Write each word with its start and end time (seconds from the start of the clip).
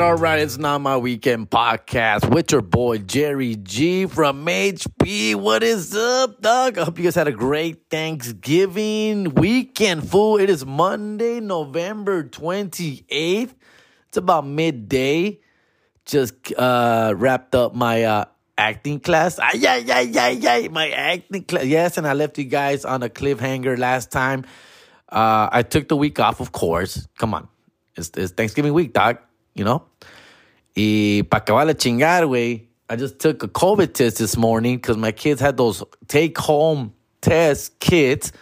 right, 0.00 0.06
all 0.06 0.16
right. 0.16 0.38
It's 0.40 0.56
not 0.56 0.80
my 0.80 0.96
weekend 0.96 1.50
podcast 1.50 2.32
with 2.32 2.52
your 2.52 2.62
boy 2.62 2.98
Jerry 2.98 3.56
G 3.56 4.06
from 4.06 4.46
HP. 4.46 5.34
What 5.34 5.62
is 5.62 5.94
up, 5.94 6.40
dog? 6.40 6.78
I 6.78 6.84
hope 6.84 6.98
you 6.98 7.04
guys 7.04 7.14
had 7.14 7.28
a 7.28 7.32
great 7.32 7.90
Thanksgiving 7.90 9.34
weekend, 9.34 10.08
fool. 10.08 10.38
It 10.38 10.48
is 10.48 10.64
Monday, 10.64 11.40
November 11.40 12.24
28th. 12.24 13.54
It's 14.08 14.16
about 14.16 14.46
midday. 14.46 15.40
Just 16.06 16.34
uh 16.56 17.12
wrapped 17.14 17.54
up 17.54 17.74
my 17.74 18.04
uh 18.04 18.24
acting 18.56 19.00
class. 19.00 19.38
Ay, 19.38 19.60
ay, 19.66 19.84
ay, 20.16 20.40
ay, 20.48 20.68
my 20.68 20.88
acting 20.90 21.44
class. 21.44 21.64
Yes, 21.64 21.98
and 21.98 22.06
I 22.06 22.14
left 22.14 22.38
you 22.38 22.44
guys 22.44 22.86
on 22.86 23.02
a 23.02 23.10
cliffhanger 23.10 23.78
last 23.78 24.10
time. 24.10 24.44
Uh, 25.10 25.48
I 25.52 25.62
took 25.62 25.88
the 25.88 25.96
week 25.96 26.18
off, 26.20 26.40
of 26.40 26.52
course. 26.52 27.06
Come 27.18 27.34
on. 27.34 27.48
It's, 27.96 28.10
it's 28.16 28.32
Thanksgiving 28.32 28.72
week, 28.72 28.92
dog 28.92 29.18
you 29.60 29.64
know? 29.64 29.84
Y 30.74 31.22
para 31.28 31.42
acabar 31.42 31.66
la 31.66 31.74
chingar, 31.74 32.24
güey, 32.24 32.66
I 32.88 32.96
just 32.96 33.18
took 33.18 33.42
a 33.42 33.48
COVID 33.48 33.92
test 33.92 34.16
this 34.16 34.36
morning 34.36 34.76
because 34.76 34.96
my 34.96 35.12
kids 35.12 35.40
had 35.40 35.58
those 35.58 35.84
take 36.08 36.38
home 36.38 36.94
test 37.20 37.78
kits, 37.78 38.32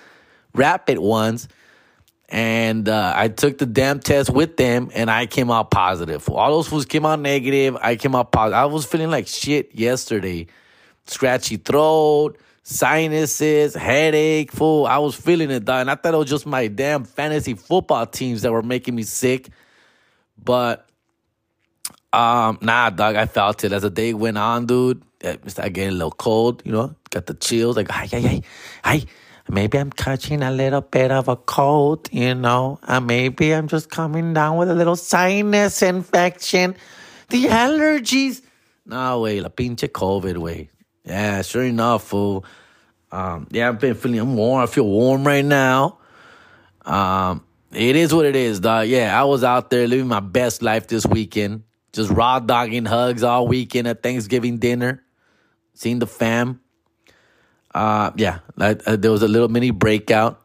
rapid 0.55 0.99
ones. 0.99 1.49
And 2.31 2.89
uh, 2.89 3.15
I 3.17 3.29
took 3.29 3.59
the 3.59 3.67
damn 3.67 4.01
test 4.01 4.31
with 4.31 4.57
them 4.57 4.91
and 4.95 5.11
I 5.11 5.27
came 5.27 5.51
out 5.51 5.71
positive. 5.71 6.29
All 6.29 6.53
those 6.53 6.69
fools 6.69 6.85
came 6.85 7.05
out 7.05 7.19
negative. 7.21 7.77
I 7.81 7.97
came 7.97 8.15
out 8.15 8.31
positive. 8.31 8.59
I 8.59 8.67
was 8.67 8.85
feeling 8.85 9.11
like 9.11 9.27
shit 9.27 9.75
yesterday. 9.75 10.47
Scratchy 11.07 11.57
throat, 11.57 12.39
sinuses, 12.63 13.75
headache, 13.75 14.53
fool. 14.53 14.87
I 14.87 14.99
was 14.99 15.17
feeling 15.17 15.51
it, 15.51 15.65
dog. 15.65 15.81
And 15.81 15.91
I 15.91 15.95
thought 15.95 16.15
it 16.15 16.19
was 16.19 16.31
just 16.31 16.47
my 16.47 16.69
damn 16.69 17.05
fantasy 17.05 17.55
football 17.55 18.07
teams 18.07 18.43
that 18.43 18.53
were 18.53 18.63
making 18.63 18.95
me 18.95 19.03
sick. 19.03 19.49
But 20.43 20.88
um, 22.13 22.59
nah, 22.63 22.91
dog, 22.91 23.17
I 23.17 23.27
felt 23.27 23.65
it 23.65 23.73
as 23.73 23.83
the 23.83 23.91
day 23.91 24.15
went 24.15 24.39
on, 24.39 24.67
dude. 24.67 25.03
I 25.23 25.39
started 25.47 25.75
getting 25.75 25.91
a 25.91 25.97
little 25.97 26.11
cold, 26.13 26.63
you 26.65 26.73
know, 26.73 26.95
got 27.11 27.27
the 27.27 27.35
chills, 27.35 27.77
like, 27.77 27.91
ay, 27.91 28.09
ay, 28.13 28.25
ay, 28.25 28.43
ay, 28.85 29.05
maybe 29.49 29.79
I'm 29.79 29.91
catching 29.91 30.43
a 30.43 30.51
little 30.51 30.81
bit 30.81 31.11
of 31.11 31.29
a 31.29 31.37
cold, 31.37 32.09
you 32.13 32.35
know, 32.35 32.79
and 32.87 33.07
maybe 33.07 33.53
I'm 33.53 33.69
just 33.69 33.91
coming 33.91 34.33
down 34.33 34.57
with 34.57 34.71
a 34.71 34.75
little 34.75 34.97
sinus 34.97 35.83
infection. 35.83 36.77
The 37.31 37.47
allergies. 37.47 38.43
No, 38.87 39.21
way, 39.21 39.41
la 39.41 39.49
pinche 39.49 39.89
COVID, 39.89 40.39
way. 40.39 40.71
Yeah, 41.05 41.43
sure 41.43 41.65
enough, 41.65 42.05
fool. 42.05 42.45
Um, 43.11 43.49
yeah, 43.51 43.69
I've 43.69 43.81
been 43.81 43.95
feeling 43.95 44.21
I'm 44.21 44.37
warm. 44.37 44.63
I 44.63 44.67
feel 44.67 44.87
warm 44.87 45.27
right 45.27 45.45
now. 45.45 45.99
Um, 46.85 47.45
it 47.73 47.97
is 47.97 48.15
what 48.15 48.25
it 48.25 48.37
is, 48.37 48.61
dog. 48.61 48.89
Yeah, 48.89 49.19
I 49.19 49.25
was 49.25 49.45
out 49.45 49.71
there 49.71 49.87
living 49.87 50.09
my 50.09 50.21
best 50.21 50.63
life 50.63 50.87
this 50.87 51.07
weekend. 51.07 51.65
Just 51.99 52.11
raw 52.11 52.39
dogging 52.39 52.85
hugs 52.85 53.25
all 53.25 53.49
weekend 53.49 53.89
at 53.89 54.05
Thanksgiving 54.05 54.59
dinner. 54.59 55.03
Seeing 55.75 55.99
the 55.99 56.07
fam. 56.07 56.61
Uh, 57.75 58.13
yeah, 58.15 58.39
I, 58.57 58.77
uh, 58.87 58.95
there 58.95 59.11
was 59.11 59.25
a 59.25 59.27
little 59.27 59.49
mini 59.49 59.73
breakout. 59.73 60.41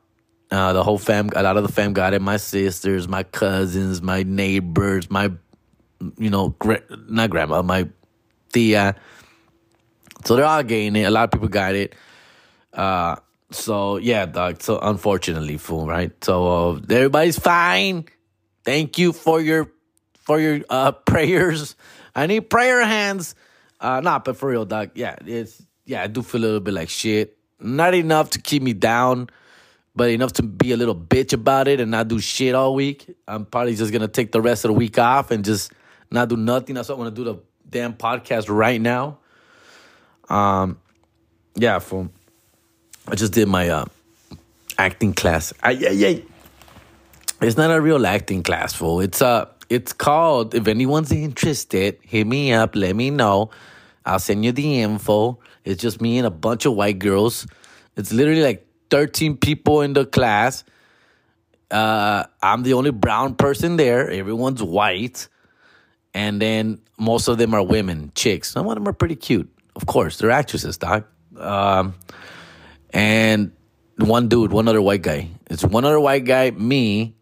Uh, 0.49 0.73
the 0.73 0.83
whole 0.83 0.97
fam, 0.97 1.29
a 1.35 1.43
lot 1.43 1.55
of 1.55 1.61
the 1.61 1.71
fam 1.71 1.93
got 1.93 2.15
it. 2.15 2.23
My 2.23 2.37
sisters, 2.37 3.07
my 3.07 3.21
cousins, 3.21 4.01
my 4.01 4.23
neighbors, 4.23 5.11
my, 5.11 5.31
you 6.17 6.31
know, 6.31 6.55
gra- 6.57 6.81
not 7.07 7.29
grandma, 7.29 7.61
my 7.61 7.87
tia. 8.51 8.95
So 10.25 10.35
they're 10.35 10.45
all 10.45 10.63
getting 10.63 10.95
it. 10.95 11.03
A 11.03 11.11
lot 11.11 11.25
of 11.25 11.31
people 11.31 11.49
got 11.49 11.75
it. 11.75 11.93
Uh, 12.73 13.17
so 13.51 13.97
yeah, 13.97 14.25
dog. 14.25 14.63
So 14.63 14.79
unfortunately, 14.79 15.57
fool, 15.57 15.85
right? 15.85 16.11
So 16.23 16.47
uh, 16.47 16.81
everybody's 16.89 17.37
fine. 17.37 18.05
Thank 18.65 18.97
you 18.97 19.13
for 19.13 19.39
your 19.39 19.69
for 20.23 20.39
your 20.39 20.61
uh, 20.69 20.91
prayers. 21.05 21.75
I 22.15 22.27
need 22.27 22.49
prayer 22.49 22.83
hands. 22.85 23.35
Uh, 23.79 23.99
not, 23.99 24.25
but 24.25 24.37
for 24.37 24.49
real, 24.49 24.65
dog. 24.65 24.91
Yeah, 24.95 25.15
it's 25.25 25.61
yeah. 25.85 26.03
I 26.03 26.07
do 26.07 26.21
feel 26.21 26.41
a 26.41 26.43
little 26.43 26.59
bit 26.59 26.73
like 26.73 26.89
shit. 26.89 27.37
Not 27.59 27.93
enough 27.93 28.31
to 28.31 28.41
keep 28.41 28.63
me 28.63 28.73
down, 28.73 29.29
but 29.95 30.09
enough 30.09 30.33
to 30.33 30.43
be 30.43 30.71
a 30.71 30.77
little 30.77 30.95
bitch 30.95 31.33
about 31.33 31.67
it 31.67 31.79
and 31.79 31.91
not 31.91 32.07
do 32.07 32.19
shit 32.19 32.55
all 32.55 32.75
week. 32.75 33.13
I'm 33.27 33.45
probably 33.45 33.75
just 33.75 33.91
gonna 33.91 34.07
take 34.07 34.31
the 34.31 34.41
rest 34.41 34.65
of 34.65 34.69
the 34.69 34.73
week 34.73 34.97
off 34.97 35.31
and 35.31 35.43
just 35.43 35.71
not 36.09 36.29
do 36.29 36.37
nothing. 36.37 36.75
That's 36.75 36.89
what 36.89 36.95
I'm 36.95 37.01
gonna 37.01 37.11
do 37.11 37.23
the 37.23 37.35
damn 37.69 37.93
podcast 37.93 38.45
right 38.49 38.79
now. 38.79 39.19
Um, 40.29 40.77
yeah, 41.55 41.79
for 41.79 42.09
I 43.07 43.15
just 43.15 43.33
did 43.33 43.47
my 43.47 43.69
uh 43.69 43.85
acting 44.77 45.13
class. 45.13 45.53
I, 45.61 45.71
yeah, 45.71 45.89
yeah. 45.89 46.19
It's 47.41 47.57
not 47.57 47.71
a 47.71 47.81
real 47.81 48.05
acting 48.05 48.43
class, 48.43 48.73
fool. 48.73 49.01
It's 49.01 49.21
uh 49.21 49.45
it's 49.73 49.91
called, 49.91 50.53
if 50.53 50.67
anyone's 50.67 51.11
interested, 51.11 51.97
hit 52.03 52.27
me 52.27 52.53
up, 52.53 52.75
let 52.75 52.95
me 52.95 53.09
know. 53.09 53.49
I'll 54.05 54.19
send 54.19 54.45
you 54.45 54.51
the 54.51 54.81
info. 54.81 55.39
It's 55.65 55.81
just 55.81 55.99
me 55.99 56.19
and 56.19 56.27
a 56.27 56.31
bunch 56.31 56.67
of 56.67 56.75
white 56.75 56.99
girls. 56.99 57.47
It's 57.95 58.13
literally 58.13 58.43
like 58.43 58.67
13 58.91 59.37
people 59.37 59.81
in 59.81 59.93
the 59.93 60.05
class. 60.05 60.63
Uh, 61.71 62.25
I'm 62.43 62.61
the 62.61 62.73
only 62.73 62.91
brown 62.91 63.33
person 63.33 63.77
there. 63.77 64.11
Everyone's 64.11 64.61
white. 64.61 65.27
And 66.13 66.39
then 66.39 66.79
most 66.99 67.27
of 67.27 67.39
them 67.39 67.55
are 67.55 67.63
women, 67.63 68.11
chicks. 68.13 68.51
Some 68.51 68.67
of 68.67 68.75
them 68.75 68.87
are 68.87 68.93
pretty 68.93 69.15
cute. 69.15 69.49
Of 69.75 69.87
course, 69.87 70.19
they're 70.19 70.29
actresses, 70.29 70.77
doc. 70.77 71.07
Um, 71.35 71.95
and 72.91 73.53
one 73.97 74.27
dude, 74.27 74.51
one 74.51 74.67
other 74.67 74.83
white 74.83 75.01
guy. 75.01 75.29
It's 75.49 75.63
one 75.63 75.83
other 75.83 75.99
white 75.99 76.25
guy, 76.25 76.51
me, 76.51 77.15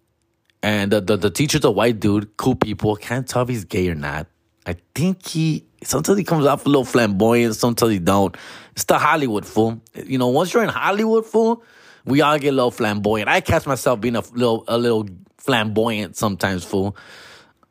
and 0.63 0.91
the, 0.91 1.01
the, 1.01 1.17
the 1.17 1.29
teacher's 1.29 1.63
a 1.63 1.71
white 1.71 1.99
dude, 1.99 2.35
cool 2.37 2.55
people. 2.55 2.95
Can't 2.95 3.27
tell 3.27 3.43
if 3.43 3.49
he's 3.49 3.65
gay 3.65 3.89
or 3.89 3.95
not. 3.95 4.27
I 4.65 4.77
think 4.93 5.27
he 5.27 5.65
sometimes 5.83 6.17
he 6.17 6.23
comes 6.23 6.45
off 6.45 6.65
a 6.65 6.69
little 6.69 6.85
flamboyant, 6.85 7.55
sometimes 7.55 7.91
he 7.91 7.99
don't. 7.99 8.35
It's 8.73 8.83
the 8.83 8.99
Hollywood 8.99 9.45
fool. 9.45 9.81
You 9.95 10.17
know, 10.17 10.27
once 10.27 10.53
you're 10.53 10.63
in 10.63 10.69
Hollywood 10.69 11.25
fool, 11.25 11.63
we 12.05 12.21
all 12.21 12.37
get 12.37 12.49
a 12.49 12.55
little 12.55 12.71
flamboyant. 12.71 13.27
I 13.27 13.41
catch 13.41 13.65
myself 13.65 13.99
being 13.99 14.15
a 14.15 14.21
little 14.33 14.63
a 14.67 14.77
little 14.77 15.07
flamboyant 15.37 16.15
sometimes, 16.15 16.63
fool. 16.63 16.95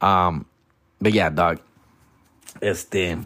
Um, 0.00 0.46
but 1.00 1.12
yeah, 1.12 1.30
dog. 1.30 1.60
Este. 2.60 3.18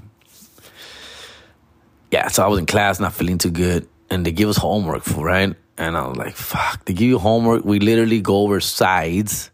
Yeah, 2.11 2.29
so 2.29 2.45
I 2.45 2.47
was 2.47 2.59
in 2.59 2.67
class, 2.67 3.01
not 3.01 3.15
feeling 3.15 3.39
too 3.39 3.51
good, 3.51 3.89
and 4.11 4.25
they 4.25 4.31
give 4.31 4.49
us 4.49 4.57
homework, 4.57 5.03
fool, 5.03 5.25
right? 5.25 5.57
And 5.77 5.97
I 5.97 6.07
was 6.07 6.17
like, 6.17 6.37
fuck, 6.37 6.85
they 6.85 6.93
give 6.93 7.09
you 7.09 7.19
homework. 7.19 7.65
We 7.65 7.81
literally 7.81 8.21
go 8.21 8.37
over 8.43 8.61
sides 8.61 9.51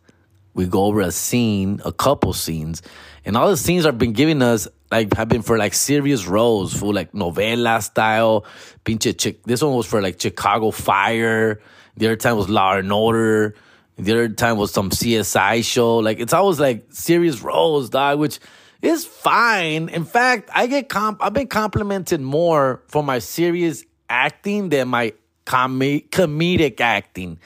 we 0.54 0.66
go 0.66 0.84
over 0.84 1.00
a 1.00 1.12
scene, 1.12 1.80
a 1.84 1.92
couple 1.92 2.32
scenes, 2.32 2.82
and 3.24 3.36
all 3.36 3.48
the 3.48 3.56
scenes 3.56 3.84
have 3.84 3.98
been 3.98 4.12
giving 4.12 4.42
us 4.42 4.68
like 4.90 5.14
have 5.14 5.28
been 5.28 5.42
for 5.42 5.56
like 5.56 5.74
serious 5.74 6.26
roles, 6.26 6.74
for 6.74 6.92
like 6.92 7.12
novela 7.12 7.82
style. 7.82 8.44
Pinche 8.84 9.16
chick. 9.16 9.42
This 9.44 9.62
one 9.62 9.74
was 9.74 9.86
for 9.86 10.02
like 10.02 10.20
Chicago 10.20 10.70
Fire. 10.70 11.60
The 11.96 12.06
other 12.06 12.16
time 12.16 12.36
was 12.36 12.48
Law 12.48 12.76
and 12.76 12.92
Order. 12.92 13.54
The 13.96 14.12
other 14.12 14.28
time 14.30 14.56
was 14.56 14.72
some 14.72 14.90
CSI 14.90 15.62
show. 15.64 15.98
Like 15.98 16.18
it's 16.18 16.32
always 16.32 16.58
like 16.58 16.86
serious 16.90 17.42
roles, 17.42 17.90
dog, 17.90 18.18
which 18.18 18.40
is 18.82 19.04
fine. 19.04 19.88
In 19.90 20.04
fact, 20.04 20.50
I 20.54 20.66
get 20.66 20.88
comp. 20.88 21.22
I've 21.22 21.34
been 21.34 21.48
complimented 21.48 22.20
more 22.20 22.82
for 22.88 23.02
my 23.02 23.18
serious 23.18 23.84
acting 24.08 24.70
than 24.70 24.88
my 24.88 25.12
com- 25.44 25.80
comedic 25.80 26.80
acting. 26.80 27.38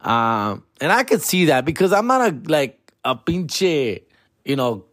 Um, 0.00 0.64
and 0.82 0.90
I 0.90 1.04
could 1.04 1.22
see 1.22 1.44
that 1.44 1.64
because 1.64 1.92
I'm 1.92 2.08
not 2.08 2.28
a 2.28 2.36
like 2.48 2.92
a 3.04 3.14
pinche, 3.14 4.02
you 4.44 4.56
know, 4.56 4.84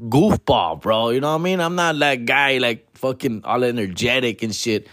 goofball, 0.00 0.80
bro. 0.80 1.10
You 1.10 1.20
know 1.20 1.32
what 1.32 1.40
I 1.40 1.44
mean? 1.44 1.60
I'm 1.60 1.74
not 1.74 1.98
that 1.98 2.24
guy 2.24 2.56
like 2.56 2.96
fucking 2.96 3.42
all 3.44 3.62
energetic 3.62 4.42
and 4.42 4.54
shit. 4.54 4.88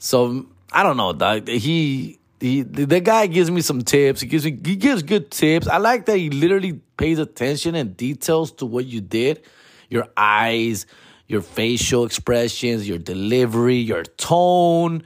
So 0.00 0.46
I 0.72 0.82
don't 0.82 0.96
know, 0.96 1.12
dog. 1.12 1.46
He 1.46 2.18
he 2.40 2.62
the 2.62 3.00
guy 3.00 3.28
gives 3.28 3.52
me 3.52 3.60
some 3.60 3.82
tips. 3.82 4.20
He 4.20 4.26
gives 4.26 4.44
me 4.44 4.58
he 4.64 4.74
gives 4.74 5.04
good 5.04 5.30
tips. 5.30 5.68
I 5.68 5.76
like 5.76 6.06
that 6.06 6.18
he 6.18 6.28
literally 6.28 6.80
pays 6.96 7.20
attention 7.20 7.76
and 7.76 7.96
details 7.96 8.50
to 8.54 8.66
what 8.66 8.86
you 8.86 9.00
did. 9.00 9.42
Your 9.90 10.08
eyes, 10.16 10.86
your 11.28 11.40
facial 11.40 12.04
expressions, 12.04 12.88
your 12.88 12.98
delivery, 12.98 13.76
your 13.76 14.02
tone 14.02 15.04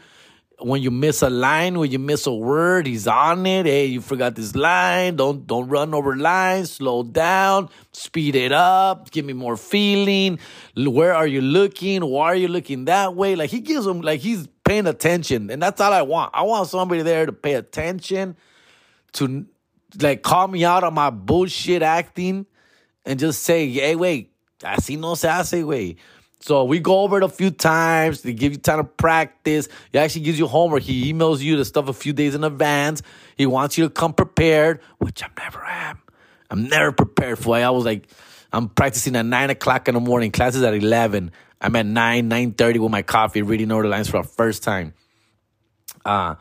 when 0.61 0.83
you 0.83 0.91
miss 0.91 1.23
a 1.23 1.31
line, 1.31 1.79
when 1.79 1.91
you 1.91 1.99
miss 1.99 2.27
a 2.27 2.33
word, 2.33 2.87
he's 2.87 3.07
on 3.07 3.47
it. 3.47 3.67
Hey, 3.67 3.87
you 3.87 4.01
forgot 4.01 4.35
this 4.35 4.57
line. 4.57 5.17
Don't 5.17 5.47
don't 5.47 5.69
run 5.69 5.95
over 5.95 6.17
lines. 6.17 6.73
Slow 6.73 7.03
down. 7.03 7.69
Speed 7.93 8.35
it 8.35 8.53
up. 8.53 9.11
Give 9.11 9.25
me 9.25 9.33
more 9.33 9.57
feeling. 9.57 10.39
Where 10.77 11.15
are 11.15 11.27
you 11.27 11.41
looking? 11.41 12.05
Why 12.05 12.27
are 12.27 12.37
you 12.37 12.49
looking 12.49 12.87
that 12.87 13.15
way? 13.15 13.37
Like 13.37 13.51
he 13.51 13.61
gives 13.61 13.87
him 13.87 14.01
like 14.01 14.21
he's 14.21 14.49
paying 14.65 14.87
attention, 14.87 15.51
and 15.51 15.63
that's 15.63 15.81
all 15.81 15.93
I 15.93 16.03
want. 16.03 16.33
I 16.35 16.43
want 16.43 16.69
somebody 16.69 17.03
there 17.03 17.27
to 17.27 17.33
pay 17.33 17.55
attention, 17.55 18.37
to 19.15 19.47
like 20.01 20.23
call 20.23 20.49
me 20.49 20.65
out 20.65 20.83
on 20.83 20.95
my 20.95 21.11
bullshit 21.11 21.83
acting, 21.83 22.47
and 23.05 23.19
just 23.19 23.45
say, 23.45 23.69
"Hey, 23.71 23.95
wait, 23.95 24.33
así 24.63 24.99
no 24.99 25.15
se 25.15 25.29
hace, 25.29 25.63
güey." 25.63 25.97
So 26.41 26.65
we 26.65 26.79
go 26.79 27.01
over 27.01 27.19
it 27.19 27.25
a 27.25 27.29
few 27.29 27.51
times. 27.51 28.23
They 28.23 28.33
give 28.33 28.53
you 28.53 28.59
time 28.59 28.79
to 28.79 28.85
practice. 28.85 29.69
He 29.93 29.99
actually 29.99 30.23
gives 30.23 30.39
you 30.39 30.47
homework. 30.47 30.83
He 30.83 31.13
emails 31.13 31.41
you 31.41 31.57
the 31.57 31.65
stuff 31.65 31.89
a 31.89 31.93
few 31.93 32.13
days 32.13 32.35
in 32.35 32.45
advance. 32.45 33.03
He 33.37 33.47
wants 33.47 33.77
you 33.77 33.85
to 33.85 33.91
come 33.91 34.13
prepared, 34.13 34.81
which 34.99 35.23
I 35.23 35.29
never 35.39 35.65
am. 35.65 35.99
I'm 36.51 36.69
never 36.69 36.93
prepared 36.93 37.39
for 37.39 37.59
it. 37.59 37.63
I 37.63 37.71
was 37.71 37.85
like, 37.85 38.09
I'm 38.53 38.69
practicing 38.69 39.17
at 39.17 39.27
nine 39.27 39.51
o'clock 39.51 39.89
in 39.89 39.95
the 39.95 40.01
morning. 40.01 40.31
Classes 40.31 40.63
at 40.63 40.75
eleven. 40.75 41.33
I'm 41.61 41.75
at 41.75 41.87
nine, 41.87 42.29
nine 42.29 42.53
thirty 42.53 42.79
with 42.79 42.93
my 42.93 43.03
coffee, 43.03 43.43
reading 43.43 43.73
over 43.73 43.83
the 43.83 43.89
lines 43.89 44.09
for 44.09 44.23
the 44.23 44.29
first 44.29 44.63
time. 44.63 44.95
Uh 46.05 46.37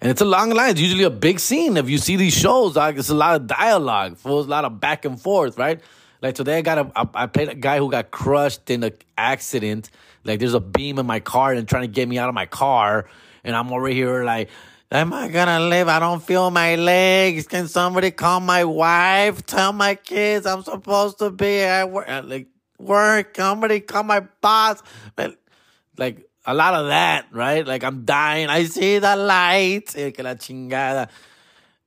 and 0.00 0.10
it's 0.10 0.20
a 0.20 0.26
long 0.26 0.50
line. 0.50 0.70
It's 0.70 0.80
usually 0.80 1.04
a 1.04 1.10
big 1.10 1.40
scene. 1.40 1.76
If 1.76 1.88
you 1.88 1.98
see 1.98 2.16
these 2.16 2.34
shows, 2.34 2.76
like 2.76 2.98
it's 2.98 3.08
a 3.08 3.14
lot 3.14 3.36
of 3.36 3.46
dialogue, 3.46 4.12
it's 4.12 4.24
a 4.24 4.28
lot 4.28 4.64
of 4.64 4.78
back 4.78 5.04
and 5.04 5.20
forth, 5.20 5.56
right? 5.56 5.80
Like 6.22 6.34
today, 6.34 6.58
I 6.58 6.62
got 6.62 6.78
a 6.78 6.92
I, 6.96 7.24
I 7.24 7.26
played 7.26 7.48
a 7.48 7.54
guy 7.54 7.78
who 7.78 7.90
got 7.90 8.10
crushed 8.10 8.70
in 8.70 8.82
an 8.82 8.92
accident. 9.16 9.90
Like 10.24 10.40
there's 10.40 10.54
a 10.54 10.60
beam 10.60 10.98
in 10.98 11.06
my 11.06 11.20
car 11.20 11.52
and 11.52 11.68
trying 11.68 11.82
to 11.82 11.88
get 11.88 12.08
me 12.08 12.18
out 12.18 12.28
of 12.28 12.34
my 12.34 12.46
car, 12.46 13.08
and 13.44 13.54
I'm 13.54 13.72
over 13.72 13.88
here 13.88 14.24
like, 14.24 14.48
am 14.90 15.12
I 15.12 15.28
gonna 15.28 15.60
live? 15.60 15.88
I 15.88 15.98
don't 15.98 16.22
feel 16.22 16.50
my 16.50 16.76
legs. 16.76 17.46
Can 17.46 17.68
somebody 17.68 18.10
call 18.10 18.40
my 18.40 18.64
wife? 18.64 19.44
Tell 19.46 19.72
my 19.72 19.94
kids 19.94 20.46
I'm 20.46 20.62
supposed 20.62 21.18
to 21.18 21.30
be 21.30 21.60
at 21.60 21.90
work. 21.90 22.08
Like 22.24 22.48
work. 22.78 23.36
Somebody 23.36 23.80
call 23.80 24.02
my 24.02 24.20
boss. 24.40 24.82
Like 25.98 26.26
a 26.44 26.54
lot 26.54 26.74
of 26.74 26.88
that, 26.88 27.26
right? 27.32 27.66
Like 27.66 27.84
I'm 27.84 28.04
dying. 28.04 28.48
I 28.48 28.64
see 28.64 28.98
the 28.98 29.16
light. 29.16 29.94
Eh, 29.96 30.10
que 30.12 30.22
la 30.22 30.34
chingada. 30.34 31.08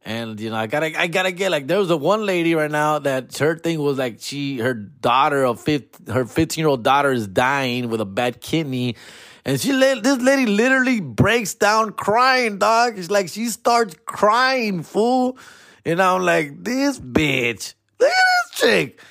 And 0.04 0.40
you 0.40 0.50
know, 0.50 0.56
I 0.56 0.68
gotta, 0.68 1.00
I 1.00 1.08
gotta 1.08 1.32
get 1.32 1.52
like. 1.52 1.68
There 1.68 1.78
was 1.78 1.92
a 1.92 1.98
one 1.98 2.26
lady 2.26 2.56
right 2.56 2.72
now 2.72 3.00
that 3.00 3.38
her 3.38 3.58
thing 3.58 3.80
was 3.80 3.98
like 3.98 4.18
she, 4.22 4.58
her 4.60 4.74
daughter 4.74 5.44
of 5.44 5.60
fifth, 5.60 6.08
her 6.08 6.26
fifteen 6.26 6.62
year 6.62 6.70
old 6.70 6.84
daughter 6.84 7.12
is 7.12 7.28
dying 7.28 7.90
with 7.90 8.00
a 8.00 8.06
bad 8.06 8.40
kidney, 8.40 8.96
and 9.44 9.60
she, 9.60 9.72
this 9.72 10.22
lady 10.22 10.46
literally 10.46 11.02
breaks 11.02 11.54
down 11.54 11.92
crying, 11.92 12.60
dog. 12.60 12.98
It's 12.98 13.12
like 13.12 13.28
she 13.28 13.48
starts 13.48 13.96
crying, 14.06 14.84
fool. 14.84 15.38
And 15.86 16.02
I'm 16.02 16.22
like, 16.22 16.64
this 16.64 17.00
bitch, 17.00 17.74
look 18.00 18.10
at 18.10 18.52
this 18.52 18.60
chick. 18.60 19.02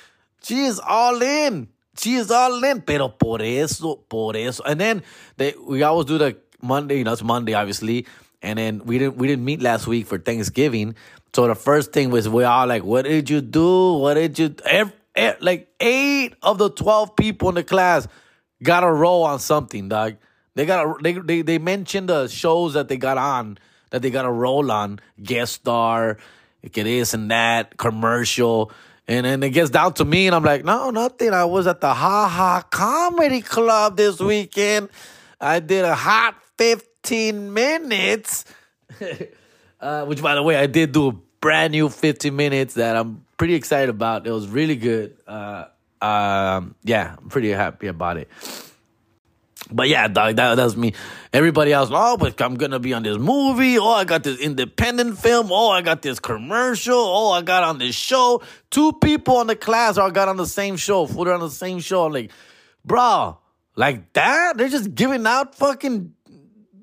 She 0.43 0.65
is 0.65 0.79
all 0.79 1.21
in. 1.21 1.67
She 1.97 2.15
is 2.15 2.31
all 2.31 2.63
in. 2.63 2.81
Pero 2.81 3.09
por 3.09 3.41
eso, 3.41 3.95
por 3.95 4.35
eso. 4.35 4.63
And 4.63 4.79
then 4.79 5.03
they, 5.37 5.53
we 5.61 5.83
always 5.83 6.05
do 6.05 6.17
the 6.17 6.37
Monday, 6.61 6.99
you 6.99 7.03
know, 7.03 7.13
it's 7.13 7.23
Monday, 7.23 7.53
obviously 7.53 8.05
and 8.41 8.57
then 8.57 8.85
we 8.85 8.97
didn't 8.97 9.17
we 9.17 9.27
didn't 9.27 9.45
meet 9.45 9.61
last 9.61 9.87
week 9.87 10.07
for 10.07 10.17
Thanksgiving. 10.17 10.95
So 11.33 11.47
the 11.47 11.55
first 11.55 11.91
thing 11.91 12.09
was 12.09 12.27
we 12.27 12.43
all 12.43 12.67
like, 12.67 12.83
"What 12.83 13.05
did 13.05 13.29
you 13.29 13.41
do? 13.41 13.93
What 13.93 14.15
did 14.15 14.39
you?" 14.39 14.55
Every, 14.65 14.93
every, 15.15 15.45
like 15.45 15.73
eight 15.79 16.35
of 16.41 16.57
the 16.57 16.69
twelve 16.69 17.15
people 17.15 17.49
in 17.49 17.55
the 17.55 17.63
class 17.63 18.07
got 18.63 18.83
a 18.83 18.91
role 18.91 19.23
on 19.23 19.39
something, 19.39 19.89
dog. 19.89 20.15
They 20.55 20.65
got 20.65 20.85
a, 20.85 20.93
they 21.01 21.13
they 21.13 21.41
they 21.41 21.57
mentioned 21.57 22.09
the 22.09 22.27
shows 22.27 22.73
that 22.73 22.87
they 22.87 22.97
got 22.97 23.17
on 23.17 23.57
that 23.91 24.01
they 24.01 24.09
got 24.09 24.25
a 24.25 24.31
role 24.31 24.71
on, 24.71 24.99
guest 25.21 25.53
star, 25.53 26.17
que 26.71 26.83
this 26.83 27.13
and 27.13 27.31
that, 27.31 27.77
commercial. 27.77 28.71
And 29.07 29.25
then 29.25 29.41
it 29.41 29.49
gets 29.49 29.71
down 29.71 29.93
to 29.95 30.05
me, 30.05 30.27
and 30.27 30.35
I'm 30.35 30.43
like, 30.43 30.63
no, 30.63 30.91
nothing. 30.91 31.33
I 31.33 31.45
was 31.45 31.65
at 31.65 31.81
the 31.81 31.91
Ha 31.91 32.27
Ha 32.27 32.61
Comedy 32.69 33.41
Club 33.41 33.97
this 33.97 34.19
weekend. 34.19 34.89
I 35.41 35.59
did 35.59 35.83
a 35.83 35.95
hot 35.95 36.35
50 36.57 36.88
15 37.03 37.53
minutes. 37.53 38.45
uh, 39.81 40.05
which, 40.05 40.21
by 40.21 40.35
the 40.35 40.43
way, 40.43 40.55
I 40.55 40.67
did 40.67 40.91
do 40.91 41.09
a 41.09 41.11
brand 41.41 41.71
new 41.71 41.89
15 41.89 42.35
minutes 42.35 42.75
that 42.75 42.95
I'm 42.95 43.25
pretty 43.37 43.55
excited 43.55 43.89
about. 43.89 44.27
It 44.27 44.31
was 44.31 44.47
really 44.47 44.75
good. 44.75 45.17
Uh, 45.27 45.65
um, 46.01 46.75
yeah, 46.83 47.15
I'm 47.17 47.29
pretty 47.29 47.51
happy 47.51 47.87
about 47.87 48.17
it. 48.17 48.29
But 49.71 49.87
yeah, 49.87 50.07
dog, 50.07 50.35
that, 50.37 50.55
that 50.55 50.63
was 50.63 50.75
me. 50.75 50.93
Everybody 51.31 51.71
else, 51.71 51.89
oh, 51.91 52.17
but 52.17 52.41
I'm 52.41 52.55
gonna 52.55 52.79
be 52.79 52.93
on 52.93 53.03
this 53.03 53.17
movie. 53.17 53.77
Oh, 53.77 53.91
I 53.91 54.03
got 54.03 54.23
this 54.23 54.39
independent 54.39 55.19
film. 55.19 55.51
Oh, 55.51 55.69
I 55.69 55.81
got 55.81 56.01
this 56.01 56.19
commercial. 56.19 56.95
Oh, 56.95 57.31
I 57.31 57.43
got 57.43 57.63
on 57.63 57.77
this 57.77 57.93
show. 57.93 58.41
Two 58.71 58.93
people 58.93 59.37
on 59.37 59.45
the 59.45 59.55
class 59.55 59.99
are 59.99 60.09
got 60.09 60.27
on 60.27 60.37
the 60.37 60.47
same 60.47 60.75
show. 60.75 61.05
Put 61.05 61.27
on 61.27 61.39
the 61.39 61.51
same 61.51 61.79
show. 61.81 62.05
I'm 62.05 62.13
like, 62.13 62.31
bro, 62.83 63.37
like 63.75 64.11
that? 64.13 64.57
They're 64.57 64.69
just 64.69 64.95
giving 64.95 65.27
out 65.27 65.53
fucking 65.53 66.15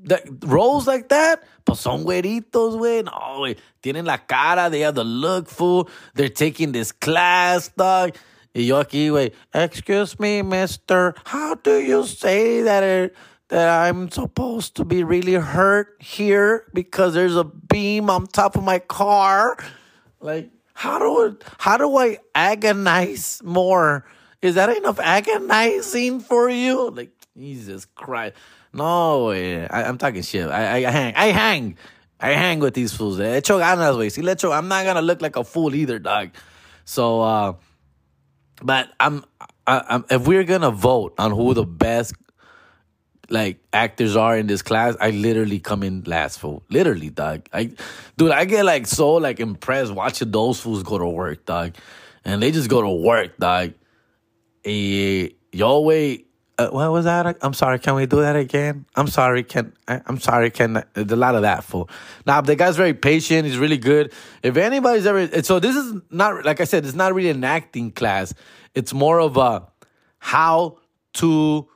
that, 0.06 0.24
roles 0.44 0.86
like 0.86 1.08
that, 1.10 1.42
pues 1.64 1.80
son 1.80 2.04
güeritos, 2.04 2.76
güey. 2.76 3.04
No, 3.04 3.40
güey. 3.40 3.56
Tienen 3.82 4.06
la 4.06 4.18
cara, 4.18 4.70
they 4.70 4.80
have 4.80 4.94
the 4.94 5.04
look, 5.04 5.48
fool. 5.48 5.88
They're 6.14 6.28
taking 6.28 6.72
this 6.72 6.92
class, 6.92 7.68
dog. 7.68 8.16
Y 8.54 8.62
yo 8.62 8.82
aquí, 8.82 9.10
güey, 9.10 9.32
excuse 9.52 10.18
me, 10.18 10.42
mister, 10.42 11.14
how 11.26 11.56
do 11.56 11.78
you 11.78 12.04
say 12.06 12.62
that 12.62 12.82
it, 12.82 13.16
that 13.48 13.68
I'm 13.68 14.10
supposed 14.10 14.76
to 14.76 14.84
be 14.84 15.04
really 15.04 15.34
hurt 15.34 15.96
here 16.00 16.64
because 16.72 17.14
there's 17.14 17.36
a 17.36 17.44
beam 17.44 18.08
on 18.08 18.26
top 18.26 18.56
of 18.56 18.64
my 18.64 18.78
car? 18.78 19.58
Like, 20.20 20.50
how 20.72 20.98
do 20.98 21.38
how 21.58 21.76
do 21.76 21.96
I 21.96 22.18
agonize 22.34 23.42
more? 23.44 24.04
Is 24.42 24.54
that 24.54 24.74
enough 24.76 25.00
agonizing 25.00 26.20
for 26.20 26.48
you? 26.48 26.90
Like, 26.90 27.10
Jesus 27.36 27.84
Christ. 27.84 28.36
No, 28.76 29.28
güey. 29.28 29.67
I'm 29.70 29.96
talking 29.96 30.23
shit. 30.23 30.49
I, 30.49 30.76
I, 30.76 30.90
hang. 30.90 31.14
I 31.17 31.26
hang. 31.28 31.78
I 32.20 32.32
hang 32.32 32.61
with 32.61 32.75
these 32.75 32.93
fools. 32.93 33.19
Le 33.19 33.37
echo 33.37 33.58
ganas, 33.58 33.96
güey. 33.96 34.12
Si 34.12 34.20
le 34.20 34.32
echo, 34.32 34.52
I'm 34.52 34.69
not 34.69 34.84
gonna 34.84 35.02
look 35.02 35.23
like 35.23 35.37
a 35.37 35.44
fool 35.44 35.75
either, 35.75 35.99
dog. 35.99 36.31
So, 36.84 37.23
uh, 37.23 37.55
but 38.62 38.90
I'm, 39.00 39.25
I, 39.67 39.82
I'm, 39.88 40.05
if 40.11 40.26
we're 40.26 40.44
gonna 40.44 40.70
vote 40.70 41.14
on 41.19 41.31
who 41.31 41.55
the 41.55 41.64
best 41.64 42.14
like 43.31 43.58
actors 43.73 44.14
are 44.14 44.37
in 44.37 44.46
this 44.46 44.61
class, 44.61 44.94
I 45.00 45.11
literally 45.11 45.58
come 45.58 45.82
in 45.82 46.02
last 46.05 46.38
fool. 46.38 46.62
Literally, 46.69 47.08
dog. 47.08 47.49
I, 47.55 47.73
dude, 48.19 48.31
I 48.31 48.44
get 48.44 48.67
like 48.67 48.87
so 48.87 49.14
like 49.14 49.40
impressed 49.40 49.93
watching 49.93 50.31
those 50.31 50.61
fools 50.61 50.82
go 50.82 50.99
to 50.99 51.08
work, 51.08 51.46
dog, 51.46 51.76
and 52.26 52.43
they 52.43 52.50
just 52.50 52.69
go 52.69 52.82
to 52.82 52.90
work, 52.90 53.38
dog. 53.38 53.73
Eh, 54.67 55.31
yo, 55.52 55.81
wait 55.81 56.25
uh, 56.58 56.68
what 56.68 56.90
was 56.90 57.04
that? 57.04 57.36
I'm 57.42 57.52
sorry. 57.52 57.78
Can 57.78 57.94
we 57.96 58.06
do 58.06 58.20
that 58.22 58.36
again? 58.36 58.86
I'm 58.94 59.08
sorry. 59.08 59.42
Can 59.44 59.74
I, 59.86 60.00
am 60.08 60.18
sorry. 60.18 60.50
Can 60.50 60.82
a 60.94 61.04
lot 61.04 61.34
of 61.34 61.42
that 61.42 61.64
for 61.64 61.86
now? 62.26 62.40
The 62.40 62.56
guy's 62.56 62.76
very 62.76 62.94
patient. 62.94 63.46
He's 63.46 63.58
really 63.58 63.76
good. 63.76 64.12
If 64.42 64.56
anybody's 64.56 65.06
ever 65.06 65.42
so, 65.42 65.58
this 65.58 65.76
is 65.76 65.94
not 66.10 66.44
like 66.44 66.60
I 66.60 66.64
said. 66.64 66.86
It's 66.86 66.94
not 66.94 67.14
really 67.14 67.28
an 67.28 67.44
acting 67.44 67.90
class. 67.90 68.32
It's 68.74 68.94
more 68.94 69.20
of 69.20 69.36
a 69.36 69.68
how 70.18 70.78
to 71.14 71.68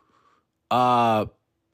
uh 0.70 1.26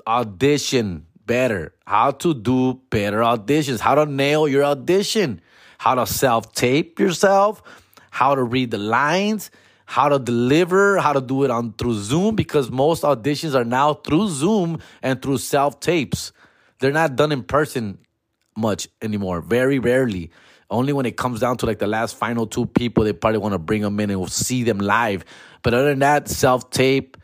audition 0.07 1.07
better, 1.27 1.75
how 1.87 2.11
to 2.11 2.35
do 2.35 2.81
better 2.91 3.19
auditions, 3.19 3.79
how 3.79 3.95
to 3.95 4.07
nail 4.07 4.49
your 4.49 4.65
audition, 4.65 5.41
how 5.79 5.95
to 5.95 6.07
self 6.07 6.53
tape 6.55 6.99
yourself, 6.99 7.63
how 8.11 8.35
to 8.35 8.43
read 8.43 8.73
the 8.73 8.79
lines 8.79 9.51
how 9.87 10.09
to 10.09 10.19
deliver, 10.19 10.99
how 10.99 11.13
to 11.13 11.21
do 11.21 11.45
it 11.45 11.51
on 11.51 11.73
through 11.73 11.95
Zoom 11.95 12.35
because 12.35 12.71
most 12.71 13.05
auditions 13.05 13.55
are 13.55 13.65
now 13.65 13.95
through 13.95 14.29
Zoom 14.29 14.81
and 15.03 15.23
through 15.23 15.39
self 15.39 15.81
tapes. 15.81 16.33
They're 16.81 16.93
not 16.93 17.17
done 17.17 17.33
in 17.33 17.45
person 17.45 17.99
much 18.57 18.89
anymore. 19.01 19.41
Very 19.41 19.79
rarely. 19.79 20.31
Only 20.69 20.93
when 20.93 21.07
it 21.07 21.17
comes 21.17 21.41
down 21.41 21.57
to 21.59 21.67
like 21.67 21.79
the 21.79 21.87
last 21.87 22.17
final 22.17 22.47
two 22.47 22.67
people, 22.67 23.05
they 23.05 23.13
probably 23.13 23.39
want 23.39 23.53
to 23.53 23.59
bring 23.59 23.83
them 23.83 24.01
in 24.01 24.11
and 24.11 24.19
we'll 24.19 24.29
see 24.29 24.65
them 24.65 24.79
live. 24.79 25.25
But 25.63 25.75
other 25.75 25.91
than 25.91 26.01
that, 26.01 26.29
self 26.29 26.71
tape 26.71 27.17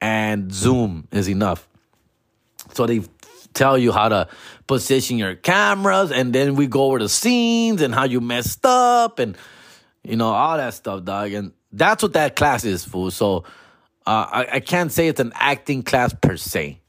and 0.00 0.52
Zoom 0.52 1.08
is 1.10 1.28
enough. 1.28 1.66
So 2.74 2.86
they 2.86 3.00
tell 3.54 3.78
you 3.78 3.92
how 3.92 4.08
to 4.10 4.28
position 4.66 5.16
your 5.16 5.34
cameras, 5.34 6.12
and 6.12 6.34
then 6.34 6.56
we 6.56 6.66
go 6.66 6.84
over 6.84 6.98
the 6.98 7.08
scenes 7.08 7.80
and 7.80 7.94
how 7.94 8.04
you 8.04 8.20
messed 8.20 8.66
up 8.66 9.18
and 9.18 9.36
you 10.02 10.16
know 10.16 10.28
all 10.28 10.58
that 10.58 10.74
stuff, 10.74 11.04
dog. 11.04 11.32
And 11.32 11.52
that's 11.76 12.02
what 12.02 12.12
that 12.14 12.36
class 12.36 12.64
is, 12.64 12.84
fool. 12.84 13.10
So 13.10 13.44
uh, 14.06 14.26
I, 14.30 14.46
I 14.54 14.60
can't 14.60 14.92
say 14.92 15.08
it's 15.08 15.20
an 15.20 15.32
acting 15.34 15.82
class 15.82 16.14
per 16.14 16.36
se. 16.36 16.80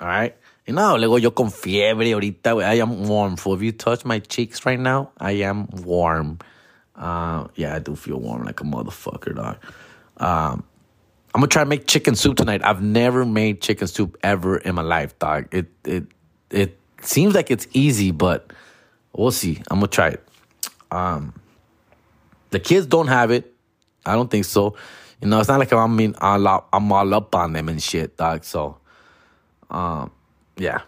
All 0.00 0.08
right. 0.08 0.36
You 0.66 0.74
know, 0.74 0.96
luego 0.96 1.16
yo 1.16 1.30
con 1.30 1.50
fiebre 1.50 2.10
ahorita, 2.10 2.62
I 2.64 2.74
am 2.74 3.06
warm. 3.06 3.36
Fool. 3.36 3.54
If 3.54 3.62
you 3.62 3.72
touch 3.72 4.04
my 4.04 4.18
cheeks 4.18 4.66
right 4.66 4.80
now, 4.80 5.12
I 5.18 5.32
am 5.42 5.68
warm. 5.68 6.38
Uh, 6.96 7.46
yeah, 7.54 7.76
I 7.76 7.78
do 7.78 7.94
feel 7.94 8.18
warm 8.18 8.44
like 8.44 8.60
a 8.60 8.64
motherfucker, 8.64 9.36
dog. 9.36 9.58
Um, 10.16 10.64
I'm 11.34 11.40
gonna 11.40 11.48
try 11.48 11.62
to 11.62 11.68
make 11.68 11.86
chicken 11.86 12.16
soup 12.16 12.36
tonight. 12.36 12.64
I've 12.64 12.82
never 12.82 13.24
made 13.26 13.60
chicken 13.60 13.86
soup 13.86 14.16
ever 14.22 14.56
in 14.56 14.74
my 14.74 14.82
life, 14.82 15.18
dog. 15.18 15.48
It 15.52 15.66
it 15.84 16.06
it 16.50 16.80
seems 17.02 17.34
like 17.34 17.50
it's 17.50 17.66
easy, 17.72 18.10
but 18.10 18.52
we'll 19.12 19.30
see. 19.30 19.62
I'm 19.70 19.78
gonna 19.78 19.88
try 19.88 20.08
it. 20.08 20.26
Um, 20.90 21.34
the 22.50 22.58
kids 22.58 22.86
don't 22.86 23.08
have 23.08 23.30
it. 23.30 23.54
I 24.06 24.14
don't 24.14 24.30
think 24.30 24.44
so. 24.44 24.76
You 25.20 25.28
know, 25.28 25.40
it's 25.40 25.48
not 25.48 25.58
like 25.58 25.72
I'm 25.72 25.96
mean 25.96 26.14
I'm 26.20 26.92
all 26.92 27.14
up 27.14 27.34
on 27.34 27.52
them 27.52 27.68
and 27.68 27.82
shit, 27.82 28.16
dog. 28.16 28.44
So, 28.44 28.78
um, 29.70 30.10
yeah. 30.56 30.82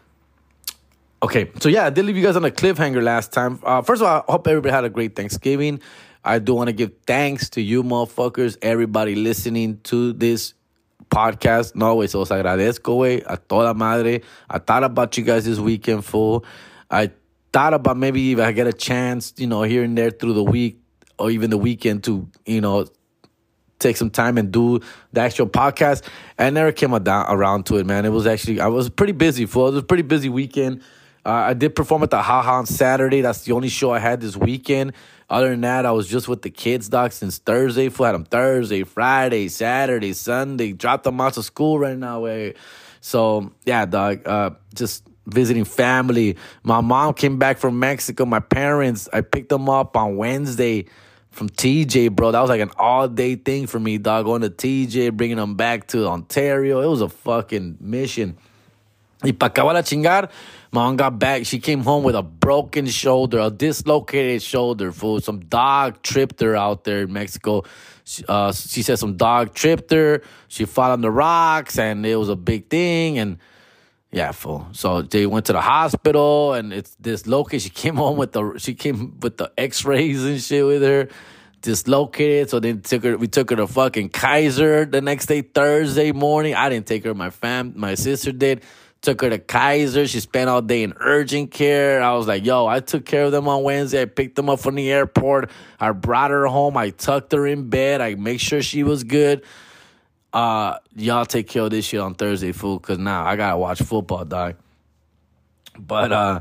Okay, 1.23 1.51
so 1.59 1.69
yeah, 1.69 1.87
I 1.87 1.91
did 1.91 2.05
leave 2.05 2.17
you 2.17 2.23
guys 2.23 2.37
on 2.37 2.45
a 2.45 2.51
cliffhanger 2.51 3.03
last 3.03 3.33
time. 3.33 3.59
Uh, 3.65 3.83
first 3.83 4.03
of 4.03 4.09
all, 4.09 4.25
I 4.29 4.33
hope 4.33 4.47
everybody 4.47 4.73
had 4.73 4.85
a 4.85 4.91
great 4.91 5.17
Thanksgiving. 5.17 5.81
I 6.25 6.39
do 6.39 6.55
want 6.55 6.69
to 6.69 6.73
give 6.73 6.93
thanks 7.07 7.49
to 7.51 7.61
you 7.61 7.83
motherfuckers, 7.83 8.57
everybody 8.63 9.15
listening 9.15 9.81
to 9.85 10.13
this 10.13 10.55
podcast. 11.11 11.75
No, 11.75 11.97
way, 11.97 12.07
se 12.07 12.19
los 12.19 12.29
agradezco, 12.29 12.99
way. 12.99 13.23
A 13.23 13.37
toda 13.37 13.75
madre. 13.75 14.21
I 14.49 14.59
thought 14.59 14.85
about 14.85 15.17
you 15.17 15.25
guys 15.25 15.45
this 15.45 15.59
weekend, 15.59 16.05
full. 16.05 16.45
I 16.91 17.11
thought 17.53 17.75
about 17.75 17.97
maybe 17.97 18.33
if 18.33 18.39
I 18.39 18.53
get 18.53 18.67
a 18.67 18.73
chance, 18.73 19.33
you 19.39 19.47
know, 19.47 19.63
here 19.63 19.83
and 19.83 19.97
there 19.97 20.11
through 20.11 20.35
the 20.35 20.45
week 20.45 20.81
or 21.19 21.31
even 21.31 21.51
the 21.51 21.59
weekend 21.59 22.05
to, 22.05 22.29
you 22.47 22.61
know, 22.61 22.87
take 23.79 23.97
some 23.97 24.11
time 24.11 24.39
and 24.39 24.53
do 24.53 24.81
the 25.13 25.21
actual 25.21 25.47
podcast. 25.47 26.03
I 26.39 26.51
never 26.51 26.73
came 26.73 26.95
around 26.95 27.67
to 27.67 27.77
it, 27.77 27.87
man. 27.87 28.05
It 28.05 28.11
was 28.11 28.27
actually 28.27 28.61
I 28.61 28.67
was 28.69 28.89
pretty 28.89 29.13
busy. 29.13 29.47
For 29.47 29.69
it 29.69 29.73
was 29.73 29.83
a 29.83 29.87
pretty 29.87 30.03
busy 30.03 30.29
weekend. 30.29 30.83
Uh, 31.25 31.31
I 31.31 31.55
did 31.55 31.75
perform 31.75 32.03
at 32.03 32.11
the 32.11 32.23
Haha 32.23 32.55
on 32.55 32.67
Saturday. 32.67 33.21
That's 33.21 33.43
the 33.43 33.53
only 33.53 33.69
show 33.69 33.91
I 33.91 33.99
had 33.99 34.21
this 34.21 34.37
weekend. 34.37 34.93
Other 35.29 35.51
than 35.51 35.61
that, 35.61 35.85
I 35.85 35.91
was 35.91 36.09
just 36.09 36.27
with 36.27 36.41
the 36.41 36.49
kids, 36.49 36.89
doc, 36.89 37.13
since 37.13 37.37
Thursday. 37.39 37.91
Flew 37.91 38.07
had 38.07 38.15
them 38.15 38.25
Thursday, 38.25 38.83
Friday, 38.85 39.49
Saturday, 39.49 40.15
Sunday. 40.15 40.73
Dropped 40.73 41.05
them 41.05 41.21
out 41.21 41.37
of 41.37 41.45
school 41.45 41.79
right 41.79 41.99
now. 41.99 42.21
Way. 42.21 42.55
So 43.01 43.53
yeah, 43.67 43.85
dog. 43.85 44.27
Uh, 44.27 44.51
just 44.75 45.05
visiting 45.27 45.65
family. 45.65 46.37
My 46.63 46.81
mom 46.81 47.13
came 47.13 47.39
back 47.39 47.59
from 47.59 47.79
Mexico. 47.79 48.25
My 48.25 48.41
parents, 48.41 49.09
I 49.13 49.21
picked 49.21 49.51
them 49.51 49.69
up 49.69 49.97
on 49.97 50.17
Wednesday 50.17 50.87
from 51.39 51.49
TJ, 51.49 52.11
bro. 52.11 52.33
That 52.33 52.41
was 52.41 52.51
like 52.51 52.61
an 52.61 52.73
all 52.77 53.07
day 53.07 53.37
thing 53.37 53.69
for 53.69 53.79
me, 53.79 53.97
dog. 53.97 54.25
Going 54.25 54.43
to 54.43 54.51
TJ, 54.51 55.17
bringing 55.17 55.37
them 55.37 55.55
back 55.55 55.87
to 55.89 56.09
Ontario. 56.09 56.81
It 56.81 56.89
was 56.89 57.01
a 57.01 57.09
fucking 57.09 57.79
mission. 57.81 58.37
Y 59.23 59.33
pa' 59.33 59.47
acabar 59.47 59.75
chingar, 59.83 60.31
my 60.73 60.83
mom 60.83 60.97
got 60.97 61.19
back. 61.19 61.47
She 61.47 61.61
came 61.61 61.83
home 61.83 62.03
with 62.03 62.17
a 62.17 62.23
broken 62.23 62.87
shoulder, 62.87 63.39
a 63.39 63.51
dislocated 63.51 64.43
shoulder, 64.43 64.93
fool. 64.93 65.21
Some 65.21 65.41
dog 65.41 66.03
tripped 66.03 66.41
her 66.41 66.57
out 66.57 66.85
there 66.85 67.03
in 67.03 67.13
Mexico. 67.13 67.65
Uh, 68.29 68.53
she 68.53 68.83
said 68.83 68.99
some 68.99 69.17
dog 69.17 69.55
tripped 69.55 69.93
her. 69.93 70.23
She 70.49 70.65
fell 70.67 70.91
on 70.91 71.03
the 71.03 71.11
rocks, 71.11 71.79
and 71.79 72.05
it 72.05 72.17
was 72.17 72.29
a 72.29 72.37
big 72.37 72.69
thing. 72.69 73.19
And 73.19 73.39
yeah, 74.11 74.33
fool. 74.33 74.67
So 74.73 75.03
they 75.03 75.27
went 75.27 75.47
to 75.47 75.53
the 75.53 75.61
hospital 75.61 76.55
and 76.55 76.73
it's 76.73 76.95
dislocated. 76.97 77.63
She 77.63 77.71
came 77.71 77.97
home 77.97 78.17
with 78.17 78.33
the 78.33 78.59
she 78.59 78.75
came 78.75 79.19
with 79.21 79.37
the 79.37 79.53
x-rays 79.59 80.25
and 80.25 80.41
shit 80.41 80.65
with 80.65 80.83
her. 80.83 81.09
Dislocated. 81.61 82.49
So 82.49 82.61
then 82.61 82.81
took 82.81 83.05
her 83.05 83.19
we 83.19 83.29
took 83.29 83.51
her 83.51 83.57
to 83.57 83.67
fucking 83.67 84.11
Kaiser 84.11 84.87
the 84.87 85.01
next 85.01 85.27
day, 85.27 85.43
Thursday 85.43 86.13
morning. 86.13 86.55
I 86.55 86.69
didn't 86.71 86.87
take 86.87 87.05
her, 87.05 87.15
my 87.15 87.31
fam 87.31 87.75
my 87.77 87.95
sister 87.97 88.33
did. 88.33 88.63
Took 89.01 89.21
her 89.21 89.31
to 89.31 89.39
Kaiser. 89.39 90.09
She 90.09 90.19
spent 90.19 90.49
all 90.49 90.63
day 90.63 90.83
in 90.83 90.95
urgent 90.99 91.53
care. 91.53 92.03
I 92.03 92.15
was 92.15 92.27
like, 92.27 92.45
yo, 92.45 92.67
I 92.67 92.81
took 92.81 93.05
care 93.05 93.25
of 93.25 93.33
them 93.33 93.47
on 93.47 93.63
Wednesday. 93.63 94.03
I 94.03 94.07
picked 94.07 94.35
them 94.35 94.51
up 94.51 94.59
from 94.59 94.75
the 94.75 94.91
airport. 94.91 95.51
I 95.79 95.93
brought 95.93 96.33
her 96.33 96.47
home. 96.47 96.77
I 96.77 96.91
tucked 96.91 97.31
her 97.31 97.47
in 97.47 97.69
bed. 97.69 98.01
I 98.01 98.17
make 98.17 98.41
sure 98.41 98.61
she 98.61 98.83
was 98.83 99.05
good 99.05 99.45
uh, 100.33 100.79
y'all 100.95 101.27
take 101.27 101.49
care 101.49 101.63
of 101.63 101.71
this 101.71 101.87
shit 101.87 102.01
on 102.01 102.15
Thursday, 102.15 102.53
fool, 102.53 102.79
because 102.79 102.99
now 102.99 103.25
I 103.25 103.37
gotta 103.37 103.57
watch 103.57 103.81
football, 103.83 104.25
dog. 104.25 104.57
But 105.79 106.13
uh, 106.13 106.41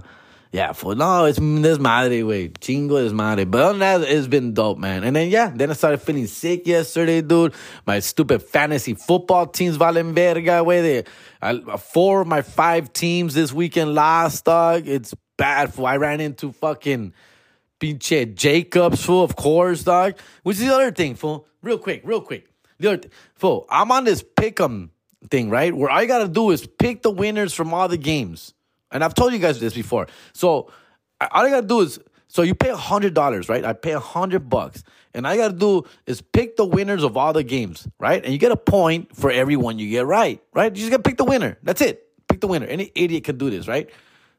yeah, 0.51 0.74
fool. 0.74 0.96
No, 0.96 1.25
it's 1.25 1.39
this 1.39 1.79
madre, 1.79 2.24
way. 2.24 2.50
Chingo 2.50 3.03
is 3.03 3.13
madre. 3.13 3.46
But 3.46 3.62
other 3.62 3.74
than 3.74 3.79
that, 3.79 4.01
it's 4.01 4.27
been 4.27 4.53
dope, 4.53 4.77
man. 4.77 5.03
And 5.03 5.15
then 5.15 5.29
yeah, 5.29 5.51
then 5.53 5.70
I 5.70 5.74
started 5.74 6.00
feeling 6.00 6.27
sick 6.27 6.65
yesterday, 6.65 7.22
dude. 7.22 7.53
My 7.86 8.00
stupid 8.00 8.41
fantasy 8.41 8.94
football 8.94 9.48
teams 9.48 9.77
valen 9.77 10.13
verga, 10.13 10.63
way. 10.63 10.82
They, 10.82 11.03
I, 11.41 11.77
four 11.77 12.22
of 12.22 12.27
my 12.27 12.41
five 12.41 12.91
teams 12.94 13.34
this 13.34 13.53
weekend 13.53 13.94
lost, 13.94 14.46
dog. 14.46 14.88
It's 14.88 15.13
bad, 15.38 15.74
fool. 15.74 15.86
I 15.86 15.98
ran 15.98 16.22
into 16.22 16.51
fucking 16.51 17.13
pinche 17.79 18.34
Jacobs, 18.36 19.03
fool, 19.06 19.24
of 19.24 19.36
course, 19.36 19.84
dog. 19.84 20.17
Which 20.44 20.58
is 20.58 20.65
the 20.65 20.74
other 20.74 20.91
thing, 20.91 21.15
fool. 21.15 21.46
Real 21.62 21.77
quick, 21.77 22.01
real 22.03 22.22
quick. 22.22 22.48
The 22.79 22.93
other, 22.93 23.10
fool, 23.36 23.65
I'm 23.69 23.91
on 23.91 24.03
this 24.03 24.24
pick'em 24.24 24.89
thing, 25.29 25.50
right? 25.50 25.75
Where 25.75 25.89
all 25.89 26.01
you 26.01 26.07
gotta 26.07 26.27
do 26.27 26.51
is 26.51 26.65
pick 26.65 27.01
the 27.01 27.12
winners 27.12 27.53
from 27.53 27.74
all 27.74 27.88
the 27.88 27.98
games. 27.98 28.53
And 28.91 29.03
I've 29.03 29.13
told 29.13 29.34
you 29.34 29.39
guys 29.39 29.60
this 29.60 29.74
before. 29.74 30.07
So 30.34 30.72
all 31.19 31.46
I 31.46 31.50
gotta 31.50 31.67
do 31.67 31.81
is 31.81 32.00
so 32.27 32.41
you 32.41 32.55
pay 32.55 32.69
a 32.69 32.77
hundred 32.77 33.13
dollars, 33.13 33.50
right? 33.50 33.63
I 33.63 33.74
pay 33.74 33.93
a 33.93 34.00
hundred 34.00 34.50
bucks. 34.50 34.84
And 35.13 35.27
I 35.27 35.38
gotta 35.38 35.55
do 35.55 35.84
is 36.05 36.22
pick 36.22 36.57
the 36.57 36.65
winners 36.65 37.03
of 37.03 37.17
all 37.17 37.34
the 37.34 37.43
games, 37.43 37.88
right? 38.00 38.24
And 38.24 38.31
you 38.31 38.38
get 38.39 38.51
a 38.51 38.57
point 38.57 39.15
for 39.15 39.31
every 39.31 39.55
one 39.55 39.79
you 39.79 39.89
get 39.89 40.05
right, 40.05 40.41
right? 40.53 40.72
You 40.75 40.79
just 40.79 40.91
gotta 40.91 41.03
pick 41.03 41.17
the 41.17 41.25
winner. 41.25 41.57
That's 41.63 41.81
it. 41.81 42.07
Pick 42.27 42.41
the 42.41 42.48
winner. 42.48 42.67
Any 42.67 42.91
idiot 42.93 43.24
can 43.24 43.38
do 43.38 43.50
this, 43.50 43.67
right? 43.67 43.89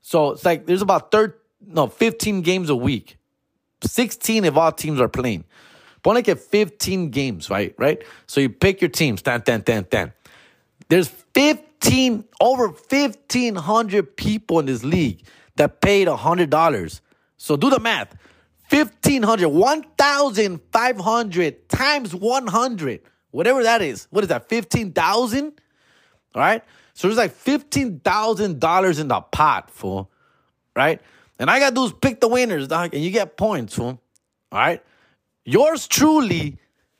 So 0.02 0.30
it's 0.32 0.44
like 0.44 0.66
there's 0.66 0.82
about 0.82 1.10
third 1.10 1.34
no, 1.66 1.88
15 1.88 2.42
games 2.42 2.70
a 2.70 2.76
week. 2.76 3.18
16 3.82 4.44
if 4.44 4.56
all 4.56 4.72
teams 4.72 5.00
are 5.00 5.08
playing. 5.08 5.44
But 6.08 6.12
only 6.12 6.22
get 6.22 6.40
15 6.40 7.10
games, 7.10 7.50
right? 7.50 7.74
Right? 7.76 8.02
So 8.26 8.40
you 8.40 8.48
pick 8.48 8.80
your 8.80 8.88
teams, 8.88 9.20
10, 9.20 9.42
10, 9.42 9.60
10, 9.60 9.84
10. 9.84 10.14
There's 10.88 11.06
15, 11.06 12.24
over 12.40 12.68
1,500 12.68 14.16
people 14.16 14.58
in 14.58 14.64
this 14.64 14.82
league 14.82 15.22
that 15.56 15.82
paid 15.82 16.08
$100. 16.08 17.00
So 17.36 17.58
do 17.58 17.68
the 17.68 17.78
math. 17.78 18.16
1,500, 18.70 19.48
1,500 19.48 21.68
times 21.68 22.14
100, 22.14 23.00
whatever 23.30 23.62
that 23.64 23.82
is. 23.82 24.06
What 24.08 24.24
is 24.24 24.28
that, 24.28 24.48
15,000? 24.48 25.60
All 26.34 26.40
right? 26.40 26.64
So 26.94 27.08
there's 27.08 27.18
like 27.18 27.34
$15,000 27.34 28.98
in 28.98 29.08
the 29.08 29.20
pot, 29.20 29.70
fool. 29.70 30.10
Right? 30.74 31.02
And 31.38 31.50
I 31.50 31.58
got 31.58 31.68
to 31.68 31.74
do 31.74 31.84
is 31.84 31.92
pick 31.92 32.22
the 32.22 32.28
winners, 32.28 32.66
dog, 32.66 32.94
and 32.94 33.04
you 33.04 33.10
get 33.10 33.36
points, 33.36 33.74
fool. 33.74 34.00
All 34.50 34.58
right? 34.58 34.82
Yours 35.48 35.88
truly 35.88 36.58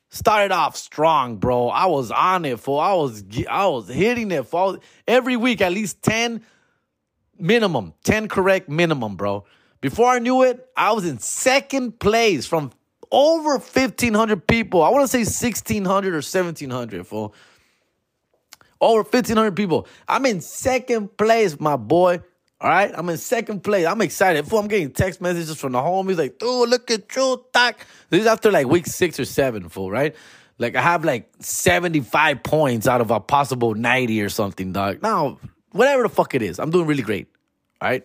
started 0.08 0.52
off 0.52 0.74
strong, 0.74 1.36
bro. 1.36 1.68
I 1.68 1.84
was 1.84 2.10
on 2.10 2.46
it 2.46 2.58
for 2.58 2.82
I 2.82 2.94
was 2.94 3.22
I 3.46 3.66
was 3.66 3.88
hitting 3.88 4.30
it 4.30 4.46
for 4.46 4.78
every 5.06 5.36
week 5.36 5.60
at 5.60 5.70
least 5.70 6.00
10 6.00 6.42
minimum, 7.38 7.92
10 8.04 8.26
correct 8.28 8.70
minimum, 8.70 9.16
bro. 9.16 9.44
Before 9.82 10.06
I 10.08 10.18
knew 10.18 10.44
it, 10.44 10.66
I 10.74 10.92
was 10.92 11.04
in 11.04 11.18
second 11.18 12.00
place 12.00 12.46
from 12.46 12.70
over 13.12 13.58
1500 13.58 14.46
people. 14.46 14.82
I 14.82 14.88
want 14.88 15.02
to 15.02 15.08
say 15.08 15.18
1600 15.18 16.14
or 16.14 16.16
1700 16.16 17.06
for 17.06 17.32
over 18.80 19.02
1500 19.02 19.56
people. 19.56 19.86
I'm 20.08 20.24
in 20.24 20.40
second 20.40 21.18
place, 21.18 21.60
my 21.60 21.76
boy. 21.76 22.22
All 22.60 22.68
right, 22.68 22.90
I'm 22.92 23.08
in 23.08 23.18
second 23.18 23.62
place. 23.62 23.86
I'm 23.86 24.00
excited. 24.00 24.44
Fool, 24.48 24.58
I'm 24.58 24.66
getting 24.66 24.90
text 24.90 25.20
messages 25.20 25.60
from 25.60 25.72
the 25.72 25.78
homies 25.78 26.18
like, 26.18 26.38
dude, 26.38 26.68
look 26.68 26.90
at 26.90 27.14
you, 27.14 27.44
Doc. 27.52 27.86
This 28.10 28.22
is 28.22 28.26
after 28.26 28.50
like 28.50 28.66
week 28.66 28.86
six 28.86 29.20
or 29.20 29.24
seven, 29.24 29.68
fool, 29.68 29.90
right? 29.92 30.16
Like 30.58 30.74
I 30.74 30.82
have 30.82 31.04
like 31.04 31.30
75 31.38 32.42
points 32.42 32.88
out 32.88 33.00
of 33.00 33.12
a 33.12 33.20
possible 33.20 33.74
90 33.74 34.20
or 34.22 34.28
something, 34.28 34.72
dog. 34.72 35.02
Now, 35.02 35.38
whatever 35.70 36.02
the 36.02 36.08
fuck 36.08 36.34
it 36.34 36.42
is, 36.42 36.58
I'm 36.58 36.70
doing 36.70 36.86
really 36.86 37.04
great. 37.04 37.28
All 37.80 37.90
right. 37.90 38.04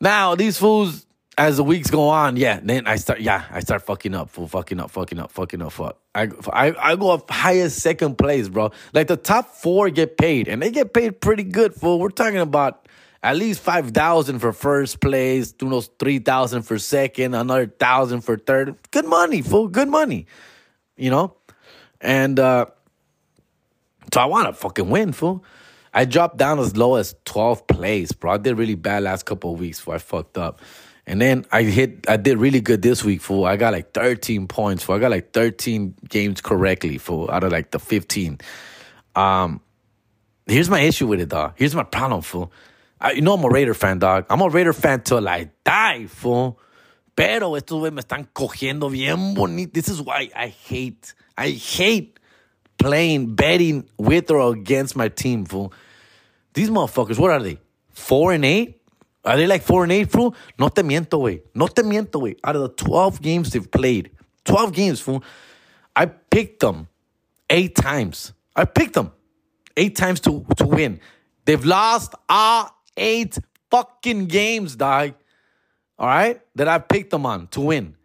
Now, 0.00 0.34
these 0.34 0.58
fools, 0.58 1.06
as 1.38 1.56
the 1.56 1.64
weeks 1.64 1.88
go 1.88 2.10
on, 2.10 2.36
yeah, 2.36 2.60
then 2.62 2.86
I 2.86 2.96
start, 2.96 3.20
yeah, 3.20 3.46
I 3.50 3.60
start 3.60 3.80
fucking 3.82 4.14
up, 4.14 4.28
fool, 4.28 4.48
fucking 4.48 4.78
up, 4.78 4.90
fucking 4.90 5.18
up, 5.18 5.32
fucking 5.32 5.62
up, 5.62 5.72
fuck. 5.72 5.98
I, 6.14 6.28
I, 6.52 6.74
I 6.78 6.96
go 6.96 7.10
up 7.10 7.30
highest 7.30 7.78
second 7.78 8.18
place, 8.18 8.48
bro. 8.50 8.70
Like 8.92 9.06
the 9.06 9.16
top 9.16 9.48
four 9.48 9.88
get 9.88 10.18
paid, 10.18 10.46
and 10.46 10.60
they 10.60 10.70
get 10.70 10.92
paid 10.92 11.22
pretty 11.22 11.42
good, 11.44 11.74
fool. 11.74 11.98
We're 11.98 12.10
talking 12.10 12.38
about 12.38 12.83
at 13.24 13.36
least 13.36 13.60
5,000 13.60 14.38
for 14.38 14.52
first 14.52 15.00
place, 15.00 15.54
knows, 15.62 15.88
3,000 15.98 16.60
for 16.60 16.78
second, 16.78 17.32
another 17.32 17.62
1,000 17.62 18.20
for 18.20 18.36
third. 18.36 18.76
Good 18.90 19.06
money, 19.06 19.40
fool, 19.40 19.68
good 19.68 19.88
money, 19.88 20.26
you 20.98 21.08
know? 21.08 21.34
And 22.02 22.38
uh, 22.38 22.66
so 24.12 24.20
I 24.20 24.26
want 24.26 24.48
to 24.48 24.52
fucking 24.52 24.90
win, 24.90 25.12
fool. 25.12 25.42
I 25.94 26.04
dropped 26.04 26.36
down 26.36 26.58
as 26.58 26.76
low 26.76 26.96
as 26.96 27.14
12th 27.24 27.66
place, 27.66 28.12
bro. 28.12 28.32
I 28.32 28.36
did 28.36 28.58
really 28.58 28.74
bad 28.74 29.04
last 29.04 29.24
couple 29.24 29.54
of 29.54 29.58
weeks 29.58 29.78
before 29.78 29.94
I 29.94 29.98
fucked 29.98 30.36
up. 30.36 30.60
And 31.06 31.18
then 31.18 31.46
I 31.50 31.62
hit, 31.62 32.04
I 32.06 32.18
did 32.18 32.36
really 32.36 32.60
good 32.60 32.82
this 32.82 33.02
week, 33.04 33.22
fool. 33.22 33.46
I 33.46 33.56
got 33.56 33.72
like 33.72 33.94
13 33.94 34.48
points, 34.48 34.82
fool. 34.82 34.96
I 34.96 34.98
got 34.98 35.10
like 35.10 35.32
13 35.32 35.94
games 36.10 36.42
correctly, 36.42 36.98
fool, 36.98 37.30
out 37.30 37.42
of 37.42 37.52
like 37.52 37.70
the 37.70 37.78
15. 37.78 38.38
Um, 39.14 39.62
here's 40.46 40.68
my 40.68 40.80
issue 40.80 41.06
with 41.06 41.20
it, 41.20 41.30
dog. 41.30 41.54
Here's 41.56 41.74
my 41.74 41.84
problem, 41.84 42.20
fool. 42.20 42.52
I, 43.04 43.12
you 43.12 43.20
know 43.20 43.34
I'm 43.34 43.44
a 43.44 43.50
Raider 43.50 43.74
fan, 43.74 43.98
dog. 43.98 44.24
I'm 44.30 44.40
a 44.40 44.48
Raider 44.48 44.72
fan 44.72 45.02
till 45.02 45.28
I 45.28 45.50
die, 45.62 46.06
fool. 46.06 46.58
Pero 47.14 47.54
estos 47.54 47.78
güey 47.78 47.92
me 47.92 48.00
están 48.00 48.26
cogiendo 48.32 48.90
bien 48.90 49.34
bonito. 49.34 49.72
This 49.74 49.90
is 49.90 50.00
why 50.00 50.30
I 50.34 50.48
hate, 50.48 51.12
I 51.36 51.50
hate 51.50 52.18
playing, 52.78 53.34
betting 53.34 53.88
with 53.98 54.30
or 54.30 54.54
against 54.54 54.96
my 54.96 55.08
team, 55.08 55.44
fool. 55.44 55.70
These 56.54 56.70
motherfuckers, 56.70 57.18
what 57.18 57.30
are 57.30 57.42
they? 57.42 57.58
Four 57.90 58.32
and 58.32 58.44
eight? 58.44 58.80
Are 59.22 59.36
they 59.36 59.46
like 59.46 59.62
four 59.62 59.82
and 59.82 59.92
eight, 59.92 60.10
fool? 60.10 60.34
No 60.58 60.68
te 60.68 60.82
miento, 60.82 61.20
güey. 61.20 61.42
No 61.54 61.66
te 61.66 61.82
miento, 61.82 62.20
güey. 62.22 62.36
Out 62.42 62.56
of 62.56 62.62
the 62.62 62.84
12 62.84 63.20
games 63.20 63.50
they've 63.50 63.70
played, 63.70 64.12
12 64.46 64.72
games, 64.72 65.00
fool, 65.00 65.22
I 65.94 66.06
picked 66.06 66.60
them 66.60 66.88
eight 67.50 67.74
times. 67.74 68.32
I 68.56 68.64
picked 68.64 68.94
them 68.94 69.12
eight 69.76 69.94
times 69.94 70.20
to, 70.20 70.44
to 70.56 70.66
win. 70.66 71.00
They've 71.44 71.64
lost 71.64 72.14
all 72.30 72.74
eight 72.96 73.38
fucking 73.70 74.26
games, 74.26 74.76
dog. 74.76 75.14
All 75.98 76.08
right, 76.08 76.40
that 76.56 76.68
I 76.68 76.78
picked 76.78 77.10
them 77.10 77.24
on 77.24 77.46
to 77.48 77.60
win. 77.60 77.96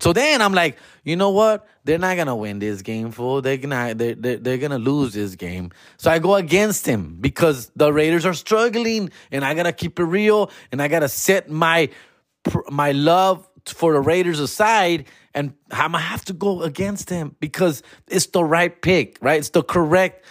So 0.00 0.12
then 0.12 0.40
I'm 0.42 0.54
like, 0.54 0.78
you 1.04 1.16
know 1.16 1.30
what? 1.30 1.66
They're 1.84 1.98
not 1.98 2.16
gonna 2.16 2.36
win 2.36 2.58
this 2.58 2.82
game, 2.82 3.10
fool. 3.10 3.42
They're 3.42 3.56
gonna 3.56 3.94
they're, 3.94 4.14
they're, 4.14 4.36
they're 4.36 4.58
gonna 4.58 4.78
lose 4.78 5.12
this 5.12 5.34
game. 5.34 5.70
So 5.96 6.10
I 6.10 6.18
go 6.18 6.36
against 6.36 6.86
him 6.86 7.16
because 7.20 7.70
the 7.74 7.92
Raiders 7.92 8.24
are 8.24 8.34
struggling, 8.34 9.10
and 9.30 9.44
I 9.44 9.54
gotta 9.54 9.72
keep 9.72 9.98
it 9.98 10.04
real, 10.04 10.50
and 10.70 10.80
I 10.80 10.88
gotta 10.88 11.08
set 11.08 11.50
my 11.50 11.88
my 12.70 12.92
love 12.92 13.48
for 13.66 13.92
the 13.92 14.00
Raiders 14.00 14.40
aside, 14.40 15.06
and 15.34 15.54
I'm 15.70 15.92
gonna 15.92 15.98
have 15.98 16.24
to 16.26 16.32
go 16.32 16.62
against 16.62 17.10
him 17.10 17.34
because 17.40 17.82
it's 18.06 18.26
the 18.26 18.44
right 18.44 18.80
pick, 18.80 19.18
right? 19.20 19.38
It's 19.38 19.50
the 19.50 19.62
correct 19.62 20.24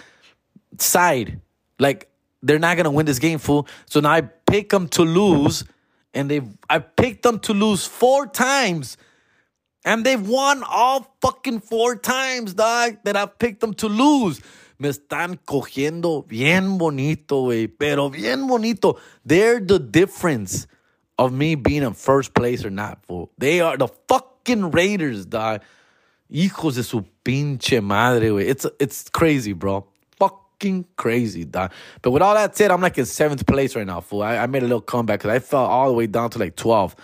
side. 0.78 1.42
Like 1.80 2.07
they're 2.42 2.60
not 2.60 2.78
gonna 2.78 2.92
win 2.92 3.06
this 3.06 3.20
game, 3.20 3.40
fool. 3.40 3.68
So 3.86 4.00
now 4.00 4.12
I 4.12 4.22
pick 4.22 4.70
them 4.70 4.88
to 4.90 5.04
lose, 5.04 5.64
and 6.14 6.30
they 6.30 6.42
I 6.70 6.80
picked 6.80 7.24
them 7.24 7.40
to 7.40 7.54
lose 7.54 7.86
four 7.86 8.28
times, 8.28 8.98
and 9.84 10.06
they've 10.06 10.28
won 10.28 10.64
all 10.68 11.16
fucking 11.22 11.62
four 11.62 11.96
times, 11.96 12.54
dog. 12.54 12.98
That 13.04 13.16
I've 13.16 13.38
picked 13.40 13.62
them 13.62 13.74
to 13.76 13.88
lose. 13.88 14.42
Me 14.80 14.90
están 14.90 15.40
cogiendo 15.44 16.28
bien 16.28 16.78
bonito, 16.78 17.46
güey. 17.46 17.68
Pero 17.68 18.10
bien 18.10 18.48
bonito. 18.48 19.00
They're 19.26 19.60
the 19.60 19.80
difference 19.80 20.68
of 21.18 21.34
me 21.34 21.56
being 21.56 21.82
in 21.82 21.94
first 21.94 22.36
place 22.36 22.64
or 22.64 22.70
not, 22.70 23.04
fool. 23.06 23.32
They 23.40 23.60
are 23.60 23.76
the 23.76 23.88
fucking 24.08 24.72
Raiders, 24.72 25.26
dog. 25.26 25.62
Hijos 26.32 26.76
de 26.76 26.84
su 26.84 27.04
pinche 27.26 27.82
madre, 27.82 28.30
güey. 28.30 28.48
It's, 28.48 28.68
it's 28.80 29.10
crazy, 29.10 29.54
bro. 29.54 29.88
Fucking 30.60 30.86
crazy, 30.96 31.46
dog. 31.46 31.72
But 32.02 32.10
with 32.12 32.24
all 32.24 32.34
that 32.34 32.58
said, 32.58 32.72
I'm 32.72 32.82
like 32.82 32.98
in 32.98 33.06
seventh 33.06 33.46
place 33.46 33.76
right 33.76 33.86
now, 33.86 34.02
fool. 34.02 34.24
I, 34.24 34.38
I 34.38 34.48
made 34.48 34.64
a 34.64 34.66
little 34.66 34.82
comeback 34.82 35.20
because 35.20 35.30
I 35.30 35.38
fell 35.38 35.66
all 35.66 35.88
the 35.88 35.94
way 35.94 36.08
down 36.08 36.32
to 36.32 36.40
like 36.40 36.56
12. 36.56 36.96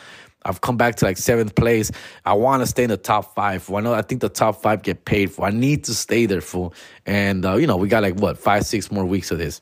I've 0.43 0.62
come 0.62 0.75
back 0.75 0.95
to 0.95 1.05
like 1.05 1.17
seventh 1.17 1.53
place. 1.53 1.91
I 2.25 2.33
want 2.33 2.63
to 2.63 2.67
stay 2.67 2.83
in 2.83 2.89
the 2.89 2.98
top 2.98 3.36
five. 3.36 3.69
I 3.72 3.79
know 3.81 3.93
I 3.93 4.01
think 4.01 4.22
the 4.22 4.29
top 4.29 4.63
five 4.63 4.81
get 4.81 5.05
paid 5.05 5.31
for. 5.31 5.45
I 5.45 5.51
need 5.51 5.83
to 5.83 5.93
stay 5.93 6.25
there, 6.25 6.41
fool. 6.41 6.74
And 7.05 7.45
uh, 7.45 7.55
you 7.57 7.67
know 7.67 7.77
we 7.77 7.88
got 7.88 8.01
like 8.01 8.15
what 8.15 8.39
five, 8.39 8.65
six 8.65 8.91
more 8.91 9.05
weeks 9.05 9.29
of 9.29 9.38
this. 9.38 9.62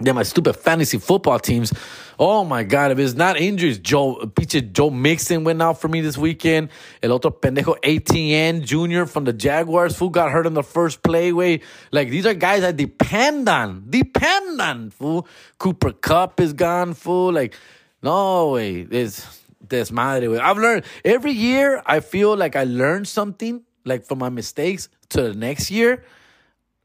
Then 0.00 0.14
my 0.14 0.22
stupid 0.22 0.54
fantasy 0.54 0.98
football 0.98 1.40
teams. 1.40 1.72
Oh 2.20 2.44
my 2.44 2.62
God, 2.62 2.92
if 2.92 2.98
it's 2.98 3.14
not 3.14 3.36
injuries, 3.36 3.78
Joe, 3.78 4.16
pinche 4.26 4.72
Joe 4.72 4.90
Mixon 4.90 5.42
went 5.42 5.60
out 5.60 5.80
for 5.80 5.88
me 5.88 6.00
this 6.00 6.16
weekend. 6.16 6.68
El 7.02 7.12
otro 7.12 7.32
pendejo 7.32 7.76
Etienne 7.82 8.62
Jr. 8.62 9.06
from 9.06 9.24
the 9.24 9.32
Jaguars, 9.32 9.98
who 9.98 10.10
got 10.10 10.30
hurt 10.30 10.46
in 10.46 10.54
the 10.54 10.62
first 10.62 11.02
play, 11.02 11.32
way. 11.32 11.60
Like, 11.90 12.10
these 12.10 12.26
are 12.26 12.34
guys 12.34 12.62
I 12.62 12.72
depend 12.72 13.48
on. 13.48 13.86
Depend 13.88 14.60
on, 14.60 14.90
fool. 14.90 15.26
Cooper 15.58 15.92
Kupp 15.92 16.40
is 16.40 16.52
gone, 16.52 16.94
fool. 16.94 17.32
Like, 17.32 17.54
no 18.00 18.50
way. 18.50 18.84
This 18.84 19.42
desmadre, 19.66 20.28
güey. 20.28 20.40
I've 20.40 20.58
learned 20.58 20.84
every 21.04 21.32
year. 21.32 21.82
I 21.84 22.00
feel 22.00 22.36
like 22.36 22.54
I 22.54 22.64
learned 22.64 23.08
something, 23.08 23.62
like 23.84 24.04
from 24.04 24.18
my 24.18 24.28
mistakes 24.28 24.88
to 25.10 25.22
the 25.22 25.34
next 25.34 25.70
year, 25.70 26.04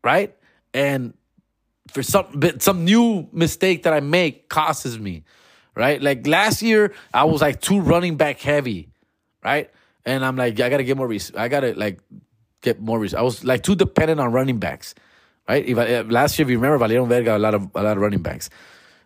right? 0.03 0.35
And 0.73 1.13
for 1.93 2.03
some 2.03 2.25
some 2.59 2.83
new 2.83 3.27
mistake 3.31 3.83
that 3.83 3.93
I 3.93 3.99
make 3.99 4.49
causes 4.49 4.99
me, 4.99 5.23
right? 5.75 6.01
Like 6.01 6.25
last 6.25 6.61
year, 6.61 6.93
I 7.13 7.23
was 7.25 7.41
like 7.41 7.61
too 7.61 7.79
running 7.79 8.17
back 8.17 8.39
heavy, 8.39 8.89
right? 9.43 9.69
And 10.05 10.25
I'm 10.25 10.35
like, 10.35 10.59
I 10.59 10.69
gotta 10.69 10.83
get 10.83 10.97
more. 10.97 11.13
I 11.37 11.47
gotta 11.47 11.73
like 11.75 11.99
get 12.61 12.81
more. 12.81 13.05
I 13.15 13.21
was 13.21 13.43
like 13.43 13.63
too 13.63 13.75
dependent 13.75 14.19
on 14.19 14.31
running 14.31 14.57
backs, 14.57 14.95
right? 15.47 15.65
If 15.65 15.77
I, 15.77 15.85
eh, 15.85 16.03
last 16.07 16.37
year, 16.37 16.47
if 16.47 16.51
you 16.51 16.57
remember, 16.59 16.83
Valieron 16.83 17.07
Verga 17.07 17.37
a 17.37 17.39
lot 17.39 17.53
of 17.53 17.69
a 17.75 17.83
lot 17.83 17.95
of 17.95 18.01
running 18.01 18.21
backs. 18.21 18.49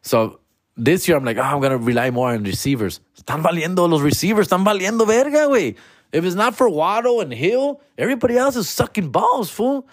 So 0.02 0.40
this 0.78 1.08
year 1.08 1.18
I'm 1.18 1.26
like, 1.26 1.38
oh, 1.38 1.42
I'm 1.42 1.60
gonna 1.60 1.78
rely 1.78 2.10
more 2.12 2.32
on 2.32 2.44
receivers. 2.44 3.02
Están 3.18 3.44
valiendo 3.44 3.90
los 3.90 4.02
receivers, 4.02 4.48
están 4.48 4.64
valiendo 4.64 5.06
verga, 5.06 5.48
güey. 5.48 5.76
If 6.14 6.24
it's 6.24 6.36
not 6.36 6.56
for 6.56 6.70
Waddle 6.70 7.20
and 7.20 7.34
Hill, 7.34 7.82
everybody 7.98 8.38
else 8.38 8.56
is 8.56 8.70
sucking 8.70 9.10
balls, 9.10 9.50
fool. 9.50 9.88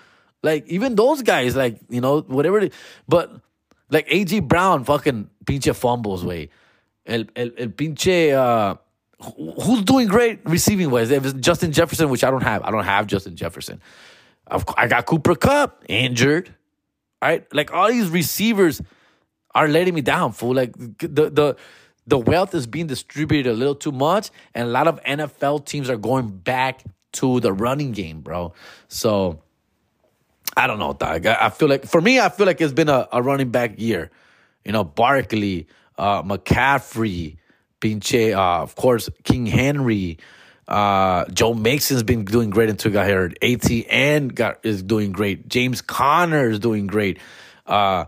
Like 0.45 0.69
even 0.69 0.95
those 0.95 1.23
guys, 1.23 1.57
like 1.57 1.79
you 1.89 2.03
know 2.03 2.21
whatever. 2.21 2.69
but 3.09 3.33
like 3.91 4.07
AJ 4.09 4.47
Brown, 4.47 4.85
fucking 4.85 5.31
pinche 5.47 5.75
fumbles, 5.75 6.23
way. 6.23 6.51
El 7.07 7.25
el 7.35 7.51
el 7.57 7.69
pinche. 7.69 8.33
Uh, 8.33 8.77
who's 9.37 9.83
doing 9.83 10.07
great 10.07 10.41
receiving 10.45 10.91
wise? 10.91 11.09
Justin 11.41 11.73
Jefferson, 11.73 12.11
which 12.11 12.23
I 12.23 12.31
don't 12.31 12.43
have. 12.43 12.63
I 12.63 12.71
don't 12.71 12.85
have 12.85 13.07
Justin 13.07 13.37
Jefferson. 13.37 13.81
I've, 14.47 14.65
I 14.77 14.87
got 14.87 15.07
Cooper 15.07 15.35
Kupp 15.35 15.83
injured. 15.89 16.55
Right, 17.23 17.47
like 17.55 17.73
all 17.73 17.89
these 17.89 18.11
receivers 18.11 18.83
are 19.55 19.67
letting 19.67 19.95
me 19.95 20.03
down, 20.03 20.33
fool. 20.33 20.55
Like 20.55 20.77
the 20.77 21.31
the 21.31 21.57
the 22.07 22.19
wealth 22.19 22.55
is 22.55 22.67
being 22.67 22.87
distributed 22.87 23.51
a 23.51 23.55
little 23.55 23.75
too 23.75 23.93
much, 23.93 24.29
and 24.55 24.69
a 24.69 24.71
lot 24.71 24.89
of 24.89 25.03
NFL 25.05 25.65
teams 25.65 25.89
are 25.89 25.97
going 25.97 26.29
back 26.29 26.83
to 27.13 27.41
the 27.41 27.51
running 27.51 27.93
game, 27.93 28.21
bro. 28.21 28.53
So 28.89 29.41
I 30.57 30.67
don't 30.67 30.79
know, 30.79 30.93
dog. 30.93 31.27
I, 31.27 31.51
feel 31.51 31.69
like 31.69 31.85
for 31.85 32.01
me, 32.01 32.21
I 32.21 32.29
feel 32.29 32.47
like 32.47 32.61
it's 32.61 32.73
been 32.73 32.89
a, 32.89 33.09
a 33.13 33.23
running 33.23 33.51
back 33.51 33.79
year. 33.79 34.11
You 34.65 34.73
know, 34.73 34.85
Barkley, 34.85 35.67
uh, 35.99 36.23
McCaffrey, 36.23 37.37
Pinche, 37.81 38.35
uh, 38.35 38.63
of 38.63 38.75
course, 38.77 39.09
King 39.25 39.47
Henry. 39.47 40.19
Uh, 40.67 41.27
Joe 41.27 41.53
Mixon's 41.53 42.03
been 42.03 42.25
doing 42.25 42.51
great 42.51 42.71
until 42.71 42.91
he 42.91 42.95
got 42.95 43.07
hurt. 43.07 43.37
Etienne 43.43 44.29
got 44.29 44.65
is 44.65 44.83
doing 44.83 45.13
great. 45.13 45.49
James 45.49 45.83
Conner 45.83 46.49
is 46.49 46.59
doing 46.59 46.87
great. 46.87 47.19
Uh, 47.67 48.07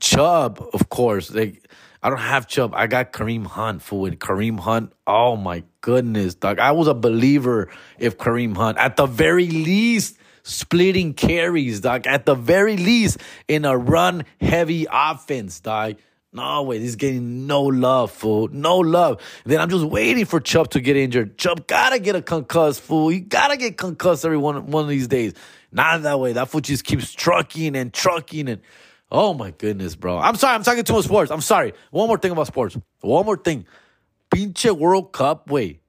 Chubb, 0.00 0.62
of 0.74 0.88
course. 0.90 1.30
Like 1.32 1.68
I 2.02 2.10
don't 2.10 2.18
have 2.18 2.46
Chubb. 2.46 2.74
I 2.74 2.86
got 2.86 3.12
Kareem 3.12 3.46
Hunt 3.46 3.82
for 3.82 4.08
it. 4.08 4.18
Kareem 4.18 4.60
Hunt. 4.60 4.92
Oh 5.06 5.36
my 5.36 5.64
goodness, 5.80 6.34
dog. 6.34 6.58
I 6.58 6.72
was 6.72 6.88
a 6.88 6.94
believer 6.94 7.70
if 7.98 8.18
Kareem 8.18 8.56
Hunt, 8.56 8.78
at 8.78 8.96
the 8.96 9.06
very 9.06 9.48
least, 9.48 10.18
splitting 10.48 11.14
carries, 11.14 11.80
dog. 11.80 12.06
At 12.06 12.26
the 12.26 12.34
very 12.34 12.76
least, 12.76 13.18
in 13.46 13.64
a 13.64 13.76
run 13.76 14.24
heavy 14.40 14.86
offense, 14.90 15.60
dog. 15.60 15.96
No 16.32 16.62
way, 16.62 16.78
he's 16.78 16.96
getting 16.96 17.46
no 17.46 17.62
love, 17.62 18.10
fool. 18.10 18.48
No 18.48 18.78
love. 18.78 19.20
then 19.46 19.60
I'm 19.60 19.70
just 19.70 19.84
waiting 19.84 20.26
for 20.26 20.40
Chubb 20.40 20.70
to 20.70 20.80
get 20.80 20.96
injured. 20.96 21.38
Chubb 21.38 21.66
gotta 21.66 21.98
get 21.98 22.16
a 22.16 22.22
concussed, 22.22 22.82
fool. 22.82 23.08
He 23.08 23.20
gotta 23.20 23.56
get 23.56 23.78
concussed 23.78 24.24
every 24.24 24.36
one, 24.36 24.66
one 24.66 24.84
of 24.84 24.90
these 24.90 25.08
days. 25.08 25.32
Not 25.72 26.02
that 26.02 26.20
way. 26.20 26.34
That 26.34 26.48
foot 26.48 26.64
just 26.64 26.84
keeps 26.84 27.12
trucking 27.12 27.76
and 27.76 27.92
trucking 27.92 28.48
and 28.48 28.60
oh 29.10 29.32
my 29.32 29.52
goodness, 29.52 29.96
bro. 29.96 30.18
I'm 30.18 30.36
sorry, 30.36 30.54
I'm 30.54 30.62
talking 30.62 30.84
too 30.84 30.92
much 30.94 31.06
sports. 31.06 31.30
I'm 31.30 31.40
sorry. 31.40 31.72
One 31.90 32.08
more 32.08 32.18
thing 32.18 32.32
about 32.32 32.46
sports. 32.46 32.76
One 33.00 33.24
more 33.24 33.36
thing. 33.38 33.66
Pinche 34.30 34.76
World 34.76 35.12
Cup. 35.12 35.50
Wait. 35.50 35.80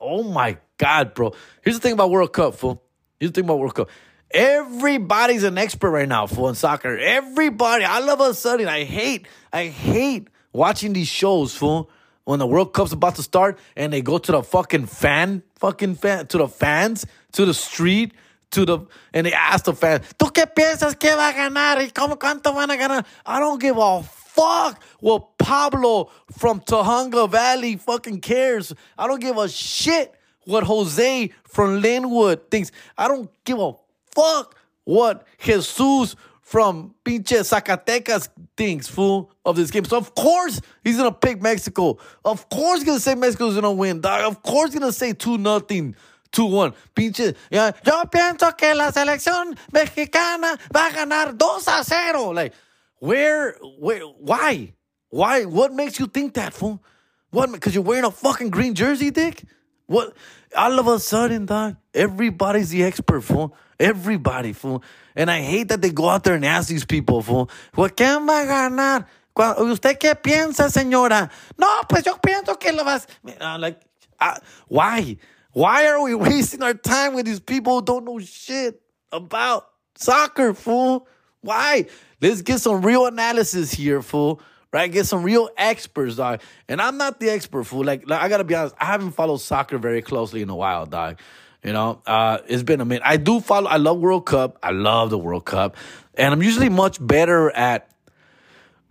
Oh 0.00 0.24
my 0.24 0.58
God, 0.78 1.14
bro. 1.14 1.32
Here's 1.62 1.76
the 1.76 1.80
thing 1.80 1.92
about 1.92 2.10
World 2.10 2.32
Cup, 2.32 2.56
fool. 2.56 2.82
The 3.18 3.28
thing 3.28 3.44
about 3.44 3.58
World 3.58 3.74
Cup. 3.74 3.90
Everybody's 4.30 5.44
an 5.44 5.56
expert 5.56 5.90
right 5.90 6.08
now, 6.08 6.26
fool, 6.26 6.48
in 6.48 6.54
soccer. 6.54 6.98
Everybody. 6.98 7.84
All 7.84 8.10
of 8.10 8.20
a 8.20 8.34
sudden, 8.34 8.68
I 8.68 8.84
hate, 8.84 9.26
I 9.52 9.66
hate 9.66 10.28
watching 10.52 10.92
these 10.92 11.08
shows, 11.08 11.54
fool. 11.54 11.90
When 12.24 12.40
the 12.40 12.46
World 12.46 12.74
Cup's 12.74 12.92
about 12.92 13.14
to 13.16 13.22
start 13.22 13.58
and 13.76 13.92
they 13.92 14.02
go 14.02 14.18
to 14.18 14.32
the 14.32 14.42
fucking 14.42 14.86
fan, 14.86 15.44
fucking 15.54 15.94
fan, 15.94 16.26
to 16.26 16.38
the 16.38 16.48
fans, 16.48 17.06
to 17.32 17.44
the 17.44 17.54
street, 17.54 18.14
to 18.50 18.64
the 18.64 18.80
and 19.14 19.26
they 19.26 19.32
ask 19.32 19.64
the 19.64 19.72
fans, 19.72 20.04
¿Tú 20.18 20.32
qué 20.32 20.44
piensas 20.46 20.98
que 20.98 21.14
va 21.14 21.28
a 21.28 21.32
ganar? 21.32 21.76
¿Y 21.78 21.92
cómo 21.92 22.18
cuánto 22.18 22.52
van 22.52 22.70
a 22.70 22.76
ganar? 22.76 23.06
I 23.24 23.38
don't 23.38 23.60
give 23.60 23.78
a 23.78 24.02
fuck 24.02 24.82
what 24.98 25.38
Pablo 25.38 26.10
from 26.36 26.60
Tujunga 26.60 27.30
Valley 27.30 27.76
fucking 27.76 28.20
cares. 28.20 28.74
I 28.98 29.06
don't 29.06 29.20
give 29.20 29.38
a 29.38 29.48
shit 29.48 30.12
what 30.46 30.64
Jose 30.64 31.30
from 31.44 31.82
Lynwood 31.82 32.50
thinks. 32.50 32.72
I 32.96 33.08
don't 33.08 33.30
give 33.44 33.58
a 33.58 33.72
fuck 34.14 34.56
what 34.84 35.26
Jesus 35.38 36.16
from 36.40 36.94
pinche 37.04 37.40
Zacatecas 37.42 38.28
thinks, 38.56 38.86
fool, 38.86 39.32
of 39.44 39.56
this 39.56 39.70
game. 39.70 39.84
So 39.84 39.96
of 39.96 40.14
course 40.14 40.60
he's 40.84 40.96
gonna 40.96 41.12
pick 41.12 41.42
Mexico. 41.42 41.98
Of 42.24 42.48
course 42.48 42.78
he's 42.78 42.86
gonna 42.86 43.00
say 43.00 43.16
Mexico's 43.16 43.56
gonna 43.56 43.72
win, 43.72 44.00
dog. 44.00 44.22
Of 44.22 44.42
course 44.42 44.70
he's 44.70 44.80
gonna 44.80 44.92
say 44.92 45.12
2 45.12 45.38
nothing 45.38 45.96
2-1. 46.30 46.74
Pinche, 46.94 47.34
ya, 47.50 47.72
yo 47.84 48.04
pienso 48.04 48.56
que 48.56 48.74
la 48.74 48.92
selección 48.92 49.56
mexicana 49.72 50.56
va 50.72 50.86
a 50.86 50.92
ganar 50.92 51.36
2 51.36 51.68
a 51.68 51.82
0. 51.82 52.32
Like, 52.32 52.52
where, 52.98 53.56
where, 53.78 54.02
why? 54.02 54.72
Why? 55.08 55.44
What 55.44 55.72
makes 55.72 55.98
you 55.98 56.06
think 56.06 56.34
that, 56.34 56.52
fool? 56.52 56.82
What? 57.30 57.50
Because 57.50 57.74
you're 57.74 57.84
wearing 57.84 58.04
a 58.04 58.10
fucking 58.10 58.50
green 58.50 58.74
jersey, 58.74 59.10
dick? 59.10 59.44
What? 59.86 60.14
All 60.56 60.78
of 60.78 60.88
a 60.88 60.98
sudden, 60.98 61.46
dog, 61.46 61.76
everybody's 61.94 62.70
the 62.70 62.82
expert, 62.84 63.22
fool. 63.22 63.54
Everybody, 63.78 64.52
fool. 64.52 64.82
And 65.14 65.30
I 65.30 65.40
hate 65.40 65.68
that 65.68 65.82
they 65.82 65.90
go 65.90 66.08
out 66.08 66.24
there 66.24 66.34
and 66.34 66.44
ask 66.44 66.68
these 66.68 66.84
people, 66.84 67.22
fool, 67.22 67.48
¿quién 67.74 68.26
va 68.26 68.42
a 68.42 68.46
ganar? 68.46 69.06
¿Usted 69.36 69.98
qué 69.98 70.14
piensa, 70.14 70.70
señora? 70.70 71.30
No, 71.58 71.68
pues 71.88 72.04
yo 72.04 72.16
pienso 72.16 72.58
que 72.58 72.72
lo 72.72 72.84
vas. 72.84 73.06
Uh, 73.24 73.58
like, 73.58 73.80
uh, 74.18 74.38
why? 74.68 75.18
Why 75.52 75.86
are 75.86 76.02
we 76.02 76.14
wasting 76.14 76.62
our 76.62 76.74
time 76.74 77.14
with 77.14 77.26
these 77.26 77.40
people 77.40 77.76
who 77.76 77.84
don't 77.84 78.04
know 78.04 78.18
shit 78.18 78.80
about 79.12 79.68
soccer, 79.94 80.54
fool? 80.54 81.06
Why? 81.42 81.86
Let's 82.20 82.42
get 82.42 82.60
some 82.60 82.80
real 82.80 83.06
analysis 83.06 83.72
here, 83.72 84.00
fool. 84.00 84.40
Right? 84.72 84.90
Get 84.90 85.06
some 85.06 85.22
real 85.22 85.48
experts, 85.56 86.16
dog. 86.16 86.42
And 86.68 86.82
I'm 86.82 86.98
not 86.98 87.20
the 87.20 87.30
expert, 87.30 87.64
fool. 87.64 87.84
Like, 87.84 88.08
like 88.08 88.20
I 88.20 88.28
gotta 88.28 88.44
be 88.44 88.54
honest, 88.54 88.74
I 88.78 88.86
haven't 88.86 89.12
followed 89.12 89.38
soccer 89.38 89.78
very 89.78 90.02
closely 90.02 90.42
in 90.42 90.50
a 90.50 90.56
while, 90.56 90.86
dog. 90.86 91.18
You 91.62 91.72
know, 91.72 92.00
uh, 92.06 92.38
it's 92.46 92.62
been 92.62 92.80
a 92.80 92.84
minute. 92.84 93.02
I 93.04 93.16
do 93.16 93.40
follow. 93.40 93.68
I 93.68 93.76
love 93.76 93.98
World 93.98 94.26
Cup. 94.26 94.58
I 94.62 94.70
love 94.70 95.10
the 95.10 95.18
World 95.18 95.46
Cup, 95.46 95.76
and 96.14 96.32
I'm 96.32 96.42
usually 96.42 96.68
much 96.68 97.04
better 97.04 97.50
at 97.50 97.90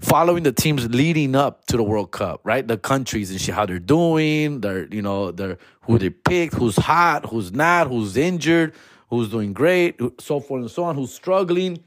following 0.01 0.43
the 0.43 0.51
teams 0.51 0.89
leading 0.89 1.35
up 1.35 1.65
to 1.67 1.77
the 1.77 1.83
World 1.83 2.11
Cup, 2.11 2.41
right? 2.43 2.67
The 2.67 2.77
countries 2.77 3.31
and 3.31 3.39
shit, 3.39 3.55
how 3.55 3.65
they're 3.65 3.79
doing, 3.79 4.61
their 4.61 4.87
you 4.87 5.01
know, 5.01 5.31
their 5.31 5.57
who 5.81 5.97
they 5.97 6.09
picked, 6.09 6.55
who's 6.55 6.75
hot, 6.75 7.27
who's 7.27 7.53
not, 7.53 7.87
who's 7.87 8.17
injured, 8.17 8.73
who's 9.09 9.29
doing 9.29 9.53
great, 9.53 9.99
so 10.19 10.39
forth 10.39 10.61
and 10.61 10.71
so 10.71 10.83
on, 10.83 10.95
who's 10.95 11.13
struggling, 11.13 11.83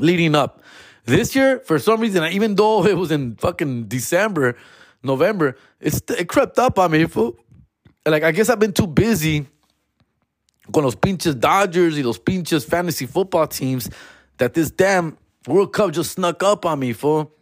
leading 0.00 0.34
up. 0.34 0.62
This 1.08 1.34
year, 1.34 1.60
for 1.60 1.78
some 1.78 2.00
reason, 2.00 2.22
even 2.32 2.54
though 2.54 2.84
it 2.84 2.94
was 2.96 3.10
in 3.10 3.36
fucking 3.36 3.84
December, 3.84 4.56
November, 5.02 5.56
it's 5.80 6.02
it 6.10 6.28
crept 6.28 6.58
up 6.58 6.78
on 6.78 6.90
me. 6.90 7.06
Fool. 7.06 7.34
Like 8.04 8.24
I 8.24 8.30
guess 8.30 8.50
I've 8.50 8.58
been 8.58 8.74
too 8.74 8.86
busy 8.86 9.46
con 10.70 10.84
los 10.84 10.94
pinches 10.94 11.34
Dodgers 11.34 11.96
y 11.96 12.02
los 12.02 12.18
pinches 12.18 12.64
fantasy 12.66 13.06
football 13.06 13.46
teams 13.46 13.88
that 14.36 14.52
this 14.52 14.70
damn 14.70 15.16
World 15.46 15.72
Cup 15.72 15.92
just 15.92 16.12
snuck 16.12 16.42
up 16.42 16.66
on 16.66 16.78
me, 16.78 16.92
fool. 16.92 17.32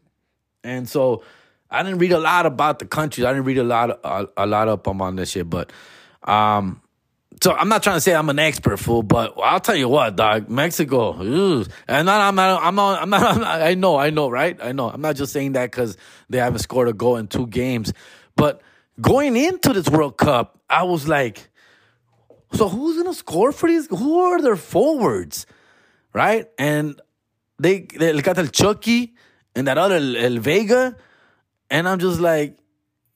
And 0.62 0.88
so 0.88 1.24
I 1.68 1.82
didn't 1.82 1.98
read 1.98 2.12
a 2.12 2.20
lot 2.20 2.46
about 2.46 2.78
the 2.78 2.86
countries. 2.86 3.24
I 3.24 3.32
didn't 3.32 3.46
read 3.46 3.58
a 3.58 3.64
lot, 3.64 3.98
a, 4.04 4.28
a 4.36 4.46
lot 4.46 4.68
up 4.68 4.86
on 4.86 5.16
this 5.16 5.30
shit. 5.30 5.50
But 5.50 5.72
um, 6.22 6.80
so 7.42 7.52
I'm 7.52 7.68
not 7.68 7.82
trying 7.82 7.96
to 7.96 8.00
say 8.00 8.14
I'm 8.14 8.28
an 8.28 8.38
expert, 8.38 8.78
fool. 8.78 9.02
But 9.02 9.34
I'll 9.42 9.60
tell 9.60 9.76
you 9.76 9.88
what, 9.88 10.16
dog, 10.16 10.48
Mexico, 10.48 11.12
ugh. 11.12 11.68
and 11.86 12.08
I'm 12.08 12.34
not, 12.34 12.62
I'm 12.62 12.74
not, 12.74 13.02
I'm 13.02 13.10
not, 13.10 13.32
I'm 13.32 13.40
not, 13.40 13.60
I 13.62 13.74
know, 13.74 13.96
I 13.96 14.10
know, 14.10 14.30
right? 14.30 14.58
I 14.62 14.72
know. 14.72 14.88
I'm 14.88 15.00
not 15.00 15.16
just 15.16 15.32
saying 15.32 15.52
that 15.52 15.70
because 15.70 15.96
they 16.30 16.38
haven't 16.38 16.60
scored 16.60 16.88
a 16.88 16.92
goal 16.92 17.16
in 17.16 17.28
two 17.28 17.46
games, 17.46 17.92
but 18.36 18.62
going 19.00 19.36
into 19.36 19.72
this 19.72 19.88
World 19.88 20.16
Cup, 20.16 20.60
I 20.68 20.84
was 20.84 21.06
like, 21.06 21.50
so 22.52 22.68
who's 22.68 22.96
gonna 22.96 23.14
score 23.14 23.52
for 23.52 23.68
these? 23.68 23.86
Who 23.88 24.20
are 24.20 24.40
their 24.40 24.56
forwards, 24.56 25.46
right? 26.12 26.48
And 26.58 27.00
they 27.58 27.80
they 27.80 28.20
got 28.22 28.38
El 28.38 28.46
Chucky 28.46 29.14
and 29.54 29.66
that 29.66 29.78
other 29.78 29.96
El 29.96 30.38
Vega, 30.38 30.96
and 31.70 31.88
I'm 31.88 31.98
just 31.98 32.20
like, 32.20 32.58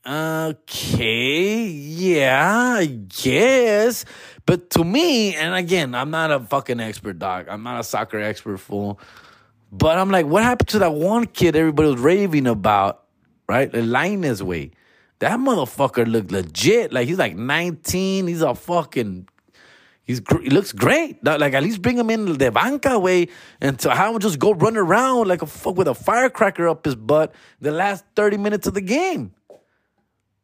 okay, 0.06 1.66
yeah, 1.66 2.76
I 2.78 2.86
guess. 2.86 4.04
But 4.46 4.70
to 4.70 4.84
me, 4.84 5.34
and 5.36 5.54
again, 5.54 5.94
I'm 5.94 6.10
not 6.10 6.30
a 6.30 6.40
fucking 6.40 6.80
expert, 6.80 7.18
dog. 7.18 7.46
I'm 7.48 7.62
not 7.62 7.80
a 7.80 7.84
soccer 7.84 8.20
expert, 8.20 8.58
fool. 8.58 8.98
But 9.72 9.98
I'm 9.98 10.10
like, 10.10 10.26
what 10.26 10.42
happened 10.42 10.68
to 10.70 10.80
that 10.80 10.94
one 10.94 11.26
kid 11.26 11.54
everybody 11.54 11.90
was 11.90 12.00
raving 12.00 12.46
about, 12.46 13.04
right? 13.48 13.70
The 13.70 13.78
Lainez 13.78 14.42
way. 14.42 14.72
That 15.20 15.38
motherfucker 15.38 16.10
looked 16.10 16.32
legit. 16.32 16.92
Like 16.92 17.06
he's 17.06 17.18
like 17.18 17.36
19. 17.36 18.26
He's 18.26 18.42
a 18.42 18.54
fucking. 18.54 19.28
He's 20.02 20.22
he 20.42 20.50
looks 20.50 20.72
great. 20.72 21.22
Like 21.22 21.54
at 21.54 21.62
least 21.62 21.82
bring 21.82 21.96
him 21.96 22.10
in 22.10 22.38
the 22.38 22.50
banca 22.50 22.98
way 22.98 23.28
and 23.60 23.78
to 23.80 23.94
have 23.94 24.14
him 24.14 24.20
just 24.20 24.38
go 24.38 24.52
run 24.52 24.76
around 24.76 25.28
like 25.28 25.42
a 25.42 25.46
fuck 25.46 25.76
with 25.76 25.86
a 25.86 25.94
firecracker 25.94 26.66
up 26.68 26.84
his 26.84 26.96
butt 26.96 27.32
the 27.60 27.70
last 27.70 28.04
30 28.16 28.38
minutes 28.38 28.66
of 28.66 28.74
the 28.74 28.80
game. 28.80 29.32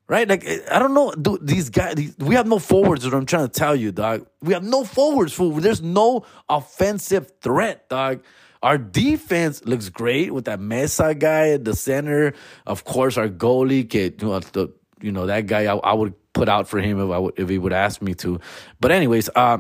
Right? 0.09 0.29
Like 0.29 0.47
I 0.71 0.79
don't 0.79 0.95
know, 0.95 1.13
dude, 1.13 1.45
these 1.45 1.69
guys 1.69 1.97
these, 1.97 2.17
we 2.19 2.37
have 2.37 2.47
no 2.47 2.61
forwards, 2.61 3.05
what 3.05 3.13
I'm 3.13 3.27
trying 3.27 3.49
to 3.49 3.53
tell 3.53 3.75
you, 3.75 3.91
dog. 3.91 4.27
We 4.41 4.53
have 4.53 4.63
no 4.63 4.85
forwards, 4.85 5.33
fool. 5.33 5.51
There's 5.53 5.83
no 5.83 6.25
offensive 6.49 7.33
threat, 7.41 7.89
dog. 7.89 8.23
Our 8.63 8.79
defense 8.79 9.65
looks 9.65 9.89
great 9.89 10.33
with 10.33 10.47
that 10.47 10.61
Mesa 10.61 11.15
guy 11.15 11.51
at 11.51 11.65
the 11.65 11.75
center. 11.75 12.35
Of 12.67 12.85
course, 12.85 13.17
our 13.17 13.29
goalie, 13.29 13.93
you 13.93 14.27
know, 14.27 14.41
the, 14.41 14.73
you 15.01 15.13
know 15.13 15.27
that 15.27 15.47
guy. 15.47 15.65
I, 15.65 15.77
I, 15.77 15.93
would 15.93 16.15
put 16.33 16.49
out 16.49 16.69
for 16.69 16.81
him 16.81 17.01
if 17.01 17.11
I 17.11 17.19
would, 17.19 17.35
if 17.37 17.49
he 17.49 17.59
would 17.59 17.73
ask 17.73 18.01
me 18.01 18.15
to. 18.15 18.41
But 18.81 18.93
anyways, 18.93 19.29
uh, 19.35 19.59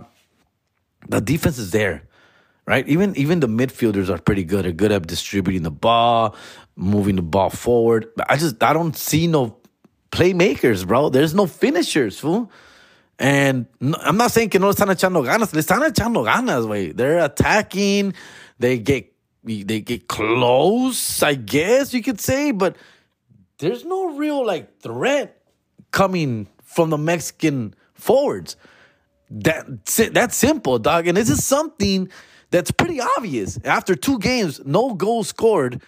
the 1.08 1.20
defense 1.20 1.58
is 1.58 1.70
there, 1.70 2.02
right? 2.66 2.86
Even 2.88 3.16
even 3.16 3.40
the 3.40 3.48
midfielders 3.48 4.08
are 4.08 4.18
pretty 4.18 4.44
good. 4.44 4.64
They're 4.64 4.72
good 4.72 4.92
at 4.92 5.06
distributing 5.06 5.62
the 5.62 5.70
ball, 5.70 6.34
moving 6.74 7.16
the 7.16 7.22
ball 7.22 7.50
forward. 7.50 8.08
I 8.28 8.36
just 8.36 8.62
I 8.62 8.72
don't 8.72 8.96
see 8.96 9.26
no 9.26 9.58
playmakers, 10.16 10.86
bro. 10.86 11.10
There's 11.10 11.34
no 11.34 11.46
finishers, 11.46 12.18
fool. 12.18 12.50
And 13.18 13.66
no, 13.80 13.96
I'm 14.00 14.16
not 14.16 14.32
saying 14.32 14.50
que 14.50 14.60
no 14.60 14.70
están 14.70 14.88
echando 14.88 15.22
ganas. 15.24 15.54
Le 15.54 15.60
están 15.60 15.82
echando 15.88 16.24
ganas, 16.24 16.66
way. 16.66 16.92
They're 16.92 17.18
attacking. 17.18 18.14
They 18.58 18.78
get 18.78 19.12
they 19.44 19.80
get 19.80 20.08
close, 20.08 21.22
I 21.22 21.34
guess 21.34 21.94
you 21.94 22.02
could 22.02 22.20
say, 22.20 22.50
but 22.50 22.76
there's 23.58 23.84
no 23.84 24.16
real 24.16 24.44
like 24.44 24.80
threat 24.80 25.40
coming 25.92 26.48
from 26.64 26.90
the 26.90 26.98
Mexican 26.98 27.74
forwards. 27.94 28.56
That 29.30 29.86
that's 30.12 30.36
simple, 30.36 30.78
dog. 30.78 31.06
And 31.06 31.16
this 31.16 31.30
is 31.30 31.44
something 31.44 32.10
that's 32.50 32.70
pretty 32.70 33.00
obvious. 33.00 33.58
After 33.64 33.94
two 33.94 34.18
games, 34.18 34.60
no 34.64 34.94
goals 34.94 35.28
scored. 35.28 35.80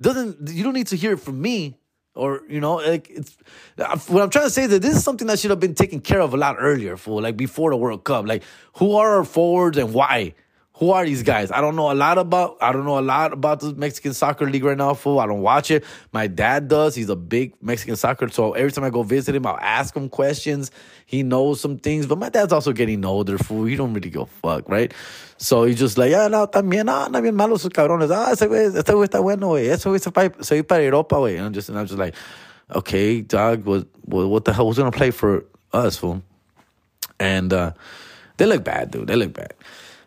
Doesn't 0.00 0.48
you 0.48 0.64
don't 0.64 0.74
need 0.74 0.88
to 0.88 0.96
hear 0.96 1.12
it 1.12 1.20
from 1.20 1.40
me 1.42 1.78
or 2.14 2.42
you 2.48 2.60
know 2.60 2.76
like 2.76 3.10
it's 3.10 3.36
uh, 3.78 3.98
what 4.08 4.22
i'm 4.22 4.30
trying 4.30 4.44
to 4.44 4.50
say 4.50 4.64
is 4.64 4.70
that 4.70 4.82
this 4.82 4.96
is 4.96 5.02
something 5.02 5.26
that 5.26 5.38
should 5.38 5.50
have 5.50 5.60
been 5.60 5.74
taken 5.74 6.00
care 6.00 6.20
of 6.20 6.32
a 6.34 6.36
lot 6.36 6.56
earlier 6.58 6.96
for 6.96 7.20
like 7.20 7.36
before 7.36 7.70
the 7.70 7.76
world 7.76 8.04
cup. 8.04 8.26
Like 8.26 8.42
who 8.74 8.96
are 8.96 9.16
our 9.16 9.24
forwards 9.24 9.78
and 9.78 9.92
why 9.92 10.34
who 10.78 10.90
are 10.90 11.04
these 11.04 11.22
guys? 11.22 11.52
I 11.52 11.60
don't 11.60 11.76
know 11.76 11.92
a 11.92 11.94
lot 11.94 12.18
about. 12.18 12.56
I 12.60 12.72
don't 12.72 12.84
know 12.84 12.98
a 12.98 13.00
lot 13.00 13.32
about 13.32 13.60
the 13.60 13.72
Mexican 13.74 14.12
soccer 14.12 14.50
league 14.50 14.64
right 14.64 14.76
now. 14.76 14.94
Fool, 14.94 15.20
I 15.20 15.26
don't 15.26 15.40
watch 15.40 15.70
it. 15.70 15.84
My 16.12 16.26
dad 16.26 16.66
does. 16.66 16.96
He's 16.96 17.08
a 17.08 17.14
big 17.16 17.54
Mexican 17.62 17.94
soccer. 17.94 18.28
So 18.28 18.54
every 18.54 18.72
time 18.72 18.82
I 18.82 18.90
go 18.90 19.04
visit 19.04 19.36
him, 19.36 19.46
I'll 19.46 19.58
ask 19.60 19.94
him 19.96 20.08
questions. 20.08 20.72
He 21.06 21.22
knows 21.22 21.60
some 21.60 21.78
things, 21.78 22.06
but 22.06 22.18
my 22.18 22.28
dad's 22.28 22.52
also 22.52 22.72
getting 22.72 23.04
older. 23.04 23.38
Fool, 23.38 23.66
he 23.66 23.76
don't 23.76 23.94
really 23.94 24.10
go 24.10 24.24
fuck, 24.24 24.68
right? 24.68 24.92
So 25.36 25.62
he's 25.62 25.78
just 25.78 25.96
like, 25.96 26.10
yeah, 26.10 26.26
no, 26.26 26.46
también, 26.48 26.86
no, 26.86 27.06
no, 27.06 27.20
bien 27.22 27.36
malos 27.36 27.60
sus 27.60 27.70
cabrones. 27.70 28.10
Ah, 28.10 28.32
ese 28.32 28.48
güey, 28.48 28.76
este 28.76 28.92
güey 28.92 29.06
está 29.06 29.22
bueno, 29.22 29.50
güey. 29.50 29.68
Ese 29.68 29.84
güey 29.84 30.00
se 30.00 30.10
va, 30.10 30.64
para 30.64 30.82
Europa, 30.82 31.16
güey. 31.16 31.36
And 31.36 31.46
I'm 31.46 31.52
just, 31.52 31.68
and 31.68 31.78
I'm 31.78 31.86
just 31.86 31.98
like, 31.98 32.16
okay, 32.74 33.20
dog, 33.20 33.64
what, 33.64 33.86
what, 34.00 34.28
what 34.28 34.44
the 34.44 34.52
hell 34.52 34.66
was 34.66 34.76
gonna 34.76 34.90
play 34.90 35.12
for 35.12 35.44
us, 35.72 35.96
fool? 35.96 36.20
And 37.20 37.52
uh, 37.52 37.74
they 38.38 38.46
look 38.46 38.64
bad, 38.64 38.90
dude. 38.90 39.06
They 39.06 39.14
look 39.14 39.34
bad. 39.34 39.54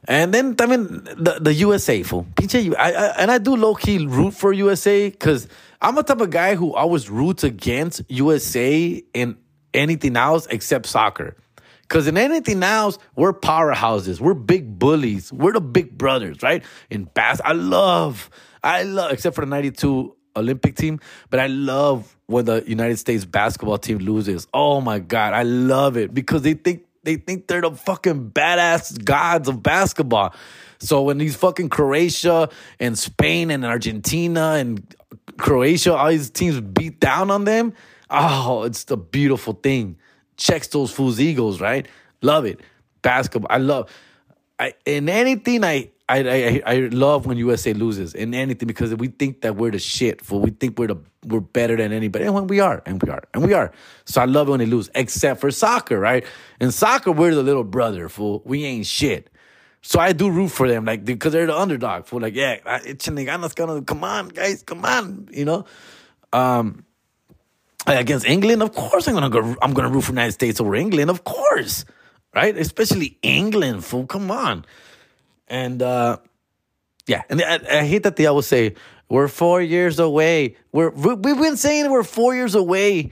And 0.08 0.34
then 0.34 0.56
también 0.56 1.04
the, 1.04 1.40
the 1.42 1.54
USA 1.54 2.02
fool. 2.04 2.26
I, 2.40 2.76
I, 2.78 3.06
and 3.20 3.30
I 3.30 3.38
do 3.40 3.56
low 3.56 3.76
key 3.76 4.06
root 4.06 4.34
for 4.34 4.54
USA 4.54 5.10
because 5.10 5.48
I'm 5.82 5.98
a 5.98 6.04
type 6.04 6.22
of 6.22 6.30
guy 6.30 6.56
who 6.56 6.74
always 6.74 7.10
roots 7.10 7.44
against 7.44 8.02
USA 8.08 9.04
in 9.14 9.38
anything 9.74 10.16
else 10.16 10.48
except 10.50 10.86
soccer. 10.86 11.36
Because 11.82 12.08
in 12.08 12.18
anything 12.18 12.64
else, 12.64 12.98
we're 13.16 13.34
powerhouses. 13.34 14.20
We're 14.20 14.34
big 14.34 14.78
bullies. 14.78 15.32
We're 15.32 15.54
the 15.54 15.62
big 15.62 15.98
brothers, 15.98 16.42
right? 16.42 16.64
In 16.90 17.06
bass, 17.06 17.40
I 17.44 17.54
love, 17.54 18.30
I 18.64 18.84
love, 18.84 19.12
except 19.12 19.36
for 19.36 19.42
the 19.42 19.50
92 19.50 20.16
Olympic 20.36 20.76
team, 20.76 21.00
but 21.30 21.40
I 21.40 21.48
love 21.48 22.18
when 22.28 22.46
the 22.46 22.64
United 22.68 22.98
States 22.98 23.26
basketball 23.26 23.78
team 23.78 24.00
loses. 24.00 24.48
Oh 24.54 24.82
my 24.82 25.00
God, 25.00 25.34
I 25.34 25.44
love 25.44 25.98
it 25.98 26.14
because 26.14 26.42
they 26.42 26.54
think 26.54 26.84
they 27.08 27.16
think 27.16 27.48
they're 27.48 27.62
the 27.62 27.72
fucking 27.72 28.32
badass 28.32 29.02
gods 29.06 29.48
of 29.48 29.64
basketball. 29.64 30.36
So 30.80 31.04
when 31.04 31.18
these 31.18 31.38
fucking 31.38 31.70
Croatia 31.70 32.50
and 32.82 33.00
Spain 33.00 33.50
and 33.50 33.64
Argentina 33.64 34.56
and 34.58 34.94
Croatia, 35.38 35.96
all 35.96 36.10
these 36.10 36.30
teams 36.30 36.60
beat 36.60 37.00
down 37.00 37.32
on 37.32 37.46
them, 37.46 37.72
oh, 38.10 38.64
it's 38.64 38.84
the 38.84 38.98
beautiful 38.98 39.54
thing. 39.54 39.98
Checks 40.36 40.68
those 40.68 40.92
fools' 40.92 41.22
egos, 41.22 41.62
right? 41.62 41.88
Love 42.22 42.44
it. 42.44 42.60
Basketball, 43.04 43.48
I 43.50 43.60
love. 43.60 43.90
I 44.60 44.74
in 44.86 45.10
anything 45.10 45.64
I 45.64 45.90
I, 46.10 46.20
I 46.20 46.62
I 46.66 46.76
love 46.92 47.26
when 47.26 47.38
USA 47.38 47.74
loses 47.74 48.14
in 48.14 48.34
anything 48.34 48.68
because 48.68 48.96
we 48.96 49.08
think 49.08 49.42
that 49.42 49.56
we're 49.56 49.72
the 49.72 49.80
shit. 49.80 50.24
For 50.24 50.40
we 50.40 50.52
think 50.52 50.80
we're 50.80 50.88
the 50.88 50.98
we're 51.26 51.42
better 51.42 51.76
than 51.76 51.92
anybody, 51.92 52.26
and 52.26 52.34
when 52.34 52.48
we 52.48 52.60
are, 52.62 52.82
and 52.86 53.02
we 53.02 53.10
are, 53.10 53.24
and 53.34 53.46
we 53.46 53.54
are. 53.54 53.72
So 54.06 54.22
I 54.22 54.26
love 54.26 54.48
it 54.48 54.52
when 54.52 54.60
they 54.62 54.66
lose, 54.66 54.90
except 54.96 55.42
for 55.42 55.52
soccer, 55.52 56.00
right? 56.00 56.26
In 56.62 56.72
soccer, 56.72 57.12
we're 57.12 57.36
the 57.36 57.44
little 57.44 57.66
brother. 57.66 58.08
Fool, 58.08 58.42
we 58.46 58.64
ain't 58.64 58.86
shit. 58.86 59.30
So 59.82 60.00
I 60.00 60.14
do 60.14 60.30
root 60.30 60.50
for 60.50 60.68
them, 60.68 60.86
like 60.86 61.06
because 61.06 61.34
they're 61.34 61.46
the 61.46 61.58
underdog. 61.58 62.06
For 62.06 62.20
like, 62.20 62.36
yeah, 62.36 62.58
Chiniganas 62.80 63.56
gonna 63.56 63.82
come 63.82 64.04
on, 64.04 64.30
guys, 64.30 64.64
come 64.64 64.86
on, 64.86 65.30
you 65.32 65.46
know. 65.46 65.66
Um, 66.34 66.86
against 67.86 68.26
England, 68.26 68.62
of 68.64 68.74
course 68.74 69.08
I'm 69.08 69.14
gonna 69.14 69.30
go. 69.30 69.56
I'm 69.62 69.74
gonna 69.74 69.90
root 69.90 70.02
for 70.02 70.12
United 70.12 70.34
States 70.34 70.60
over 70.60 70.76
England, 70.76 71.10
of 71.10 71.24
course, 71.24 71.86
right? 72.38 72.56
Especially 72.56 73.18
England, 73.24 73.84
fool. 73.84 74.06
Come 74.06 74.30
on. 74.30 74.64
And 75.48 75.82
uh, 75.82 76.18
yeah, 77.08 77.24
and 77.30 77.42
I, 77.42 77.60
I, 77.80 77.84
hate 77.84 78.04
that 78.04 78.16
they 78.16 78.28
always 78.28 78.46
say 78.46 78.76
we're 79.10 79.28
four 79.28 79.60
years 79.60 79.98
away. 79.98 80.56
We're 80.72 80.92
we've 80.92 81.24
been 81.24 81.58
saying 81.58 81.90
we're 81.90 82.04
four 82.04 82.36
years 82.36 82.54
away 82.54 83.12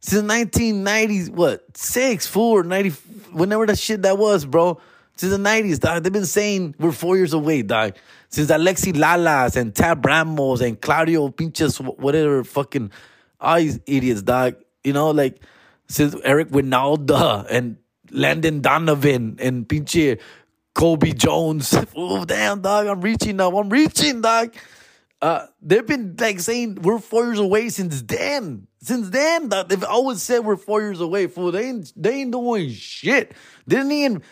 since 0.00 0.22
1990s. 0.22 1.28
What 1.28 1.76
six, 1.76 2.26
four, 2.26 2.62
ninety, 2.62 2.88
90, 2.88 3.36
whenever 3.36 3.66
that 3.66 3.78
shit 3.78 4.00
that 4.02 4.16
was, 4.16 4.46
bro. 4.46 4.80
Since 5.16 5.32
the 5.32 5.38
90s, 5.38 5.78
dog. 5.78 6.02
They've 6.02 6.12
been 6.12 6.24
saying 6.24 6.74
we're 6.78 6.92
four 6.92 7.18
years 7.18 7.34
away, 7.34 7.60
dog. 7.60 7.96
Since 8.30 8.50
Alexi 8.50 8.94
Lalas 8.94 9.56
and 9.56 9.74
Tab 9.74 10.06
Ramos 10.06 10.62
and 10.62 10.80
Claudio 10.80 11.28
Pinches, 11.28 11.78
whatever 11.78 12.42
fucking 12.42 12.90
all 13.38 13.58
these 13.58 13.78
idiots, 13.84 14.22
dog. 14.22 14.56
You 14.82 14.94
know, 14.94 15.10
like 15.10 15.42
since 15.88 16.16
Eric 16.24 16.48
Wynalda 16.48 17.46
and 17.50 17.76
Landon 18.12 18.60
Donovan 18.60 19.36
and 19.40 19.68
Pinche 19.68 20.20
Cobi 20.74 21.12
Jones. 21.12 21.74
Oh, 21.96 22.24
damn, 22.24 22.60
dog. 22.60 22.86
I'm 22.86 23.00
reaching 23.00 23.36
now. 23.36 23.56
I'm 23.56 23.68
reaching, 23.68 24.20
dog. 24.20 24.54
Uh, 25.22 25.46
they've 25.62 25.86
been 25.86 26.16
like 26.18 26.40
saying 26.40 26.76
we're 26.82 26.98
four 26.98 27.26
years 27.26 27.38
away 27.38 27.68
since 27.68 28.02
then. 28.02 28.66
Since 28.80 29.10
then, 29.10 29.50
they've 29.68 29.84
always 29.84 30.20
said 30.20 30.40
we're 30.40 30.56
four 30.56 30.80
years 30.80 31.00
away. 31.00 31.28
Fool, 31.28 31.52
they 31.52 31.66
ain't 31.68 31.92
they 31.96 32.22
ain't 32.22 32.32
doing 32.32 32.70
shit. 32.70 33.32
Didn't 33.68 33.92
even 33.92 34.22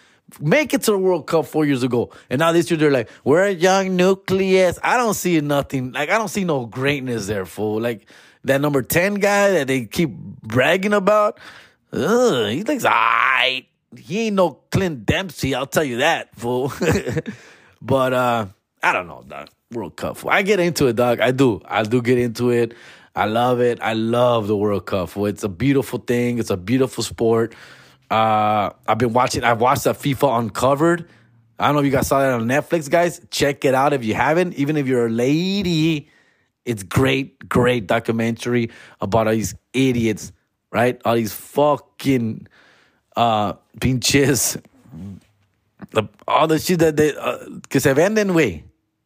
make 0.40 0.74
it 0.74 0.82
to 0.82 0.90
the 0.90 0.98
World 0.98 1.28
Cup 1.28 1.46
four 1.46 1.64
years 1.64 1.84
ago, 1.84 2.10
and 2.28 2.40
now 2.40 2.50
this 2.50 2.68
year 2.72 2.76
they're 2.76 2.90
like 2.90 3.08
we're 3.22 3.44
a 3.44 3.52
young 3.52 3.94
nucleus. 3.94 4.80
I 4.82 4.96
don't 4.96 5.14
see 5.14 5.40
nothing. 5.40 5.92
Like 5.92 6.10
I 6.10 6.18
don't 6.18 6.28
see 6.28 6.42
no 6.42 6.66
greatness 6.66 7.28
there, 7.28 7.46
fool. 7.46 7.80
Like 7.80 8.10
that 8.42 8.60
number 8.60 8.82
ten 8.82 9.14
guy 9.14 9.52
that 9.52 9.68
they 9.68 9.86
keep 9.86 10.10
bragging 10.10 10.92
about. 10.92 11.38
Ugh, 11.92 12.50
he 12.50 12.64
looks 12.64 12.84
alright. 12.84 13.69
He 13.96 14.26
ain't 14.26 14.36
no 14.36 14.60
Clint 14.70 15.06
Dempsey, 15.06 15.54
I'll 15.54 15.66
tell 15.66 15.84
you 15.84 15.98
that, 15.98 16.34
fool. 16.36 16.72
but 17.82 18.12
uh 18.12 18.46
I 18.82 18.92
don't 18.92 19.08
know, 19.08 19.22
dog. 19.26 19.48
World 19.72 19.96
Cup. 19.96 20.16
Fool. 20.16 20.30
I 20.30 20.42
get 20.42 20.58
into 20.58 20.86
it, 20.86 20.96
dog. 20.96 21.20
I 21.20 21.30
do. 21.30 21.60
I 21.64 21.82
do 21.82 22.02
get 22.02 22.18
into 22.18 22.50
it. 22.50 22.74
I 23.14 23.26
love 23.26 23.60
it. 23.60 23.78
I 23.82 23.92
love 23.92 24.46
the 24.48 24.56
World 24.56 24.86
Cup. 24.86 25.10
Fool. 25.10 25.26
It's 25.26 25.44
a 25.44 25.48
beautiful 25.48 25.98
thing. 25.98 26.38
It's 26.38 26.50
a 26.50 26.56
beautiful 26.56 27.04
sport. 27.04 27.54
Uh 28.10 28.70
I've 28.86 28.98
been 28.98 29.12
watching 29.12 29.44
I've 29.44 29.60
watched 29.60 29.84
that 29.84 29.96
FIFA 29.96 30.40
Uncovered. 30.40 31.08
I 31.58 31.66
don't 31.66 31.74
know 31.74 31.80
if 31.80 31.86
you 31.86 31.92
guys 31.92 32.06
saw 32.06 32.20
that 32.20 32.32
on 32.32 32.46
Netflix, 32.46 32.88
guys. 32.88 33.20
Check 33.30 33.66
it 33.66 33.74
out 33.74 33.92
if 33.92 34.02
you 34.02 34.14
haven't. 34.14 34.54
Even 34.54 34.78
if 34.78 34.86
you're 34.86 35.06
a 35.06 35.10
lady, 35.10 36.08
it's 36.64 36.82
great, 36.82 37.48
great 37.50 37.86
documentary 37.86 38.70
about 39.00 39.26
all 39.26 39.34
these 39.34 39.54
idiots, 39.74 40.32
right? 40.72 41.00
All 41.04 41.16
these 41.16 41.34
fucking 41.34 42.48
uh, 43.20 43.52
pinches, 43.78 44.56
all 46.26 46.46
the 46.46 46.58
shit 46.58 46.78
that 46.78 46.96
they, 46.96 47.14
uh, 47.14 47.36
que 47.68 47.78
se 47.78 47.92
venden, 47.92 48.32
güey. 48.32 48.62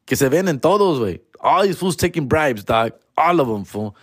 Que 0.06 0.16
se 0.16 0.28
venden 0.28 0.60
todos, 0.60 1.00
güey. 1.00 1.18
All 1.40 1.64
these 1.64 1.76
fools 1.76 1.96
taking 1.96 2.28
bribes, 2.28 2.62
dog. 2.62 2.92
All 3.16 3.40
of 3.40 3.48
them, 3.48 3.64
fool. 3.64 3.96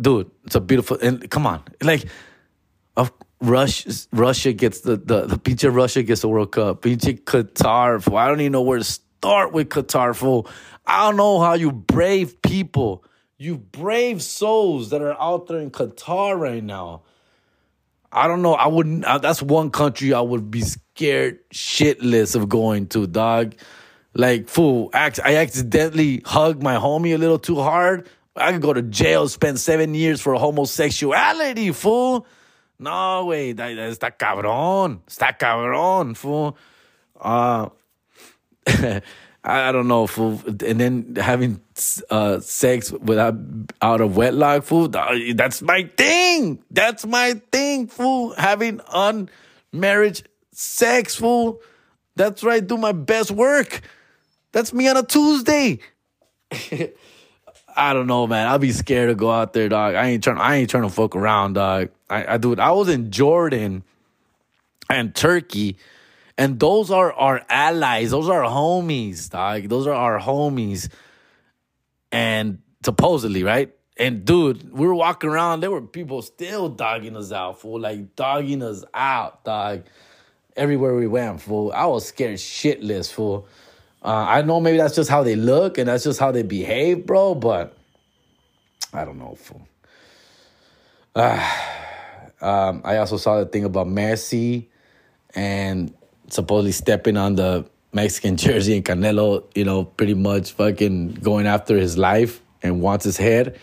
Dude, 0.00 0.30
it's 0.46 0.54
a 0.54 0.60
beautiful, 0.60 0.98
and 1.02 1.28
come 1.30 1.46
on. 1.46 1.62
Like, 1.82 2.06
of 2.96 3.12
Russia, 3.42 3.92
Russia 4.10 4.54
gets 4.54 4.80
the, 4.80 4.96
the, 4.96 5.26
the 5.26 5.36
pinche 5.36 5.72
Russia 5.72 6.02
gets 6.02 6.22
the 6.22 6.28
World 6.28 6.52
Cup. 6.52 6.80
Pinche 6.80 7.22
Qatar, 7.22 8.02
fool. 8.02 8.16
I 8.16 8.26
don't 8.26 8.40
even 8.40 8.52
know 8.52 8.62
where 8.62 8.78
to 8.78 8.84
start 8.84 9.52
with 9.52 9.68
Qatar, 9.68 10.16
fool. 10.16 10.48
I 10.86 11.02
don't 11.02 11.18
know 11.18 11.40
how 11.40 11.52
you 11.52 11.72
brave 11.72 12.40
people, 12.40 13.04
you 13.36 13.58
brave 13.58 14.22
souls 14.22 14.90
that 14.90 15.02
are 15.02 15.20
out 15.20 15.46
there 15.46 15.60
in 15.60 15.70
Qatar 15.70 16.38
right 16.38 16.64
now 16.64 17.02
I 18.12 18.28
don't 18.28 18.42
know. 18.42 18.54
I 18.54 18.66
wouldn't. 18.66 19.04
Uh, 19.04 19.18
that's 19.18 19.42
one 19.42 19.70
country 19.70 20.12
I 20.12 20.20
would 20.20 20.50
be 20.50 20.60
scared 20.60 21.38
shitless 21.50 22.36
of 22.36 22.48
going 22.48 22.86
to, 22.88 23.06
dog. 23.06 23.54
Like, 24.14 24.48
fool, 24.48 24.90
I 24.92 25.36
accidentally 25.36 26.22
hugged 26.26 26.62
my 26.62 26.76
homie 26.76 27.14
a 27.14 27.18
little 27.18 27.38
too 27.38 27.60
hard. 27.60 28.06
I 28.36 28.52
could 28.52 28.60
go 28.60 28.74
to 28.74 28.82
jail, 28.82 29.26
spend 29.28 29.58
seven 29.58 29.94
years 29.94 30.20
for 30.20 30.34
homosexuality, 30.34 31.72
fool. 31.72 32.26
No, 32.78 33.24
way. 33.26 33.52
That's 33.52 33.98
that, 33.98 34.12
está 34.12 34.18
cabrón. 34.18 35.00
Está 35.06 35.38
cabrón, 35.38 36.14
fool. 36.14 36.56
Uh, 37.18 37.68
I 39.44 39.72
don't 39.72 39.88
know, 39.88 40.06
fool. 40.06 40.40
And 40.46 40.78
then 40.78 41.16
having 41.16 41.60
uh, 42.10 42.40
sex 42.40 42.92
without 42.92 43.34
out 43.80 44.00
of 44.00 44.16
wedlock, 44.16 44.64
fool. 44.64 44.88
That's 44.88 45.62
my 45.62 45.84
thing. 45.84 46.62
That's 46.70 47.06
my 47.06 47.40
thing, 47.50 47.86
fool. 47.86 48.34
Having 48.34 48.80
unmarriage 48.80 50.24
sex, 50.52 51.14
fool. 51.14 51.60
That's 52.16 52.42
right. 52.44 52.66
Do 52.66 52.76
my 52.76 52.92
best 52.92 53.30
work. 53.30 53.80
That's 54.52 54.72
me 54.72 54.88
on 54.88 54.96
a 54.96 55.02
Tuesday. 55.02 55.78
I 57.74 57.94
don't 57.94 58.06
know, 58.06 58.26
man. 58.26 58.48
I'll 58.48 58.58
be 58.58 58.72
scared 58.72 59.08
to 59.08 59.14
go 59.14 59.30
out 59.30 59.54
there, 59.54 59.68
dog. 59.68 59.94
I 59.94 60.08
ain't 60.08 60.22
trying. 60.22 60.38
I 60.38 60.56
ain't 60.56 60.70
trying 60.70 60.82
to 60.82 60.90
fuck 60.90 61.16
around, 61.16 61.54
dog. 61.54 61.88
I, 62.10 62.34
I 62.34 62.36
do 62.38 62.52
it. 62.52 62.58
I 62.58 62.72
was 62.72 62.88
in 62.88 63.10
Jordan 63.10 63.82
and 64.90 65.14
Turkey 65.14 65.78
and 66.38 66.58
those 66.58 66.90
are 66.90 67.12
our 67.12 67.44
allies. 67.48 68.10
Those 68.10 68.28
are 68.28 68.42
homies, 68.42 69.30
dog. 69.30 69.68
Those 69.68 69.86
are 69.86 69.94
our 69.94 70.18
homies. 70.18 70.88
And 72.12 72.60
supposedly, 72.84 73.42
right? 73.42 73.74
And 73.96 74.24
dude, 74.24 74.72
we 74.72 74.86
were 74.86 74.94
walking 74.94 75.30
around. 75.30 75.60
There 75.60 75.70
were 75.70 75.82
people 75.82 76.22
still 76.22 76.68
dogging 76.68 77.16
us 77.16 77.32
out, 77.32 77.60
fool. 77.60 77.80
Like 77.80 78.14
dogging 78.16 78.62
us 78.62 78.84
out, 78.94 79.44
dog. 79.44 79.84
Everywhere 80.56 80.94
we 80.94 81.06
went, 81.06 81.40
fool. 81.40 81.72
I 81.74 81.86
was 81.86 82.06
scared 82.06 82.38
shitless, 82.38 83.12
fool. 83.12 83.46
Uh, 84.04 84.26
I 84.28 84.42
know 84.42 84.60
maybe 84.60 84.78
that's 84.78 84.94
just 84.94 85.08
how 85.08 85.22
they 85.22 85.36
look 85.36 85.78
and 85.78 85.88
that's 85.88 86.04
just 86.04 86.20
how 86.20 86.32
they 86.32 86.42
behave, 86.42 87.06
bro. 87.06 87.34
But 87.34 87.76
I 88.92 89.04
don't 89.04 89.18
know, 89.18 89.34
fool. 89.34 89.66
Uh, 91.14 91.50
um, 92.40 92.82
I 92.84 92.96
also 92.96 93.16
saw 93.16 93.38
the 93.38 93.46
thing 93.46 93.64
about 93.64 93.86
Messi 93.86 94.66
and 95.34 95.94
supposedly 96.28 96.72
stepping 96.72 97.16
on 97.16 97.36
the 97.36 97.66
Mexican 97.92 98.36
jersey 98.38 98.76
and 98.76 98.84
Canelo, 98.84 99.44
you 99.54 99.64
know, 99.64 99.84
pretty 99.84 100.14
much 100.14 100.52
fucking 100.52 101.14
going 101.14 101.46
after 101.46 101.76
his 101.76 101.98
life 101.98 102.40
and 102.62 102.80
wants 102.80 103.04
his 103.04 103.16
head. 103.16 103.58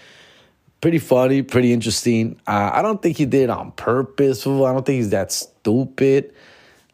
Pretty 0.81 0.99
funny, 0.99 1.41
pretty 1.41 1.73
interesting. 1.73 2.39
Uh, 2.47 2.71
I 2.73 2.81
don't 2.81 3.01
think 3.01 3.17
he 3.17 3.25
did 3.25 3.43
it 3.43 3.49
on 3.49 3.73
purpose. 3.73 4.47
I 4.47 4.49
don't 4.49 4.85
think 4.85 4.97
he's 4.97 5.09
that 5.09 5.31
stupid. 5.31 6.33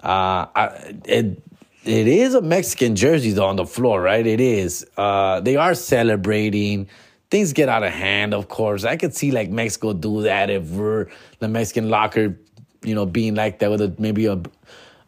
Uh, 0.02 0.48
I, 0.56 0.95
it 1.06 1.41
it 1.86 2.08
is 2.08 2.34
a 2.34 2.41
Mexican 2.41 2.95
jersey 2.95 3.32
though 3.32 3.45
on 3.45 3.58
the 3.58 3.65
floor, 3.65 4.02
right? 4.02 4.26
It 4.26 4.41
is. 4.41 4.86
Uh, 4.98 5.39
they 5.41 5.56
are 5.56 5.76
celebrating. 5.76 6.88
Things 7.30 7.54
get 7.54 7.69
out 7.69 7.84
of 7.84 7.93
hand, 7.93 8.34
of 8.34 8.48
course. 8.48 8.84
I 8.86 8.98
could 8.98 9.15
see 9.15 9.32
like 9.32 9.50
Mexico 9.52 9.93
do 9.93 10.24
that 10.24 10.50
if 10.50 10.67
we're 10.69 11.08
the 11.39 11.48
Mexican 11.48 11.89
locker, 11.89 12.39
you 12.84 12.95
know, 12.95 13.06
being 13.06 13.36
like 13.36 13.60
that 13.60 13.69
with 13.69 13.82
a, 13.82 13.93
maybe 14.00 14.26
a 14.26 14.41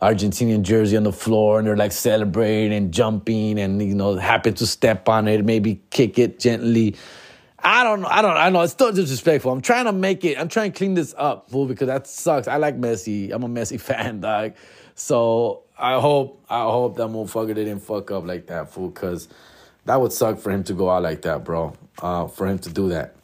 Argentinian 0.01 0.61
jersey 0.61 0.95
on 0.95 1.03
the 1.03 1.11
floor 1.11 1.57
and 1.57 1.67
they're 1.67 1.75
like 1.75 1.91
celebrating 1.91 2.73
and 2.73 2.93
jumping 2.93 3.59
and 3.59 3.81
you 3.81 3.95
know 3.95 4.15
happen 4.15 4.53
to 4.53 4.67
step 4.67 5.09
on 5.09 5.27
it, 5.27 5.43
maybe 5.43 5.81
kick 5.89 6.19
it 6.19 6.39
gently. 6.39 6.95
I 7.59 7.83
don't 7.83 8.01
know. 8.01 8.07
I 8.07 8.21
don't. 8.21 8.37
I 8.37 8.49
know 8.49 8.61
it's 8.61 8.73
still 8.73 8.91
disrespectful. 8.91 9.51
I'm 9.51 9.61
trying 9.61 9.85
to 9.85 9.91
make 9.91 10.23
it. 10.23 10.39
I'm 10.39 10.47
trying 10.47 10.71
to 10.71 10.77
clean 10.77 10.93
this 10.93 11.15
up, 11.17 11.49
fool, 11.49 11.65
because 11.65 11.87
that 11.87 12.05
sucks. 12.05 12.47
I 12.47 12.57
like 12.57 12.77
Messi. 12.77 13.33
I'm 13.33 13.43
a 13.43 13.47
Messi 13.47 13.81
fan, 13.81 14.21
dog. 14.21 14.53
So 14.93 15.63
I 15.77 15.99
hope. 15.99 16.45
I 16.49 16.61
hope 16.61 16.97
that 16.97 17.07
motherfucker 17.07 17.55
didn't 17.55 17.79
fuck 17.79 18.11
up 18.11 18.25
like 18.25 18.45
that, 18.47 18.69
fool, 18.69 18.89
because 18.89 19.27
that 19.85 19.99
would 19.99 20.13
suck 20.13 20.37
for 20.37 20.51
him 20.51 20.63
to 20.65 20.73
go 20.73 20.91
out 20.91 21.01
like 21.01 21.23
that, 21.23 21.43
bro. 21.43 21.73
Uh, 21.99 22.27
for 22.27 22.45
him 22.45 22.59
to 22.59 22.69
do 22.69 22.89
that. 22.89 23.15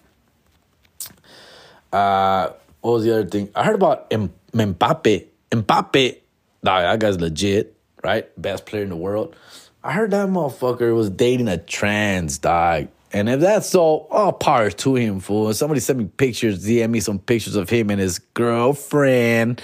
Uh, 1.91 2.53
what 2.81 2.93
was 2.93 3.03
the 3.03 3.13
other 3.13 3.29
thing? 3.29 3.49
I 3.55 3.63
heard 3.63 3.75
about 3.75 4.09
Mbappe. 4.09 5.27
Mbappe 5.51 6.17
Nah, 6.63 6.81
that 6.81 6.99
guy's 6.99 7.19
legit, 7.19 7.75
right? 8.03 8.29
Best 8.41 8.65
player 8.65 8.83
in 8.83 8.89
the 8.89 8.95
world. 8.95 9.35
I 9.83 9.91
heard 9.91 10.11
that 10.11 10.29
motherfucker 10.29 10.95
was 10.95 11.09
dating 11.09 11.49
a 11.49 11.57
trans 11.57 12.37
dog. 12.37 12.87
And 13.11 13.29
if 13.29 13.41
that's 13.41 13.69
so, 13.69 14.07
all 14.09 14.31
power 14.31 14.71
to 14.71 14.95
him, 14.95 15.19
fool. 15.19 15.53
Somebody 15.53 15.81
sent 15.81 15.99
me 15.99 16.05
pictures, 16.05 16.65
DM 16.65 16.89
me 16.89 16.99
some 16.99 17.19
pictures 17.19 17.55
of 17.55 17.69
him 17.69 17.91
and 17.91 17.99
his 17.99 18.19
girlfriend, 18.19 19.61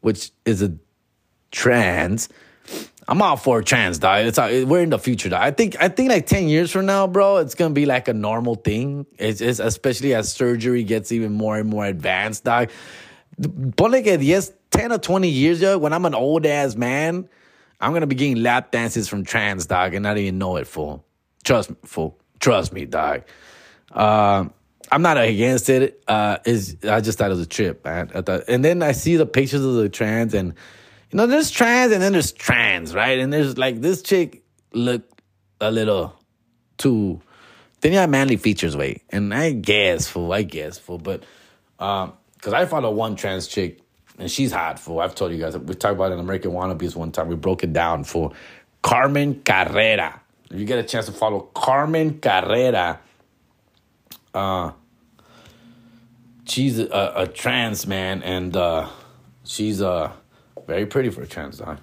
which 0.00 0.32
is 0.44 0.62
a 0.62 0.74
trans. 1.52 2.28
I'm 3.06 3.22
all 3.22 3.36
for 3.36 3.62
trans, 3.62 3.98
dog. 3.98 4.26
It's 4.26 4.38
all, 4.38 4.48
we're 4.64 4.82
in 4.82 4.90
the 4.90 4.98
future, 4.98 5.28
dog. 5.28 5.40
I 5.40 5.50
think 5.50 5.76
I 5.80 5.88
think 5.88 6.10
like 6.10 6.26
ten 6.26 6.48
years 6.48 6.70
from 6.70 6.86
now, 6.86 7.06
bro, 7.06 7.36
it's 7.38 7.54
gonna 7.54 7.72
be 7.72 7.86
like 7.86 8.08
a 8.08 8.12
normal 8.12 8.56
thing. 8.56 9.06
It's, 9.18 9.40
it's 9.40 9.60
especially 9.60 10.14
as 10.14 10.32
surgery 10.32 10.84
gets 10.84 11.12
even 11.12 11.32
more 11.32 11.58
and 11.58 11.70
more 11.70 11.86
advanced, 11.86 12.44
dog. 12.44 12.70
Ponle 13.40 14.02
que 14.02 14.18
10, 14.18 14.52
10 14.70 14.92
or 14.92 14.98
20 14.98 15.28
years 15.28 15.58
ago, 15.58 15.78
when 15.78 15.92
I'm 15.92 16.04
an 16.04 16.14
old 16.14 16.44
ass 16.46 16.74
man, 16.74 17.28
I'm 17.80 17.92
gonna 17.92 18.06
be 18.06 18.16
getting 18.16 18.42
lap 18.42 18.72
dances 18.72 19.08
from 19.08 19.24
trans 19.24 19.66
dog 19.66 19.94
and 19.94 20.02
not 20.02 20.18
even 20.18 20.38
know 20.38 20.56
it, 20.56 20.66
fool. 20.66 21.04
Trust 21.44 21.70
me, 21.70 21.76
fool. 21.84 22.18
Trust 22.40 22.72
me, 22.72 22.84
dog. 22.84 23.22
Uh, 23.92 24.46
I'm 24.90 25.02
not 25.02 25.18
against 25.18 25.68
it. 25.68 26.02
Uh, 26.08 26.38
is 26.44 26.76
I 26.88 27.00
just 27.00 27.18
thought 27.18 27.30
it 27.30 27.34
was 27.34 27.40
a 27.40 27.46
trip, 27.46 27.84
man. 27.84 28.08
Thought, 28.08 28.44
and 28.48 28.64
then 28.64 28.82
I 28.82 28.92
see 28.92 29.16
the 29.16 29.26
pictures 29.26 29.64
of 29.64 29.74
the 29.74 29.88
trans, 29.88 30.34
and 30.34 30.54
you 31.10 31.16
know, 31.16 31.26
there's 31.26 31.50
trans, 31.50 31.92
and 31.92 32.02
then 32.02 32.12
there's 32.12 32.32
trans, 32.32 32.94
right? 32.94 33.18
And 33.18 33.32
there's 33.32 33.58
like 33.58 33.80
this 33.80 34.02
chick 34.02 34.42
looked 34.72 35.22
a 35.60 35.70
little 35.70 36.18
too. 36.76 37.20
Then 37.80 37.92
you 37.92 37.98
have 37.98 38.10
manly 38.10 38.36
features, 38.36 38.76
wait, 38.76 39.02
and 39.10 39.32
I 39.32 39.52
guess, 39.52 40.08
fool. 40.08 40.32
I 40.32 40.42
guess, 40.42 40.78
fool. 40.78 40.98
But 40.98 41.22
um, 41.78 42.14
because 42.38 42.52
I 42.52 42.66
follow 42.66 42.90
one 42.92 43.16
trans 43.16 43.48
chick 43.48 43.80
and 44.18 44.30
she's 44.30 44.52
hot 44.52 44.78
for. 44.78 45.02
I've 45.02 45.14
told 45.14 45.32
you 45.32 45.38
guys 45.38 45.58
we 45.58 45.74
talked 45.74 45.94
about 45.94 46.12
it 46.12 46.14
in 46.14 46.20
American 46.20 46.52
Wannabes 46.52 46.94
one 46.94 47.12
time. 47.12 47.28
We 47.28 47.34
broke 47.34 47.64
it 47.64 47.72
down 47.72 48.04
for 48.04 48.32
Carmen 48.82 49.42
Carrera. 49.42 50.20
If 50.50 50.58
you 50.58 50.64
get 50.64 50.78
a 50.78 50.84
chance 50.84 51.06
to 51.06 51.12
follow 51.12 51.40
Carmen 51.40 52.20
Carrera, 52.20 53.00
uh, 54.32 54.72
she's 56.46 56.78
a, 56.78 57.12
a 57.16 57.26
trans 57.26 57.86
man, 57.86 58.22
and 58.22 58.56
uh, 58.56 58.88
she's 59.44 59.82
uh, 59.82 60.12
very 60.66 60.86
pretty 60.86 61.10
for 61.10 61.22
a 61.22 61.26
trans 61.26 61.60
guy. 61.60 61.76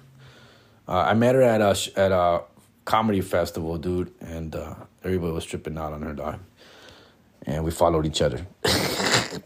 Uh, 0.88 1.00
I 1.00 1.14
met 1.14 1.34
her 1.34 1.42
at 1.42 1.60
a 1.60 1.76
at 1.96 2.12
a 2.12 2.42
comedy 2.84 3.20
festival, 3.20 3.76
dude, 3.76 4.12
and 4.20 4.54
uh, 4.54 4.74
everybody 5.04 5.32
was 5.32 5.44
tripping 5.44 5.76
out 5.76 5.92
on 5.92 6.02
her, 6.02 6.14
dog. 6.14 6.40
And 7.44 7.62
we 7.62 7.70
followed 7.70 8.06
each 8.06 8.22
other 8.22 8.44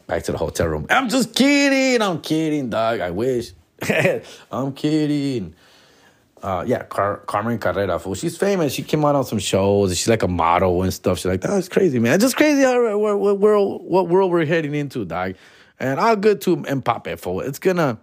back 0.06 0.22
to 0.24 0.32
the 0.32 0.38
hotel 0.38 0.66
room. 0.68 0.86
I'm 0.90 1.08
just 1.08 1.34
kidding. 1.34 2.02
I'm 2.02 2.20
kidding, 2.20 2.70
dog. 2.70 3.00
I 3.00 3.10
wish. 3.10 3.52
I'm 4.52 4.72
kidding. 4.72 5.54
Uh, 6.42 6.64
yeah, 6.66 6.82
Car- 6.84 7.18
Carmen 7.26 7.58
Carrera, 7.58 7.98
fool. 7.98 8.14
She's 8.14 8.36
famous. 8.36 8.72
She 8.72 8.82
came 8.82 9.04
out 9.04 9.14
on 9.14 9.24
some 9.24 9.38
shows. 9.38 9.96
She's 9.96 10.08
like 10.08 10.22
a 10.22 10.28
model 10.28 10.82
and 10.82 10.92
stuff. 10.92 11.18
She's 11.18 11.26
like, 11.26 11.42
that's 11.42 11.68
crazy, 11.68 11.98
man. 11.98 12.14
It's 12.14 12.24
just 12.24 12.36
crazy 12.36 12.62
how 12.62 12.98
what, 12.98 13.18
what 13.18 13.38
world 13.38 13.82
what 13.84 14.08
world 14.08 14.30
we're 14.30 14.46
heading 14.46 14.74
into, 14.74 15.04
dog. 15.04 15.34
And 15.78 16.00
I'll 16.00 16.16
go 16.16 16.34
to 16.34 16.56
Empape, 16.56 17.18
fool. 17.18 17.40
It's 17.40 17.58
gonna 17.58 17.98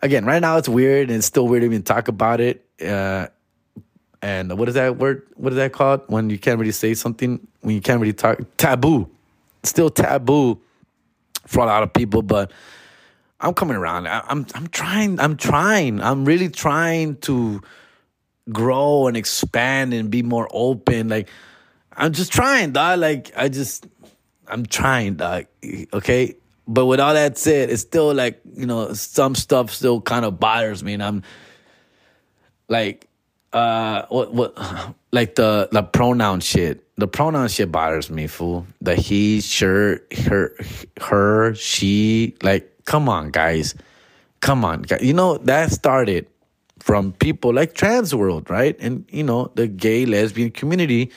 again 0.00 0.24
right 0.24 0.40
now. 0.40 0.56
It's 0.56 0.68
weird 0.68 1.08
and 1.08 1.18
it's 1.18 1.26
still 1.26 1.46
weird 1.46 1.62
to 1.62 1.66
even 1.66 1.82
talk 1.82 2.08
about 2.08 2.40
it. 2.40 2.64
Uh, 2.80 3.28
and 4.22 4.58
what 4.58 4.68
is 4.68 4.74
that 4.74 4.96
word? 4.96 5.26
What 5.34 5.52
is 5.52 5.56
that 5.58 5.72
called 5.72 6.02
when 6.06 6.30
you 6.30 6.38
can't 6.38 6.58
really 6.58 6.72
say 6.72 6.94
something 6.94 7.46
when 7.60 7.74
you 7.74 7.82
can't 7.82 8.00
really 8.00 8.14
talk? 8.14 8.38
Taboo. 8.56 9.10
Still 9.64 9.90
taboo 9.90 10.60
for 11.46 11.60
a 11.60 11.66
lot 11.66 11.82
of 11.82 11.92
people, 11.92 12.22
but 12.22 12.52
I'm 13.40 13.54
coming 13.54 13.76
around. 13.76 14.08
I, 14.08 14.22
I'm 14.28 14.46
I'm 14.54 14.68
trying. 14.68 15.20
I'm 15.20 15.36
trying. 15.36 16.00
I'm 16.00 16.24
really 16.24 16.48
trying 16.48 17.16
to 17.18 17.60
grow 18.50 19.06
and 19.06 19.16
expand 19.16 19.94
and 19.94 20.10
be 20.10 20.22
more 20.22 20.48
open. 20.50 21.08
Like 21.08 21.28
I'm 21.92 22.12
just 22.12 22.32
trying, 22.32 22.72
dog. 22.72 23.00
Like 23.00 23.32
I 23.36 23.48
just 23.48 23.86
I'm 24.46 24.66
trying, 24.66 25.14
dog. 25.14 25.46
Okay. 25.92 26.36
But 26.66 26.86
with 26.86 27.00
all 27.00 27.14
that 27.14 27.36
said, 27.36 27.70
it's 27.70 27.82
still 27.82 28.14
like, 28.14 28.40
you 28.54 28.66
know, 28.66 28.94
some 28.94 29.34
stuff 29.34 29.70
still 29.70 30.00
kind 30.00 30.24
of 30.24 30.40
bothers 30.40 30.82
me. 30.82 30.94
And 30.94 31.02
I'm 31.02 31.22
like, 32.68 33.06
uh, 33.52 34.06
what, 34.08 34.32
what, 34.32 34.56
like 35.12 35.34
the, 35.34 35.68
the 35.70 35.82
pronoun 35.82 36.40
shit. 36.40 36.83
The 36.96 37.08
pronoun 37.08 37.48
shit 37.48 37.72
bothers 37.72 38.08
me, 38.08 38.28
fool. 38.28 38.66
The 38.80 38.94
he, 38.94 39.40
sure, 39.40 40.00
her, 40.26 40.54
her, 41.00 41.54
she, 41.54 42.36
like, 42.42 42.70
come 42.84 43.08
on, 43.08 43.30
guys. 43.30 43.74
Come 44.40 44.64
on. 44.64 44.84
You 45.00 45.12
know, 45.12 45.38
that 45.38 45.72
started 45.72 46.28
from 46.78 47.12
people 47.12 47.52
like 47.52 47.74
trans 47.74 48.14
world, 48.14 48.48
right? 48.48 48.76
And, 48.78 49.06
you 49.10 49.24
know, 49.24 49.50
the 49.54 49.66
gay, 49.66 50.06
lesbian 50.06 50.50
community, 50.50 51.10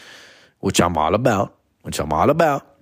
which 0.62 0.82
I'm 0.82 0.98
all 0.98 1.13
about, 1.13 1.56
which 1.84 2.00
I'm 2.00 2.12
all 2.12 2.30
about. 2.30 2.76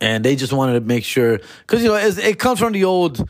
And 0.00 0.24
they 0.24 0.36
just 0.36 0.52
wanted 0.52 0.74
to 0.74 0.80
make 0.80 1.04
sure, 1.04 1.40
because, 1.60 1.82
you 1.82 1.88
know, 1.88 1.96
it 1.96 2.38
comes 2.38 2.58
from 2.58 2.72
the 2.72 2.84
old, 2.84 3.28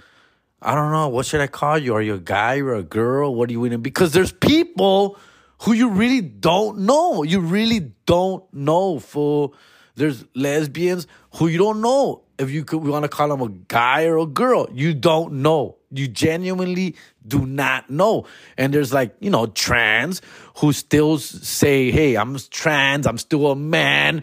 I 0.61 0.75
don't 0.75 0.90
know, 0.90 1.09
what 1.09 1.27
should 1.27 1.40
I 1.40 1.47
call 1.47 1.79
you? 1.79 1.94
Are 1.94 2.03
you 2.03 2.14
a 2.14 2.18
guy 2.18 2.59
or 2.59 2.75
a 2.75 2.83
girl? 2.83 3.35
What 3.35 3.49
do 3.49 3.53
you 3.53 3.61
want 3.61 3.73
to 3.73 3.79
be? 3.79 3.90
Because 3.90 4.12
there's 4.12 4.33
people 4.33 5.16
who 5.62 5.73
you 5.73 5.88
really 5.88 6.21
don't 6.21 6.81
know. 6.81 7.23
You 7.23 7.40
really 7.40 7.92
don't 8.07 8.44
know, 8.53 8.99
fool. 8.99 9.55
There's 9.97 10.25
lesbians 10.35 11.07
who 11.35 11.49
you 11.49 11.59
don't 11.59 11.81
know 11.81 12.23
if 12.38 12.51
you 12.51 12.64
could 12.64 12.85
want 12.85 13.03
to 13.03 13.09
call 13.09 13.29
them 13.29 13.42
a 13.42 13.49
guy 13.49 14.05
or 14.05 14.18
a 14.18 14.27
girl. 14.27 14.68
You 14.73 14.94
don't 14.94 15.35
know. 15.42 15.77
You 15.90 16.07
genuinely 16.07 16.94
do 17.27 17.44
not 17.47 17.90
know. 17.90 18.27
And 18.57 18.73
there's 18.73 18.92
like, 18.92 19.16
you 19.18 19.31
know, 19.31 19.47
trans 19.47 20.23
who 20.59 20.73
still 20.73 21.18
say, 21.18 21.90
hey, 21.90 22.16
I'm 22.16 22.38
trans, 22.51 23.07
I'm 23.07 23.18
still 23.18 23.51
a 23.51 23.57
man, 23.57 24.23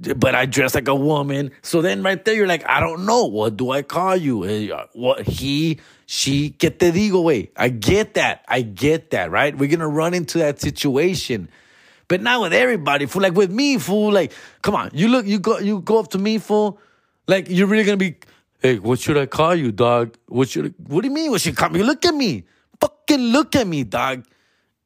but 0.00 0.34
I 0.34 0.46
dress 0.46 0.74
like 0.74 0.88
a 0.88 0.94
woman. 0.94 1.50
So 1.62 1.82
then 1.82 2.02
right 2.02 2.22
there, 2.24 2.34
you're 2.34 2.46
like, 2.46 2.68
I 2.68 2.80
don't 2.80 3.06
know. 3.06 3.26
What 3.26 3.56
do 3.56 3.70
I 3.70 3.82
call 3.82 4.16
you? 4.16 4.42
Uh, 4.44 4.86
what 4.92 5.26
he, 5.26 5.80
she, 6.06 6.50
que 6.50 6.70
te 6.70 6.90
digo, 6.90 7.22
way. 7.22 7.50
I 7.56 7.68
get 7.68 8.14
that. 8.14 8.44
I 8.48 8.62
get 8.62 9.10
that, 9.10 9.30
right? 9.30 9.56
We're 9.56 9.68
going 9.68 9.80
to 9.80 9.86
run 9.86 10.14
into 10.14 10.38
that 10.38 10.60
situation. 10.60 11.48
But 12.08 12.20
not 12.20 12.40
with 12.42 12.52
everybody, 12.52 13.06
fool. 13.06 13.22
Like 13.22 13.34
with 13.34 13.50
me, 13.50 13.78
fool. 13.78 14.12
Like, 14.12 14.32
come 14.62 14.74
on, 14.74 14.90
you 14.92 15.08
look, 15.08 15.26
you 15.26 15.38
go, 15.38 15.58
you 15.58 15.80
go 15.80 15.98
up 15.98 16.08
to 16.08 16.18
me, 16.18 16.38
fool. 16.38 16.78
Like 17.26 17.48
you're 17.48 17.66
really 17.66 17.84
gonna 17.84 17.96
be, 17.96 18.16
hey, 18.60 18.78
what 18.78 18.98
should 18.98 19.16
I 19.16 19.26
call 19.26 19.54
you, 19.54 19.72
dog? 19.72 20.16
What 20.28 20.50
should? 20.50 20.66
I, 20.66 20.74
what 20.86 21.00
do 21.00 21.08
you 21.08 21.14
mean? 21.14 21.30
What 21.30 21.40
should 21.40 21.56
call 21.56 21.70
me? 21.70 21.82
Look 21.82 22.04
at 22.04 22.14
me, 22.14 22.44
fucking 22.80 23.18
look 23.18 23.56
at 23.56 23.66
me, 23.66 23.84
dog. 23.84 24.26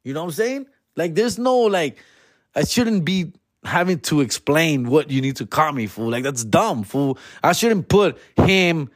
You 0.03 0.13
know 0.13 0.21
what 0.21 0.27
I'm 0.27 0.31
saying? 0.31 0.65
Like, 0.95 1.15
there's 1.15 1.37
no 1.37 1.57
like, 1.57 1.97
I 2.55 2.63
shouldn't 2.63 3.03
be 3.03 3.33
having 3.63 3.99
to 3.99 4.21
explain 4.21 4.89
what 4.89 5.11
you 5.11 5.21
need 5.21 5.37
to 5.37 5.45
call 5.45 5.71
me, 5.71 5.87
fool. 5.87 6.09
Like 6.09 6.23
that's 6.23 6.43
dumb, 6.43 6.83
fool. 6.83 7.17
I 7.43 7.53
shouldn't 7.53 7.87
put 7.87 8.17
him, 8.37 8.89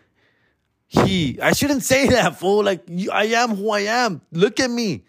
he. 0.88 1.39
I 1.41 1.54
shouldn't 1.54 1.84
say 1.93 2.08
that, 2.08 2.39
fool. 2.39 2.63
Like 2.63 2.84
you, 2.88 3.12
I 3.12 3.26
am 3.26 3.56
who 3.56 3.69
I 3.71 3.82
am. 3.82 4.21
Look 4.32 4.60
at 4.60 4.69
me. 4.69 5.04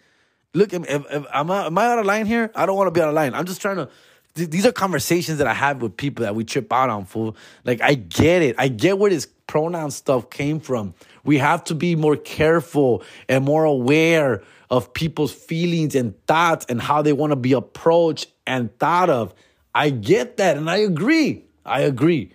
Look 0.53 0.73
at 0.73 0.81
me. 0.81 0.87
If, 0.87 1.05
if, 1.11 1.25
am, 1.33 1.51
I, 1.51 1.65
am 1.65 1.77
I 1.77 1.85
out 1.87 1.99
of 1.99 2.05
line 2.05 2.25
here? 2.25 2.51
I 2.55 2.65
don't 2.65 2.77
want 2.77 2.87
to 2.87 2.91
be 2.91 3.01
out 3.01 3.09
of 3.09 3.13
line. 3.15 3.33
I'm 3.33 3.45
just 3.45 3.61
trying 3.61 3.77
to 3.77 3.89
these 4.35 4.65
are 4.65 4.71
conversations 4.73 5.37
that 5.37 5.47
I 5.47 5.53
have 5.53 5.81
with 5.81 5.95
people 5.95 6.23
that 6.23 6.35
we 6.35 6.43
trip 6.43 6.71
out 6.71 6.89
on, 6.89 7.05
fool. 7.05 7.37
Like, 7.63 7.81
I 7.81 7.93
get 7.93 8.41
it. 8.41 8.55
I 8.57 8.67
get 8.67 8.99
where 8.99 9.09
this 9.09 9.27
pronoun 9.47 9.91
stuff 9.91 10.29
came 10.29 10.59
from. 10.59 10.93
We 11.23 11.37
have 11.37 11.63
to 11.65 11.75
be 11.75 11.95
more 11.95 12.17
careful 12.17 13.01
and 13.29 13.45
more 13.45 13.63
aware 13.63 14.43
of 14.69 14.93
people's 14.93 15.31
feelings 15.31 15.95
and 15.95 16.13
thoughts 16.27 16.65
and 16.67 16.81
how 16.81 17.01
they 17.01 17.13
want 17.13 17.31
to 17.31 17.37
be 17.37 17.53
approached 17.53 18.27
and 18.45 18.77
thought 18.77 19.09
of. 19.09 19.33
I 19.75 19.89
get 19.89 20.37
that 20.37 20.55
and 20.55 20.69
I 20.69 20.77
agree. 20.77 21.43
I 21.65 21.81
agree. 21.81 22.31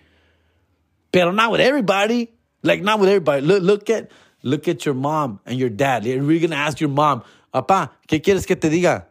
But 1.11 1.31
not 1.33 1.51
with 1.51 1.59
everybody. 1.59 2.31
Like, 2.61 2.83
not 2.83 2.99
with 2.99 3.09
everybody. 3.09 3.41
Look, 3.41 3.63
look 3.63 3.89
at 3.89 4.11
look 4.43 4.67
at 4.67 4.85
your 4.85 4.93
mom 4.93 5.39
and 5.47 5.57
your 5.57 5.69
dad. 5.69 6.05
Really 6.05 6.39
gonna 6.39 6.55
ask 6.55 6.79
your 6.79 6.91
mom, 6.91 7.23
Papá, 7.51 7.89
¿qué 8.07 8.21
quieres 8.21 8.45
que 8.45 8.55
te 8.55 8.69
diga? 8.69 9.05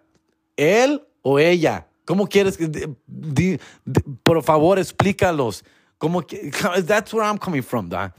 ¿Él 0.56 1.00
o 1.24 1.38
ella? 1.38 1.86
¿Cómo 2.06 2.28
quieres 2.30 2.56
que 2.56 2.68
di, 2.68 3.58
di, 3.84 4.02
por 4.24 4.42
favor 4.42 4.78
explícalos? 4.78 5.62
¿Cómo 6.00 6.26
que, 6.26 6.50
that's 6.82 7.12
where 7.12 7.24
I'm 7.24 7.38
coming 7.38 7.62
from, 7.62 7.88
dog. 7.88 8.12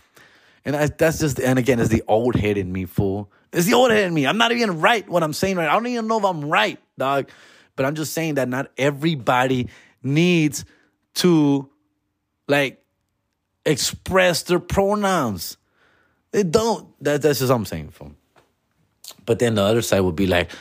And 0.65 0.75
I, 0.75 0.87
that's 0.87 1.19
just 1.19 1.39
and 1.39 1.57
again, 1.57 1.79
it's 1.79 1.89
the 1.89 2.03
old 2.07 2.35
head 2.35 2.57
in 2.57 2.71
me, 2.71 2.85
fool. 2.85 3.31
It's 3.53 3.65
the 3.65 3.73
old 3.73 3.91
head 3.91 4.05
in 4.05 4.13
me. 4.13 4.27
I'm 4.27 4.37
not 4.37 4.51
even 4.51 4.81
right 4.81 5.07
what 5.09 5.23
I'm 5.23 5.33
saying 5.33 5.55
right. 5.55 5.69
I 5.69 5.73
don't 5.73 5.87
even 5.87 6.07
know 6.07 6.19
if 6.19 6.25
I'm 6.25 6.49
right, 6.49 6.77
dog. 6.97 7.29
But 7.75 7.85
I'm 7.85 7.95
just 7.95 8.13
saying 8.13 8.35
that 8.35 8.47
not 8.47 8.69
everybody 8.77 9.69
needs 10.03 10.65
to 11.15 11.69
like 12.47 12.83
express 13.65 14.43
their 14.43 14.59
pronouns. 14.59 15.57
They 16.31 16.43
don't. 16.43 16.87
That, 17.03 17.21
that's 17.21 17.39
just 17.39 17.49
what 17.49 17.57
I'm 17.57 17.65
saying. 17.65 17.93
But 19.25 19.39
then 19.39 19.55
the 19.55 19.63
other 19.63 19.81
side 19.81 20.01
would 20.01 20.15
be 20.15 20.27
like, 20.27 20.51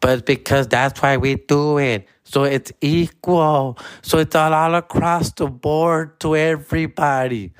but 0.00 0.26
because 0.26 0.68
that's 0.68 1.00
why 1.00 1.16
we 1.16 1.36
do 1.36 1.78
it. 1.78 2.06
So 2.24 2.44
it's 2.44 2.72
equal. 2.80 3.78
So 4.02 4.18
it's 4.18 4.34
all, 4.34 4.52
all 4.52 4.74
across 4.74 5.32
the 5.32 5.46
board 5.46 6.20
to 6.20 6.36
everybody. 6.36 7.52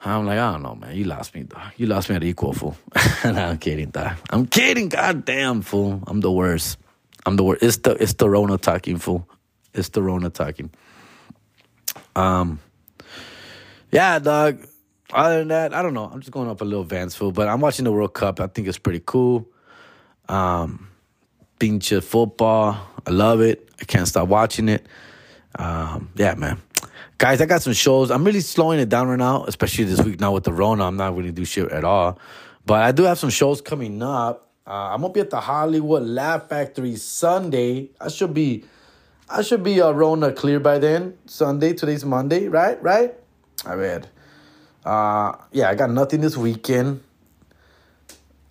I'm 0.00 0.26
like, 0.26 0.38
I 0.38 0.52
don't 0.52 0.62
know, 0.62 0.74
man. 0.74 0.94
You 0.94 1.04
lost 1.04 1.34
me, 1.34 1.42
dog. 1.42 1.72
You 1.76 1.86
lost 1.86 2.08
me 2.10 2.16
at 2.16 2.22
equal, 2.22 2.52
fool. 2.52 2.76
no, 3.24 3.32
I'm 3.32 3.58
kidding, 3.58 3.90
dog. 3.90 4.16
I'm 4.30 4.46
kidding. 4.46 4.88
Goddamn, 4.88 5.62
fool. 5.62 6.02
I'm 6.06 6.20
the 6.20 6.30
worst. 6.30 6.78
I'm 7.24 7.36
the 7.36 7.42
worst. 7.42 7.62
It's 7.62 7.76
the 7.78 7.92
it's 7.92 8.14
the 8.14 8.30
Rona 8.30 8.56
talking, 8.56 8.98
fool. 8.98 9.28
It's 9.76 9.90
the 9.90 10.02
Rona 10.02 10.30
talking. 10.30 10.70
Um, 12.14 12.60
yeah, 13.92 14.18
dog. 14.18 14.66
Other 15.12 15.38
than 15.38 15.48
that, 15.48 15.74
I 15.74 15.82
don't 15.82 15.94
know. 15.94 16.10
I'm 16.12 16.20
just 16.20 16.32
going 16.32 16.48
up 16.48 16.60
a 16.60 16.64
little 16.64 16.82
Vance, 16.82 17.14
fool. 17.14 17.30
But 17.30 17.46
I'm 17.46 17.60
watching 17.60 17.84
the 17.84 17.92
World 17.92 18.14
Cup. 18.14 18.40
I 18.40 18.48
think 18.48 18.66
it's 18.66 18.78
pretty 18.78 19.02
cool. 19.04 19.46
Um, 20.28 20.88
pinche 21.60 22.02
football. 22.02 22.76
I 23.06 23.10
love 23.10 23.40
it. 23.40 23.68
I 23.80 23.84
can't 23.84 24.08
stop 24.08 24.28
watching 24.28 24.68
it. 24.68 24.86
Um, 25.58 26.10
yeah, 26.16 26.34
man. 26.34 26.60
Guys, 27.18 27.40
I 27.40 27.46
got 27.46 27.62
some 27.62 27.72
shows. 27.72 28.10
I'm 28.10 28.24
really 28.24 28.40
slowing 28.40 28.80
it 28.80 28.88
down 28.88 29.08
right 29.08 29.18
now, 29.18 29.44
especially 29.44 29.84
this 29.84 30.02
week 30.02 30.20
now 30.20 30.32
with 30.32 30.44
the 30.44 30.52
Rona. 30.52 30.84
I'm 30.84 30.96
not 30.96 31.16
really 31.16 31.32
do 31.32 31.44
shit 31.44 31.70
at 31.70 31.84
all. 31.84 32.18
But 32.66 32.82
I 32.82 32.92
do 32.92 33.04
have 33.04 33.18
some 33.18 33.30
shows 33.30 33.60
coming 33.60 34.02
up. 34.02 34.50
Uh, 34.66 34.90
I'm 34.92 35.00
gonna 35.00 35.12
be 35.12 35.20
at 35.20 35.30
the 35.30 35.40
Hollywood 35.40 36.02
Laugh 36.02 36.48
Factory 36.48 36.96
Sunday. 36.96 37.90
I 38.00 38.08
should 38.08 38.34
be, 38.34 38.64
I 39.28 39.42
should 39.42 39.62
be 39.62 39.80
around 39.80 39.88
a 39.88 39.88
uh, 39.88 39.92
Rona 39.92 40.32
clear 40.32 40.60
by 40.60 40.78
then. 40.78 41.18
Sunday, 41.26 41.72
today's 41.72 42.04
Monday, 42.04 42.48
right? 42.48 42.80
Right? 42.82 43.14
I 43.64 43.74
read. 43.74 44.08
Uh, 44.84 45.32
yeah, 45.50 45.68
I 45.68 45.74
got 45.74 45.90
nothing 45.90 46.20
this 46.20 46.36
weekend. 46.36 47.02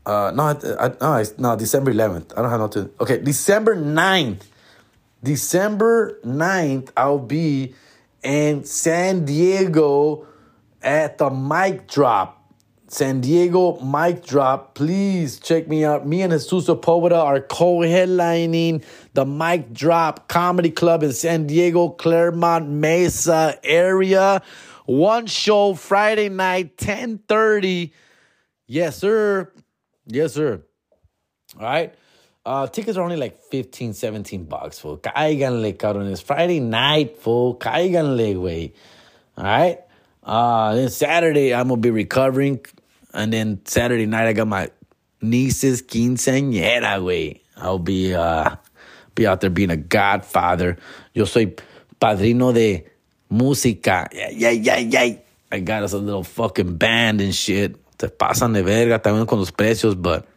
Uh, 0.06 0.32
no, 0.36 0.44
I, 0.44 0.92
no, 1.00 1.24
no, 1.38 1.56
December 1.56 1.94
11th. 1.94 2.38
I 2.38 2.42
don't 2.42 2.52
have 2.52 2.60
nothing. 2.60 2.90
Okay, 3.00 3.20
December 3.20 3.76
9th. 3.76 4.42
December 5.24 6.20
9th, 6.24 6.92
I'll 6.96 7.20
be 7.20 7.74
in 8.22 8.66
San 8.66 9.26
Diego 9.26 10.28
at 10.82 11.18
the 11.18 11.30
mic 11.30 11.88
drop. 11.88 12.45
San 12.88 13.22
Diego 13.22 13.80
mic 13.80 14.26
drop. 14.26 14.76
Please 14.76 15.40
check 15.40 15.68
me 15.68 15.84
out. 15.84 16.06
Me 16.06 16.22
and 16.22 16.32
Jesus 16.32 16.68
Sepulveda 16.68 17.18
are 17.18 17.42
co-headlining 17.42 18.84
the 19.14 19.26
mic 19.26 19.74
drop 19.74 20.28
comedy 20.28 20.70
club 20.70 21.02
in 21.02 21.12
San 21.12 21.48
Diego, 21.48 21.90
Clairemont 21.90 22.70
Mesa 22.70 23.58
area. 23.64 24.42
One 24.86 25.26
show 25.26 25.74
Friday 25.74 26.30
night, 26.30 26.80
1030. 26.80 27.92
Yes, 28.68 28.98
sir. 28.98 29.52
Yes, 30.06 30.34
sir. 30.34 30.62
All 31.60 31.64
right. 31.66 31.96
Uh, 32.46 32.68
tickets 32.68 32.96
are 32.96 33.02
only 33.02 33.18
like 33.18 33.40
15, 33.46 33.94
17 33.94 34.46
bucks, 34.46 34.78
fool. 34.78 35.00
Cáiganle, 35.00 35.76
cabrón. 35.76 36.12
It's 36.12 36.22
Friday 36.22 36.60
night, 36.60 37.18
fool. 37.18 37.56
Cáiganle, 37.56 38.36
güey. 38.36 38.74
All 39.38 39.44
right? 39.44 39.80
Uh, 40.22 40.76
then 40.76 40.90
Saturday, 40.90 41.54
I'm 41.54 41.68
going 41.68 41.82
to 41.82 41.86
be 41.86 41.90
recovering. 41.92 42.64
And 43.16 43.32
then 43.32 43.62
Saturday 43.66 44.06
night, 44.06 44.28
I 44.28 44.34
got 44.34 44.48
my 44.48 44.70
niece's 45.22 45.82
quinceañera, 45.82 47.00
güey. 47.00 47.40
I'll 47.58 47.80
be, 47.80 48.14
uh, 48.14 48.56
be 49.16 49.26
out 49.26 49.42
there 49.42 49.50
being 49.50 49.72
a 49.72 49.78
godfather. 49.78 50.78
Yo 51.14 51.24
soy 51.24 51.56
padrino 52.00 52.54
de 52.54 52.86
música. 53.32 54.08
Yeah, 54.14 54.30
yeah, 54.30 54.50
yeah, 54.50 54.78
yeah. 54.78 55.16
I 55.52 55.60
got 55.60 55.84
us 55.84 55.94
a 55.94 55.98
little 55.98 56.24
fucking 56.24 56.76
band 56.76 57.22
and 57.22 57.34
shit. 57.34 57.78
Te 57.98 58.08
pasan 58.08 58.54
de 58.54 58.62
verga 58.62 59.00
también 59.00 59.26
con 59.26 59.40
los 59.40 59.52
precios, 59.52 59.96
but 59.96 60.28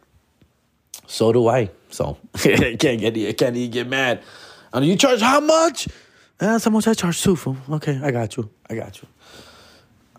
so 1.07 1.33
do 1.33 1.47
I. 1.49 1.69
So 1.89 2.17
can't 2.37 2.79
get 2.79 3.17
I 3.17 3.33
can't 3.33 3.55
even 3.57 3.71
get 3.71 3.87
mad. 3.87 4.21
And 4.71 4.85
you 4.85 4.95
charge 4.95 5.19
how 5.19 5.41
much? 5.41 5.89
That's 6.37 6.63
how 6.63 6.71
much 6.71 6.87
I 6.87 6.93
charge 6.93 7.21
too. 7.21 7.37
Okay, 7.69 7.99
I 8.01 8.11
got 8.11 8.37
you. 8.37 8.49
I 8.69 8.75
got 8.75 9.01
you. 9.01 9.07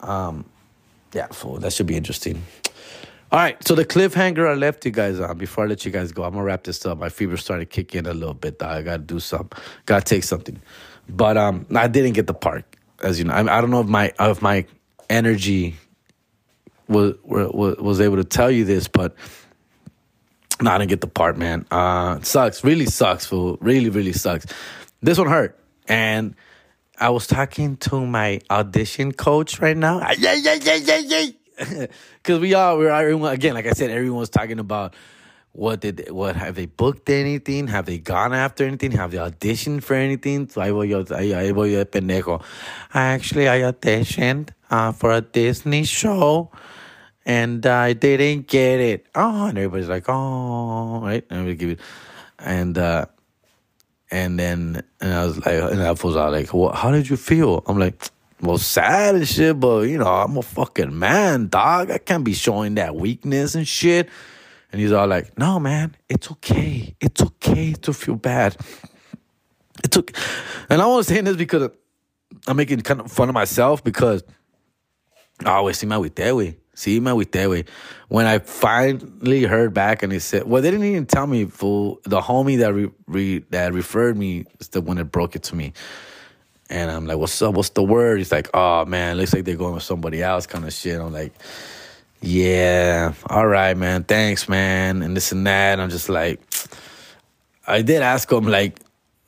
Um, 0.07 0.45
yeah, 1.13 1.27
fool. 1.29 1.59
That 1.59 1.73
should 1.73 1.87
be 1.87 1.97
interesting. 1.97 2.43
All 3.33 3.39
right, 3.39 3.57
so 3.67 3.77
the 3.77 3.85
cliffhanger 3.85 4.49
I 4.49 4.55
left 4.55 4.85
you 4.85 4.91
guys 4.91 5.21
on 5.21 5.39
before 5.39 5.65
I 5.65 5.69
let 5.69 5.85
you 5.85 5.93
guys 5.93 6.11
go, 6.11 6.25
I'm 6.25 6.33
gonna 6.33 6.43
wrap 6.43 6.65
this 6.65 6.85
up. 6.85 6.99
My 6.99 7.09
fever's 7.09 7.43
starting 7.43 7.65
to 7.65 7.71
kick 7.71 7.95
in 7.95 8.07
a 8.07 8.15
little 8.15 8.35
bit. 8.35 8.61
I 8.61 8.83
gotta 8.83 8.99
do 8.99 9.21
something. 9.21 9.57
Gotta 9.87 10.05
take 10.05 10.25
something. 10.25 10.61
But 11.09 11.37
um, 11.37 11.67
I 11.75 11.87
didn't 11.87 12.13
get 12.15 12.27
the 12.27 12.35
park, 12.35 12.77
as 13.03 13.21
you 13.21 13.25
know. 13.25 13.35
I, 13.35 13.59
I 13.59 13.61
don't 13.61 13.71
know 13.71 13.81
if 13.81 13.87
my 13.87 14.13
if 14.19 14.43
my 14.43 14.67
energy 15.09 15.77
was 16.89 17.15
was 17.25 17.77
was 17.77 18.01
able 18.01 18.17
to 18.17 18.25
tell 18.25 18.51
you 18.51 18.65
this, 18.65 18.89
but 18.89 19.15
no, 20.61 20.73
I 20.73 20.79
didn't 20.79 20.91
get 20.91 21.01
the 21.01 21.07
part, 21.07 21.39
man. 21.39 21.67
Uh, 21.71 22.21
sucks. 22.23 22.65
Really 22.65 22.87
sucks, 22.87 23.27
fool. 23.27 23.59
Really, 23.61 23.91
really 23.91 24.13
sucks. 24.13 24.47
This 25.01 25.19
one 25.19 25.29
hurt. 25.29 25.59
And 25.89 26.35
I 27.01 27.09
was 27.11 27.27
talking 27.27 27.77
to 27.89 28.07
my 28.07 28.41
audition 28.51 29.13
coach 29.13 29.59
right 29.59 29.77
now. 29.77 30.01
Ah, 30.03 30.15
yeah, 30.19 30.35
yeah, 30.35 30.55
yeah, 30.55 30.77
yeah, 30.77 30.99
yeah. 30.99 31.87
Because 32.23 32.41
we 32.41 32.55
all, 32.55 32.79
we're 32.79 32.91
everyone, 32.91 33.33
again, 33.33 33.55
like 33.55 33.67
I 33.67 33.73
said, 33.73 33.91
everyone's 33.91 34.29
talking 34.29 34.59
about 34.59 34.95
what 35.53 35.81
did 35.81 35.97
they, 35.97 36.11
what 36.11 36.37
have 36.37 36.55
they 36.55 36.67
booked 36.67 37.11
anything? 37.11 37.67
Have 37.69 37.87
they 37.87 37.99
gone 37.99 38.33
after 38.33 38.65
anything? 38.65 38.93
Have 38.93 39.11
they 39.11 39.19
auditioned 39.19 39.83
for 39.83 39.95
anything? 39.95 40.49
So 40.49 40.61
I 40.61 40.69
de 40.69 41.85
pendejo. 41.87 42.43
Actually, 42.95 43.49
I 43.49 43.61
auditioned 43.61 44.51
uh, 44.71 44.93
for 44.93 45.11
a 45.11 45.21
Disney 45.23 45.85
show 45.85 46.51
and 47.27 47.65
I 47.67 47.93
didn't 47.93 48.47
get 48.47 48.81
it. 48.81 49.07
Oh, 49.15 49.47
and 49.47 49.59
everybody's 49.59 49.89
like, 49.89 50.05
oh, 50.09 51.01
right? 51.01 51.25
And 51.31 51.47
we 51.47 51.55
give 51.55 51.71
it, 51.71 51.81
and 52.39 52.77
uh, 52.77 53.07
and 54.11 54.39
then 54.39 54.83
and 55.01 55.13
I 55.13 55.25
was 55.25 55.37
like, 55.39 55.73
and 55.73 55.83
I 55.83 55.91
was 55.91 56.05
like, 56.05 56.53
well, 56.53 56.73
how 56.73 56.91
did 56.91 57.09
you 57.09 57.17
feel? 57.17 57.63
I'm 57.67 57.79
like, 57.79 58.11
well, 58.41 58.59
sad 58.59 59.15
and 59.15 59.29
shit, 59.29 59.61
but 59.61 59.83
you 59.83 59.99
know, 59.99 60.07
I'm 60.07 60.37
a 60.37 60.43
fucking 60.43 60.99
man, 60.99 61.49
dog. 61.49 61.91
I 61.91 61.99
can't 61.99 62.25
be 62.25 62.33
showing 62.33 62.75
that 62.77 62.95
weakness 62.95 63.55
and 63.55 63.67
shit. 63.67 64.09
And 64.73 64.81
he's 64.81 64.93
all 64.93 65.07
like, 65.07 65.37
no, 65.37 65.59
man, 65.59 65.97
it's 66.09 66.31
okay. 66.31 66.95
It's 67.01 67.21
okay 67.23 67.73
to 67.73 67.93
feel 67.93 68.15
bad. 68.17 68.57
It 69.83 69.91
took, 69.91 70.13
and 70.69 70.81
I 70.81 70.87
was 70.87 71.09
saying 71.09 71.25
this 71.25 71.37
because 71.37 71.71
I'm 72.47 72.57
making 72.57 72.81
kind 72.83 73.01
of 73.01 73.11
fun 73.11 73.29
of 73.29 73.35
myself 73.35 73.83
because 73.83 74.23
I 75.45 75.51
always 75.51 75.79
see 75.79 75.87
my 75.87 75.99
with 75.99 76.15
that 76.17 76.37
way. 76.37 76.57
Agüité, 76.87 77.47
güey. 77.47 77.65
When 78.09 78.27
I 78.27 78.39
finally 78.39 79.45
heard 79.45 79.73
back 79.73 80.03
and 80.03 80.13
he 80.13 80.19
said, 80.19 80.45
well, 80.45 80.63
they 80.63 80.71
didn't 80.71 80.87
even 80.87 81.07
tell 81.07 81.27
me, 81.27 81.45
fool. 81.45 82.01
The 82.05 82.21
homie 82.21 82.59
that 82.59 82.73
re, 82.75 82.91
re, 83.07 83.39
that 83.51 83.73
referred 83.73 84.17
me 84.17 84.47
is 84.59 84.69
the 84.69 84.81
one 84.81 84.97
that 84.97 85.07
broke 85.07 85.37
it 85.37 85.45
to 85.45 85.55
me. 85.55 85.73
And 86.69 86.91
I'm 86.91 87.07
like, 87.07 87.19
what's 87.19 87.41
up? 87.43 87.55
What's 87.55 87.71
the 87.71 87.83
word? 87.83 88.19
He's 88.19 88.33
like, 88.33 88.49
oh, 88.55 88.85
man, 88.85 89.17
looks 89.17 89.33
like 89.33 89.45
they're 89.45 89.57
going 89.57 89.75
with 89.75 89.83
somebody 89.83 90.23
else 90.23 90.47
kind 90.47 90.65
of 90.65 90.73
shit. 90.73 91.01
I'm 91.01 91.13
like, 91.13 91.33
yeah, 92.21 93.15
all 93.29 93.47
right, 93.47 93.77
man. 93.77 94.05
Thanks, 94.05 94.49
man. 94.49 95.03
And 95.03 95.17
this 95.17 95.33
and 95.33 95.47
that. 95.47 95.75
And 95.75 95.83
I'm 95.83 95.91
just 95.91 96.09
like, 96.09 96.41
I 97.67 97.83
did 97.83 98.03
ask 98.03 98.31
him, 98.31 98.47
like, 98.47 98.79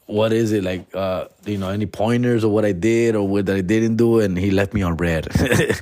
what 0.07 0.33
is 0.33 0.53
it 0.53 0.63
like 0.63 0.95
uh 0.95 1.27
you 1.47 1.57
know 1.57 1.71
any 1.71 1.87
pointers 1.87 2.45
or 2.45 2.53
what 2.53 2.65
i 2.65 2.73
did 2.73 3.15
or 3.15 3.27
what 3.27 3.49
i 3.49 3.61
didn't 3.61 3.97
do 3.97 4.21
and 4.21 4.37
he 4.37 4.51
left 4.51 4.75
me 4.75 4.83
on 4.83 4.97
red 4.97 5.27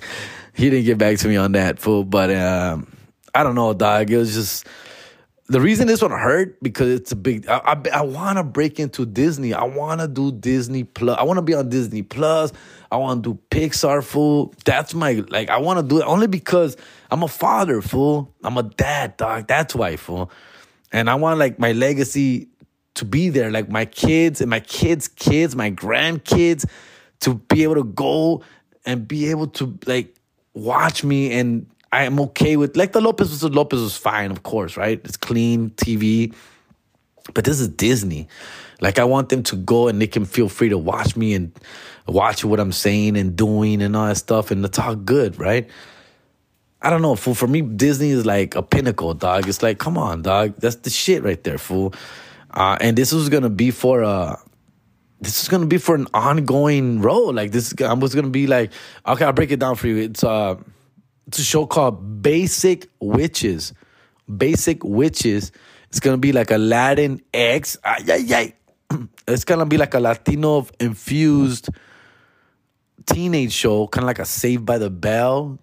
he 0.54 0.70
didn't 0.70 0.84
get 0.84 0.98
back 0.98 1.18
to 1.18 1.28
me 1.28 1.36
on 1.36 1.52
that 1.52 1.78
fool. 1.78 2.04
But 2.04 2.30
um, 2.30 2.86
I 3.34 3.42
don't 3.42 3.54
know, 3.54 3.72
dog. 3.74 4.10
It 4.10 4.16
was 4.16 4.34
just 4.34 4.66
the 5.50 5.60
reason 5.60 5.88
this 5.88 6.00
one 6.00 6.12
hurt 6.12 6.62
because 6.62 6.88
it's 6.88 7.10
a 7.10 7.16
big. 7.16 7.48
I, 7.48 7.58
I, 7.58 7.82
I 7.94 8.02
want 8.02 8.38
to 8.38 8.44
break 8.44 8.78
into 8.78 9.04
Disney. 9.04 9.52
I 9.52 9.64
want 9.64 10.00
to 10.00 10.06
do 10.08 10.30
Disney 10.30 10.84
Plus. 10.84 11.18
I 11.18 11.24
want 11.24 11.38
to 11.38 11.42
be 11.42 11.54
on 11.54 11.68
Disney 11.68 12.02
Plus. 12.02 12.52
I 12.92 12.96
want 12.96 13.24
to 13.24 13.34
do 13.34 13.38
Pixar, 13.50 14.04
fool. 14.04 14.54
That's 14.64 14.94
my 14.94 15.24
like. 15.28 15.50
I 15.50 15.58
want 15.58 15.80
to 15.80 15.82
do 15.82 16.00
it 16.00 16.04
only 16.04 16.28
because 16.28 16.76
I'm 17.10 17.22
a 17.22 17.28
father, 17.28 17.82
fool. 17.82 18.32
I'm 18.44 18.56
a 18.56 18.62
dad, 18.62 19.16
dog. 19.16 19.48
That's 19.48 19.74
why, 19.74 19.96
fool. 19.96 20.30
And 20.92 21.10
I 21.10 21.16
want 21.16 21.38
like 21.38 21.58
my 21.58 21.72
legacy 21.72 22.48
to 22.94 23.04
be 23.04 23.28
there, 23.28 23.50
like 23.50 23.68
my 23.68 23.84
kids 23.84 24.40
and 24.40 24.50
my 24.50 24.60
kids' 24.60 25.08
kids, 25.08 25.56
my 25.56 25.70
grandkids, 25.70 26.64
to 27.20 27.34
be 27.34 27.62
able 27.64 27.76
to 27.76 27.84
go 27.84 28.42
and 28.86 29.06
be 29.06 29.30
able 29.30 29.46
to 29.48 29.78
like 29.86 30.14
watch 30.60 31.02
me 31.02 31.32
and 31.32 31.66
I 31.92 32.04
am 32.04 32.20
okay 32.20 32.56
with 32.56 32.76
like 32.76 32.92
the 32.92 33.00
Lopez 33.00 33.30
was 33.30 33.42
Lopez 33.42 33.80
was 33.80 33.96
fine, 33.96 34.30
of 34.30 34.42
course, 34.42 34.76
right? 34.76 35.00
It's 35.04 35.16
clean 35.16 35.70
TV. 35.70 36.34
But 37.34 37.44
this 37.44 37.60
is 37.60 37.68
Disney. 37.68 38.28
Like 38.80 38.98
I 38.98 39.04
want 39.04 39.28
them 39.28 39.42
to 39.44 39.56
go 39.56 39.88
and 39.88 40.00
they 40.00 40.06
can 40.06 40.24
feel 40.24 40.48
free 40.48 40.68
to 40.68 40.78
watch 40.78 41.16
me 41.16 41.34
and 41.34 41.52
watch 42.06 42.44
what 42.44 42.60
I'm 42.60 42.72
saying 42.72 43.16
and 43.16 43.36
doing 43.36 43.82
and 43.82 43.96
all 43.96 44.06
that 44.06 44.16
stuff 44.16 44.50
and 44.50 44.64
it's 44.64 44.78
all 44.78 44.96
good, 44.96 45.38
right? 45.38 45.68
I 46.82 46.88
don't 46.88 47.02
know, 47.02 47.14
fool. 47.14 47.34
For 47.34 47.46
me, 47.46 47.60
Disney 47.60 48.10
is 48.10 48.24
like 48.24 48.54
a 48.54 48.62
pinnacle, 48.62 49.12
dog. 49.12 49.48
It's 49.48 49.62
like, 49.62 49.78
come 49.78 49.98
on, 49.98 50.22
dog. 50.22 50.56
That's 50.56 50.76
the 50.76 50.90
shit 50.90 51.22
right 51.22 51.42
there, 51.44 51.58
fool. 51.58 51.92
Uh, 52.50 52.78
and 52.80 52.96
this 52.96 53.12
was 53.12 53.28
gonna 53.28 53.50
be 53.50 53.70
for 53.70 54.02
uh 54.02 54.36
this 55.20 55.42
is 55.42 55.48
gonna 55.48 55.66
be 55.66 55.78
for 55.78 55.94
an 55.94 56.06
ongoing 56.14 57.00
role. 57.00 57.32
Like 57.32 57.52
this, 57.52 57.74
I 57.80 57.92
was 57.92 58.14
gonna 58.14 58.30
be 58.30 58.46
like, 58.46 58.72
okay, 59.06 59.24
I'll 59.24 59.32
break 59.32 59.50
it 59.50 59.60
down 59.60 59.76
for 59.76 59.86
you. 59.86 59.98
It's 59.98 60.24
uh, 60.24 60.56
it's 61.26 61.38
a 61.38 61.44
show 61.44 61.66
called 61.66 62.22
Basic 62.22 62.88
Witches. 63.00 63.74
Basic 64.34 64.82
Witches. 64.82 65.52
It's 65.88 66.00
gonna 66.00 66.18
be 66.18 66.32
like 66.32 66.50
Aladdin 66.50 67.20
X. 67.34 67.76
Ay, 67.84 68.04
ay, 68.08 68.26
ay. 68.34 68.54
It's 69.28 69.44
gonna 69.44 69.66
be 69.66 69.76
like 69.76 69.94
a 69.94 70.00
Latino 70.00 70.66
infused 70.80 71.68
teenage 73.06 73.52
show, 73.52 73.86
kind 73.86 74.04
of 74.04 74.06
like 74.06 74.18
a 74.18 74.24
Saved 74.24 74.64
by 74.64 74.78
the 74.78 74.90
Bell, 74.90 75.58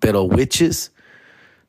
pero 0.00 0.24
witches. 0.24 0.90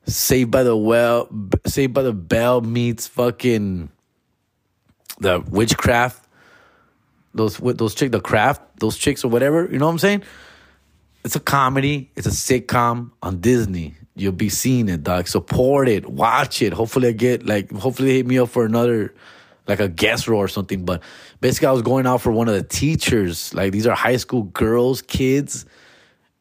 Saved 0.06 0.50
by 0.50 0.62
the 0.62 0.76
Well, 0.76 1.28
Saved 1.66 1.94
by 1.94 2.02
the 2.02 2.12
Bell 2.12 2.60
meets 2.60 3.06
fucking 3.06 3.88
the 5.18 5.40
witchcraft 5.48 6.23
those 7.34 7.58
those 7.58 7.94
chicks, 7.94 8.12
the 8.12 8.20
craft, 8.20 8.62
those 8.78 8.96
chicks 8.96 9.24
or 9.24 9.28
whatever. 9.28 9.68
You 9.70 9.78
know 9.78 9.86
what 9.86 9.92
I'm 9.92 9.98
saying? 9.98 10.22
It's 11.24 11.36
a 11.36 11.40
comedy. 11.40 12.10
It's 12.16 12.26
a 12.26 12.30
sitcom 12.30 13.10
on 13.22 13.40
Disney. 13.40 13.94
You'll 14.14 14.32
be 14.32 14.48
seeing 14.48 14.88
it, 14.88 15.02
dog. 15.02 15.26
Support 15.26 15.88
it. 15.88 16.08
Watch 16.08 16.62
it. 16.62 16.72
Hopefully, 16.72 17.08
I 17.08 17.12
get 17.12 17.44
like. 17.44 17.72
Hopefully, 17.72 18.08
they 18.08 18.16
hit 18.16 18.26
me 18.26 18.38
up 18.38 18.50
for 18.50 18.64
another, 18.64 19.14
like 19.66 19.80
a 19.80 19.88
guest 19.88 20.28
role 20.28 20.40
or 20.40 20.48
something. 20.48 20.84
But 20.84 21.02
basically, 21.40 21.68
I 21.68 21.72
was 21.72 21.82
going 21.82 22.06
out 22.06 22.20
for 22.20 22.30
one 22.30 22.48
of 22.48 22.54
the 22.54 22.62
teachers. 22.62 23.52
Like 23.52 23.72
these 23.72 23.86
are 23.86 23.94
high 23.94 24.16
school 24.16 24.44
girls, 24.44 25.02
kids, 25.02 25.66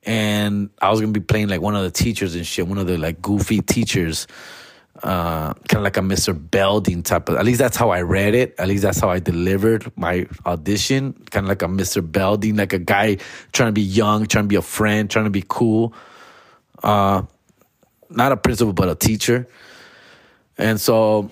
and 0.03 0.69
I 0.79 0.91
was 0.91 0.99
gonna 0.99 1.13
be 1.13 1.19
playing 1.19 1.47
like 1.47 1.61
one 1.61 1.75
of 1.75 1.83
the 1.83 1.91
teachers 1.91 2.35
and 2.35 2.45
shit. 2.45 2.67
One 2.67 2.77
of 2.77 2.85
the 2.85 2.97
like 2.97 3.21
goofy 3.21 3.61
teachers 3.61 4.27
uh, 5.03 5.53
kind 5.53 5.75
of 5.75 5.83
like 5.83 5.97
a 5.97 6.01
Mr. 6.01 6.33
Belding 6.33 7.03
type 7.03 7.27
of. 7.27 7.35
At 7.35 7.45
least 7.45 7.59
that's 7.59 7.75
how 7.75 7.89
I 7.89 8.01
read 8.01 8.35
it. 8.35 8.55
At 8.57 8.69
least 8.69 8.83
that's 8.83 8.99
how 8.99 9.09
I 9.09 9.19
delivered 9.19 9.91
my 9.97 10.25
audition. 10.45 11.13
Kind 11.29 11.45
of 11.45 11.49
like 11.49 11.61
a 11.61 11.65
Mr. 11.65 12.09
Belding, 12.09 12.55
like 12.55 12.71
a 12.71 12.79
guy 12.79 13.17
trying 13.51 13.67
to 13.67 13.73
be 13.73 13.81
young, 13.81 14.25
trying 14.25 14.45
to 14.45 14.47
be 14.47 14.55
a 14.55 14.61
friend, 14.61 15.09
trying 15.09 15.25
to 15.25 15.31
be 15.31 15.43
cool. 15.47 15.93
Uh, 16.81 17.23
not 18.09 18.31
a 18.31 18.37
principal, 18.37 18.71
but 18.71 18.87
a 18.87 18.95
teacher. 18.95 19.47
And 20.57 20.79
so 20.79 21.31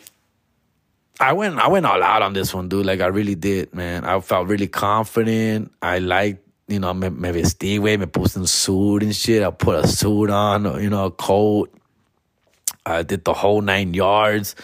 I 1.19 1.33
went, 1.33 1.57
I 1.57 1.67
went 1.69 1.85
all 1.85 2.03
out 2.03 2.21
on 2.21 2.33
this 2.33 2.53
one, 2.53 2.67
dude. 2.67 2.85
Like 2.85 2.99
I 2.99 3.07
really 3.07 3.35
did, 3.35 3.73
man. 3.73 4.03
I 4.03 4.19
felt 4.19 4.47
really 4.47 4.67
confident. 4.67 5.71
I 5.81 5.99
liked 5.99 6.45
you 6.67 6.79
know, 6.79 6.93
me, 6.93 7.09
me 7.09 7.29
vestí, 7.29 7.79
me 7.81 8.05
puse 8.05 8.37
un 8.37 8.47
suit 8.47 9.03
and 9.03 9.15
shit. 9.15 9.43
I 9.43 9.51
put 9.51 9.83
a 9.83 9.87
suit 9.87 10.29
on, 10.29 10.81
you 10.81 10.89
know, 10.89 11.05
a 11.05 11.11
coat. 11.11 11.73
I 12.85 13.03
did 13.03 13.23
the 13.25 13.33
whole 13.33 13.61
nine 13.61 13.93
yards, 13.93 14.55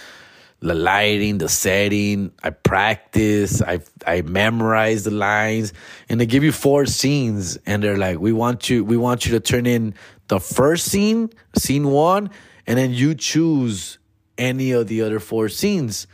the 0.59 0.73
lighting, 0.73 1.37
the 1.37 1.49
setting. 1.49 2.31
I 2.43 2.49
practice. 2.49 3.61
I 3.61 3.79
I 4.05 4.21
memorize 4.21 5.03
the 5.03 5.11
lines, 5.11 5.73
and 6.09 6.19
they 6.19 6.25
give 6.25 6.43
you 6.43 6.51
four 6.51 6.85
scenes, 6.85 7.57
and 7.65 7.83
they're 7.83 7.97
like, 7.97 8.19
"We 8.19 8.33
want 8.33 8.69
you. 8.69 8.83
We 8.83 8.97
want 8.97 9.25
you 9.25 9.31
to 9.33 9.39
turn 9.39 9.65
in 9.65 9.93
the 10.27 10.39
first 10.39 10.85
scene, 10.85 11.29
scene 11.57 11.87
one, 11.87 12.29
and 12.65 12.77
then 12.77 12.91
you 12.91 13.15
choose 13.15 13.99
any 14.37 14.71
of 14.71 14.87
the 14.87 15.01
other 15.01 15.19
four 15.19 15.49
scenes." 15.49 16.07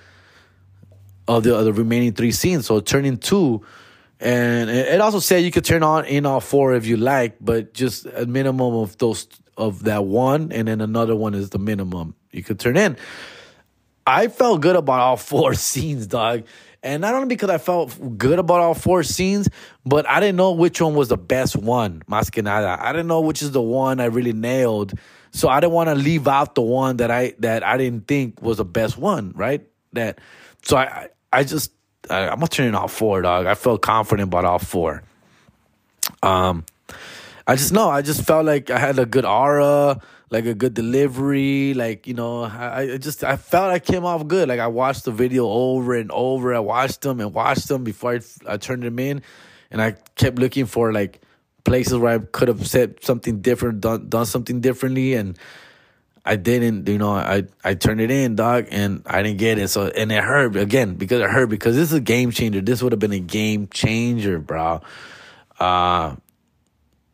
of 1.27 1.43
the, 1.43 1.55
of 1.55 1.65
the 1.65 1.73
remaining 1.73 2.13
three 2.13 2.31
scenes. 2.31 2.65
So 2.65 2.79
turn 2.79 3.05
in 3.05 3.17
two. 3.17 3.61
And 4.19 4.69
it 4.69 5.01
also 5.01 5.19
said 5.19 5.43
you 5.43 5.51
could 5.51 5.65
turn 5.65 5.83
on 5.83 6.05
in 6.05 6.25
all 6.25 6.39
four 6.39 6.73
if 6.73 6.85
you 6.85 6.95
like, 6.97 7.35
but 7.41 7.73
just 7.73 8.05
a 8.05 8.25
minimum 8.25 8.73
of 8.73 8.97
those 8.97 9.27
of 9.57 9.83
that 9.83 10.05
one, 10.05 10.51
and 10.51 10.67
then 10.67 10.81
another 10.81 11.15
one 11.15 11.33
is 11.33 11.49
the 11.49 11.59
minimum 11.59 12.15
you 12.31 12.43
could 12.43 12.59
turn 12.59 12.77
in. 12.77 12.97
I 14.05 14.27
felt 14.27 14.61
good 14.61 14.75
about 14.75 14.99
all 14.99 15.17
four 15.17 15.53
scenes, 15.53 16.07
dog. 16.07 16.43
And 16.83 17.01
not 17.01 17.13
only 17.13 17.27
because 17.27 17.49
I 17.49 17.59
felt 17.59 18.17
good 18.17 18.39
about 18.39 18.59
all 18.59 18.73
four 18.73 19.03
scenes, 19.03 19.47
but 19.85 20.07
I 20.09 20.19
didn't 20.19 20.35
know 20.35 20.51
which 20.51 20.81
one 20.81 20.95
was 20.95 21.07
the 21.07 21.17
best 21.17 21.55
one, 21.55 22.03
más 22.09 22.29
que 22.29 22.43
nada. 22.43 22.77
I 22.77 22.91
didn't 22.91 23.07
know 23.07 23.21
which 23.21 23.41
is 23.41 23.51
the 23.51 23.61
one 23.61 24.01
I 24.01 24.05
really 24.05 24.33
nailed. 24.33 24.93
So 25.31 25.47
I 25.47 25.61
didn't 25.61 25.73
want 25.73 25.89
to 25.89 25.95
leave 25.95 26.27
out 26.27 26.55
the 26.55 26.61
one 26.61 26.97
that 26.97 27.09
I 27.09 27.35
that 27.39 27.63
I 27.63 27.77
didn't 27.77 28.07
think 28.07 28.41
was 28.41 28.57
the 28.57 28.65
best 28.65 28.97
one, 28.97 29.31
right? 29.33 29.65
That 29.93 30.19
so 30.61 30.75
I 30.75 31.09
I 31.31 31.43
just 31.43 31.71
I, 32.09 32.27
I'm 32.27 32.35
gonna 32.35 32.47
turn 32.47 32.67
in 32.67 32.75
all 32.75 32.89
four, 32.89 33.21
dog. 33.21 33.45
I 33.45 33.55
felt 33.55 33.81
confident 33.81 34.27
about 34.27 34.43
all 34.43 34.59
four. 34.59 35.03
Um 36.21 36.65
I 37.45 37.55
just 37.55 37.73
know 37.73 37.89
I 37.89 38.01
just 38.01 38.23
felt 38.23 38.45
like 38.45 38.69
I 38.69 38.79
had 38.79 38.99
a 38.99 39.05
good 39.05 39.25
aura 39.25 39.99
like 40.33 40.47
a 40.47 40.55
good 40.55 40.73
delivery. 40.73 41.75
Like 41.75 42.07
you 42.07 42.15
know, 42.15 42.43
I, 42.43 42.93
I 42.93 42.97
just 42.97 43.23
I 43.23 43.37
felt 43.37 43.71
I 43.71 43.79
came 43.79 44.03
off 44.03 44.27
good. 44.27 44.49
Like 44.49 44.59
I 44.59 44.67
watched 44.67 45.05
the 45.05 45.11
video 45.11 45.47
over 45.47 45.93
and 45.93 46.11
over. 46.11 46.53
I 46.53 46.59
watched 46.59 47.01
them 47.01 47.21
and 47.21 47.33
watched 47.33 47.67
them 47.67 47.83
before 47.83 48.15
I, 48.15 48.19
I 48.47 48.57
turned 48.57 48.81
them 48.81 48.97
in, 48.97 49.21
and 49.71 49.81
I 49.81 49.91
kept 50.15 50.39
looking 50.39 50.65
for 50.65 50.91
like 50.91 51.21
places 51.63 51.97
where 51.97 52.15
I 52.15 52.19
could 52.19 52.47
have 52.47 52.67
said 52.67 53.03
something 53.03 53.41
different, 53.41 53.81
done 53.81 54.09
done 54.09 54.25
something 54.25 54.59
differently, 54.59 55.13
and 55.13 55.37
I 56.25 56.35
didn't. 56.35 56.89
You 56.89 56.97
know, 56.97 57.11
I 57.11 57.43
I 57.63 57.75
turned 57.75 58.01
it 58.01 58.09
in, 58.09 58.35
dog, 58.35 58.65
and 58.71 59.03
I 59.05 59.21
didn't 59.21 59.37
get 59.37 59.59
it. 59.59 59.67
So 59.67 59.85
and 59.85 60.11
it 60.11 60.23
hurt 60.23 60.55
again 60.55 60.95
because 60.95 61.21
it 61.21 61.29
hurt 61.29 61.47
because 61.47 61.75
this 61.75 61.89
is 61.89 61.93
a 61.93 62.01
game 62.01 62.31
changer. 62.31 62.59
This 62.59 62.81
would 62.81 62.91
have 62.91 62.99
been 62.99 63.13
a 63.13 63.19
game 63.19 63.67
changer, 63.67 64.39
bro. 64.39 64.81
Uh, 65.59 66.15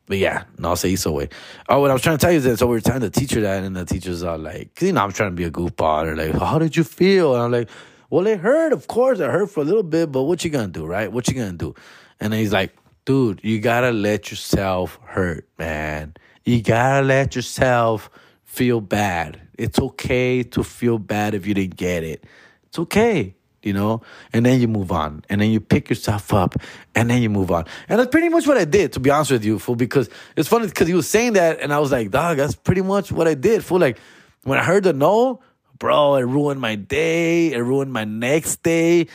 but 0.09 0.17
yeah, 0.17 0.45
no 0.57 0.73
se 0.73 0.95
so 0.95 1.11
way. 1.11 1.29
Oh, 1.69 1.81
what 1.81 1.91
I 1.91 1.93
was 1.93 2.01
trying 2.01 2.17
to 2.17 2.21
tell 2.21 2.31
you 2.31 2.39
is 2.39 2.43
that 2.43 2.57
so 2.57 2.65
we 2.65 2.73
were 2.73 2.81
telling 2.81 3.01
the 3.01 3.11
teacher 3.11 3.41
that, 3.41 3.63
and 3.63 3.75
the 3.75 3.85
teachers 3.85 4.23
are 4.23 4.39
like, 4.39 4.81
you 4.81 4.91
know 4.91 5.03
I'm 5.03 5.11
trying 5.11 5.29
to 5.29 5.35
be 5.35 5.43
a 5.43 5.51
goofball. 5.51 6.03
They're 6.03 6.15
like, 6.15 6.41
how 6.41 6.57
did 6.57 6.75
you 6.75 6.83
feel? 6.83 7.35
And 7.35 7.43
I'm 7.43 7.51
like, 7.51 7.69
well, 8.09 8.25
it 8.25 8.39
hurt. 8.39 8.73
Of 8.73 8.87
course, 8.87 9.19
it 9.19 9.29
hurt 9.29 9.51
for 9.51 9.61
a 9.61 9.63
little 9.63 9.83
bit, 9.83 10.11
but 10.11 10.23
what 10.23 10.43
you 10.43 10.49
gonna 10.49 10.67
do, 10.67 10.83
right? 10.83 11.11
What 11.11 11.27
you 11.27 11.35
gonna 11.35 11.53
do? 11.53 11.75
And 12.19 12.33
he's 12.33 12.51
like, 12.51 12.75
dude, 13.05 13.39
you 13.43 13.59
gotta 13.59 13.91
let 13.91 14.31
yourself 14.31 14.99
hurt, 15.05 15.47
man. 15.59 16.15
You 16.43 16.63
gotta 16.63 17.05
let 17.05 17.35
yourself 17.35 18.09
feel 18.43 18.81
bad. 18.81 19.39
It's 19.59 19.77
okay 19.77 20.41
to 20.41 20.63
feel 20.63 20.97
bad 20.97 21.35
if 21.35 21.45
you 21.45 21.53
didn't 21.53 21.75
get 21.75 22.03
it. 22.03 22.23
It's 22.63 22.79
okay 22.79 23.35
you 23.61 23.73
know, 23.73 24.01
and 24.31 24.45
then 24.45 24.61
you 24.61 24.67
move 24.67 24.91
on, 24.91 25.23
and 25.29 25.41
then 25.41 25.49
you 25.51 25.59
pick 25.59 25.89
yourself 25.89 26.33
up, 26.33 26.55
and 26.95 27.09
then 27.09 27.21
you 27.21 27.29
move 27.29 27.51
on, 27.51 27.65
and 27.87 27.99
that's 27.99 28.09
pretty 28.09 28.29
much 28.29 28.47
what 28.47 28.57
I 28.57 28.65
did, 28.65 28.93
to 28.93 28.99
be 28.99 29.09
honest 29.09 29.31
with 29.31 29.43
you, 29.43 29.59
fool. 29.59 29.75
Because 29.75 30.09
it's 30.35 30.47
funny 30.47 30.67
because 30.67 30.87
he 30.87 30.93
was 30.93 31.07
saying 31.07 31.33
that, 31.33 31.59
and 31.59 31.73
I 31.73 31.79
was 31.79 31.91
like, 31.91 32.11
dog, 32.11 32.37
that's 32.37 32.55
pretty 32.55 32.81
much 32.81 33.11
what 33.11 33.27
I 33.27 33.33
did, 33.33 33.63
fool. 33.63 33.79
Like 33.79 33.99
when 34.43 34.57
I 34.57 34.63
heard 34.63 34.83
the 34.83 34.93
no, 34.93 35.41
bro, 35.77 36.15
it 36.15 36.23
ruined 36.23 36.61
my 36.61 36.75
day, 36.75 37.51
it 37.53 37.59
ruined 37.59 37.91
my 37.91 38.05
next 38.05 38.63
day, 38.63 39.07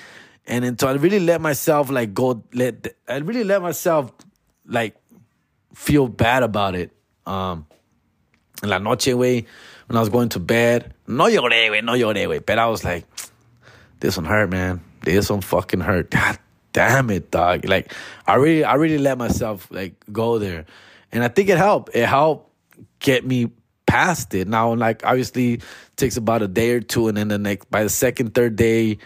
and 0.46 0.78
so 0.78 0.88
I 0.88 0.92
really 0.92 1.20
let 1.20 1.40
myself 1.40 1.90
like 1.90 2.12
go, 2.12 2.42
let 2.52 2.94
I 3.08 3.16
really 3.18 3.44
let 3.44 3.62
myself 3.62 4.12
like 4.66 4.96
feel 5.74 6.08
bad 6.08 6.42
about 6.42 6.74
it. 6.74 6.90
Um, 7.26 7.66
la 8.62 8.78
noche, 8.78 9.14
way, 9.14 9.46
when 9.86 9.96
I 9.96 10.00
was 10.00 10.10
going 10.10 10.28
to 10.30 10.38
bed, 10.38 10.94
no 11.06 11.24
lloré, 11.24 11.68
güey, 11.68 11.82
no 11.82 11.92
lloré, 11.92 12.26
güey, 12.26 12.44
but 12.44 12.58
I 12.58 12.66
was 12.66 12.84
like 12.84 13.06
this 14.04 14.18
one 14.18 14.26
hurt, 14.26 14.50
man. 14.50 14.82
This 15.00 15.30
one 15.30 15.40
fucking 15.40 15.80
hurt. 15.80 16.10
God 16.10 16.38
damn 16.74 17.08
it, 17.08 17.30
dog. 17.30 17.66
Like 17.66 17.90
I 18.26 18.34
really, 18.34 18.62
I 18.62 18.74
really 18.74 18.98
let 18.98 19.16
myself 19.16 19.66
like 19.70 19.94
go 20.12 20.38
there, 20.38 20.66
and 21.10 21.24
I 21.24 21.28
think 21.28 21.48
it 21.48 21.56
helped. 21.56 21.96
It 21.96 22.06
helped 22.06 22.52
get 22.98 23.24
me 23.24 23.50
past 23.86 24.34
it. 24.34 24.46
Now, 24.46 24.74
like 24.74 25.06
obviously, 25.06 25.62
takes 25.96 26.18
about 26.18 26.42
a 26.42 26.48
day 26.48 26.72
or 26.72 26.80
two, 26.80 27.08
and 27.08 27.16
then 27.16 27.28
the 27.28 27.38
next 27.38 27.70
by 27.70 27.82
the 27.82 27.88
second, 27.88 28.34
third 28.34 28.56
day, 28.56 28.98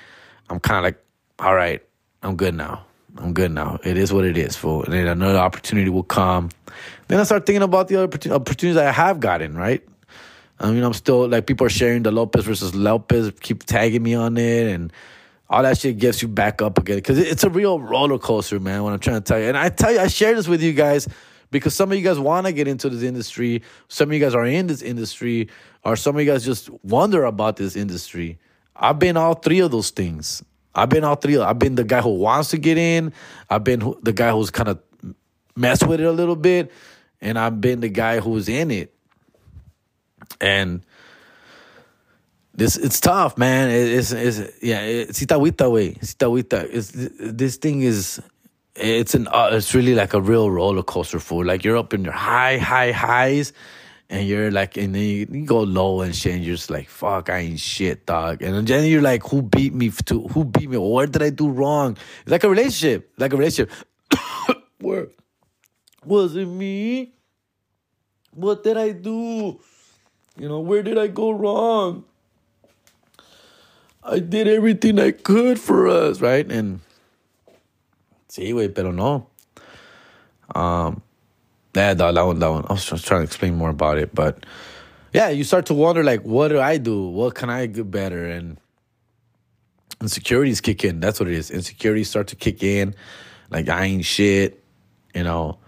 I'm 0.50 0.58
kind 0.58 0.78
of 0.78 0.82
like, 0.82 1.00
all 1.38 1.54
right, 1.54 1.80
I'm 2.24 2.34
good 2.34 2.54
now. 2.54 2.84
I'm 3.18 3.34
good 3.34 3.52
now. 3.52 3.78
It 3.84 3.96
is 3.96 4.12
what 4.12 4.24
it 4.24 4.36
is, 4.36 4.56
fool. 4.56 4.82
And 4.82 4.92
then 4.92 5.06
another 5.06 5.38
opportunity 5.38 5.90
will 5.90 6.02
come. 6.02 6.50
Then 7.06 7.20
I 7.20 7.22
start 7.22 7.46
thinking 7.46 7.62
about 7.62 7.86
the 7.86 8.02
other 8.02 8.32
opportunities 8.34 8.76
I 8.76 8.90
have 8.90 9.20
gotten, 9.20 9.56
right? 9.56 9.82
I 10.60 10.70
mean, 10.70 10.82
I'm 10.82 10.92
still 10.92 11.28
like 11.28 11.46
people 11.46 11.66
are 11.66 11.70
sharing 11.70 12.02
the 12.02 12.10
Lopez 12.10 12.44
versus 12.44 12.74
Lopez, 12.74 13.32
keep 13.40 13.64
tagging 13.64 14.02
me 14.02 14.14
on 14.14 14.36
it, 14.36 14.66
and 14.66 14.92
all 15.48 15.62
that 15.62 15.78
shit 15.78 15.98
gets 15.98 16.20
you 16.20 16.28
back 16.28 16.60
up 16.60 16.78
again 16.78 16.96
because 16.96 17.18
it's 17.18 17.44
a 17.44 17.50
real 17.50 17.80
roller 17.80 18.18
coaster, 18.18 18.58
man. 18.58 18.82
What 18.82 18.92
I'm 18.92 18.98
trying 18.98 19.22
to 19.22 19.24
tell 19.24 19.38
you, 19.38 19.46
and 19.46 19.56
I 19.56 19.68
tell 19.68 19.92
you, 19.92 20.00
I 20.00 20.08
share 20.08 20.34
this 20.34 20.48
with 20.48 20.62
you 20.62 20.72
guys 20.72 21.08
because 21.50 21.74
some 21.74 21.92
of 21.92 21.98
you 21.98 22.04
guys 22.04 22.18
want 22.18 22.46
to 22.46 22.52
get 22.52 22.66
into 22.66 22.90
this 22.90 23.02
industry, 23.02 23.62
some 23.88 24.08
of 24.08 24.14
you 24.14 24.20
guys 24.20 24.34
are 24.34 24.44
in 24.44 24.66
this 24.66 24.82
industry, 24.82 25.48
or 25.84 25.94
some 25.94 26.16
of 26.16 26.22
you 26.22 26.30
guys 26.30 26.44
just 26.44 26.70
wonder 26.82 27.24
about 27.24 27.56
this 27.56 27.76
industry. 27.76 28.38
I've 28.74 28.98
been 28.98 29.16
all 29.16 29.34
three 29.34 29.60
of 29.60 29.70
those 29.70 29.90
things. 29.90 30.42
I've 30.74 30.88
been 30.88 31.04
all 31.04 31.16
three. 31.16 31.38
I've 31.38 31.58
been 31.58 31.76
the 31.76 31.84
guy 31.84 32.00
who 32.00 32.14
wants 32.14 32.50
to 32.50 32.58
get 32.58 32.78
in. 32.78 33.12
I've 33.48 33.64
been 33.64 33.94
the 34.02 34.12
guy 34.12 34.32
who's 34.32 34.50
kind 34.50 34.68
of 34.68 34.80
messed 35.56 35.86
with 35.86 36.00
it 36.00 36.04
a 36.04 36.12
little 36.12 36.36
bit, 36.36 36.72
and 37.20 37.38
I've 37.38 37.60
been 37.60 37.80
the 37.80 37.88
guy 37.88 38.20
who's 38.20 38.48
in 38.48 38.70
it 38.72 38.92
and 40.40 40.82
this 42.58 42.76
it's 42.76 42.98
tough, 42.98 43.38
man. 43.38 43.70
It, 43.70 43.88
it's 43.88 44.10
it's 44.10 44.38
yeah. 44.60 44.80
It's 44.80 45.20
itawita 45.20 45.70
way. 45.70 45.96
It's 46.00 46.14
itawita. 46.14 47.36
This 47.36 47.56
thing 47.56 47.82
is. 47.82 48.20
It's 48.74 49.14
an. 49.14 49.28
Uh, 49.28 49.50
it's 49.52 49.74
really 49.74 49.94
like 49.94 50.12
a 50.12 50.20
real 50.20 50.50
roller 50.50 50.82
coaster 50.82 51.20
for 51.20 51.44
like 51.44 51.64
you're 51.64 51.76
up 51.76 51.94
in 51.94 52.04
your 52.04 52.12
high 52.12 52.58
high 52.58 52.90
highs, 52.90 53.52
and 54.10 54.26
you're 54.26 54.50
like 54.50 54.76
and 54.76 54.94
then 54.94 55.02
you, 55.02 55.28
you 55.30 55.44
go 55.46 55.60
low 55.60 56.00
and 56.00 56.14
shit. 56.14 56.34
And 56.34 56.44
you're 56.44 56.56
just 56.56 56.68
like 56.68 56.88
fuck, 56.88 57.30
I 57.30 57.38
ain't 57.38 57.60
shit, 57.60 58.06
dog. 58.06 58.42
And 58.42 58.66
then 58.66 58.86
you're 58.86 59.02
like, 59.02 59.22
who 59.22 59.42
beat 59.42 59.72
me 59.72 59.90
to? 60.06 60.26
Who 60.28 60.44
beat 60.44 60.68
me? 60.68 60.78
What 60.78 61.12
did 61.12 61.22
I 61.22 61.30
do 61.30 61.48
wrong? 61.48 61.96
It's 62.22 62.30
like 62.30 62.42
a 62.42 62.48
relationship. 62.50 63.12
Like 63.18 63.32
a 63.32 63.36
relationship. 63.36 63.72
Where 64.80 65.08
was 66.04 66.34
it 66.34 66.46
me? 66.46 67.14
What 68.32 68.64
did 68.64 68.76
I 68.76 68.90
do? 68.90 69.60
You 70.38 70.48
know, 70.48 70.60
where 70.60 70.82
did 70.82 70.98
I 70.98 71.08
go 71.08 71.30
wrong? 71.30 72.04
I 74.04 74.20
did 74.20 74.48
everything 74.48 74.98
I 74.98 75.10
could 75.10 75.58
for 75.58 75.88
us, 75.88 76.20
right? 76.20 76.50
And 76.50 76.80
sí, 78.28 78.52
güey, 78.52 78.72
pero 78.74 78.92
no. 78.92 79.26
Um, 80.54 81.02
yeah, 81.74 81.94
that, 81.94 82.24
one, 82.24 82.38
that 82.38 82.50
one. 82.50 82.64
I 82.68 82.72
was 82.72 82.84
trying 82.84 83.20
to 83.20 83.24
explain 83.24 83.54
more 83.56 83.70
about 83.70 83.98
it, 83.98 84.14
but 84.14 84.46
yeah, 85.12 85.28
you 85.28 85.44
start 85.44 85.66
to 85.66 85.74
wonder, 85.74 86.02
like, 86.02 86.22
what 86.22 86.48
do 86.48 86.60
I 86.60 86.78
do? 86.78 87.08
What 87.08 87.34
can 87.34 87.50
I 87.50 87.66
do 87.66 87.84
better? 87.84 88.24
And 88.26 88.58
insecurities 90.00 90.60
kick 90.60 90.84
in. 90.84 91.00
That's 91.00 91.20
what 91.20 91.28
it 91.28 91.34
is. 91.34 91.50
Insecurities 91.50 92.08
start 92.08 92.28
to 92.28 92.36
kick 92.36 92.62
in. 92.62 92.94
Like, 93.50 93.68
I 93.68 93.84
ain't 93.86 94.04
shit, 94.04 94.62
you 95.14 95.24
know. 95.24 95.58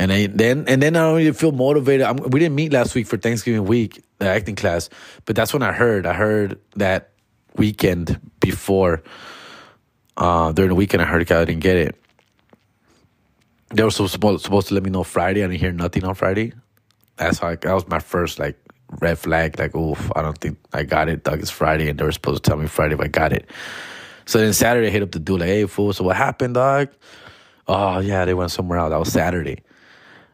And 0.00 0.10
I, 0.10 0.28
then 0.28 0.64
and 0.66 0.82
then 0.82 0.96
I 0.96 1.00
don't 1.00 1.16
really 1.18 1.32
feel 1.32 1.52
motivated. 1.52 2.06
I'm, 2.06 2.16
we 2.16 2.40
didn't 2.40 2.54
meet 2.54 2.72
last 2.72 2.94
week 2.94 3.06
for 3.06 3.18
Thanksgiving 3.18 3.66
week, 3.66 4.02
the 4.16 4.30
acting 4.30 4.56
class, 4.56 4.88
but 5.26 5.36
that's 5.36 5.52
when 5.52 5.62
I 5.62 5.72
heard. 5.72 6.06
I 6.06 6.14
heard 6.14 6.58
that 6.76 7.10
weekend 7.56 8.18
before. 8.40 9.02
Uh, 10.16 10.52
during 10.52 10.70
the 10.70 10.74
weekend, 10.74 11.02
I 11.02 11.04
heard 11.04 11.30
I 11.30 11.44
didn't 11.44 11.60
get 11.60 11.76
it. 11.76 12.02
They 13.74 13.82
were 13.82 13.90
supposed 13.90 14.42
supposed 14.42 14.68
to 14.68 14.74
let 14.74 14.82
me 14.82 14.88
know 14.88 15.04
Friday. 15.04 15.44
I 15.44 15.48
didn't 15.48 15.60
hear 15.60 15.70
nothing 15.70 16.04
on 16.04 16.14
Friday. 16.14 16.54
That's 17.16 17.42
like 17.42 17.60
that 17.60 17.74
was 17.74 17.86
my 17.86 17.98
first 17.98 18.38
like 18.38 18.58
red 19.02 19.18
flag. 19.18 19.58
Like, 19.58 19.74
oof, 19.74 20.10
I 20.16 20.22
don't 20.22 20.38
think 20.38 20.56
I 20.72 20.84
got 20.84 21.10
it. 21.10 21.24
Doug, 21.24 21.40
it's 21.40 21.50
Friday, 21.50 21.90
and 21.90 21.98
they 21.98 22.04
were 22.06 22.12
supposed 22.12 22.42
to 22.42 22.48
tell 22.48 22.58
me 22.58 22.68
Friday 22.68 22.94
if 22.94 23.00
I 23.02 23.08
got 23.08 23.34
it. 23.34 23.50
So 24.24 24.38
then 24.38 24.54
Saturday, 24.54 24.86
I 24.86 24.90
hit 24.90 25.02
up 25.02 25.12
the 25.12 25.18
dude 25.18 25.40
like, 25.40 25.50
hey, 25.50 25.66
fool. 25.66 25.92
So 25.92 26.04
what 26.04 26.16
happened, 26.16 26.54
dog? 26.54 26.88
Oh 27.68 27.98
yeah, 27.98 28.24
they 28.24 28.32
went 28.32 28.50
somewhere 28.50 28.78
else. 28.78 28.92
That 28.92 28.98
was 28.98 29.12
Saturday 29.12 29.58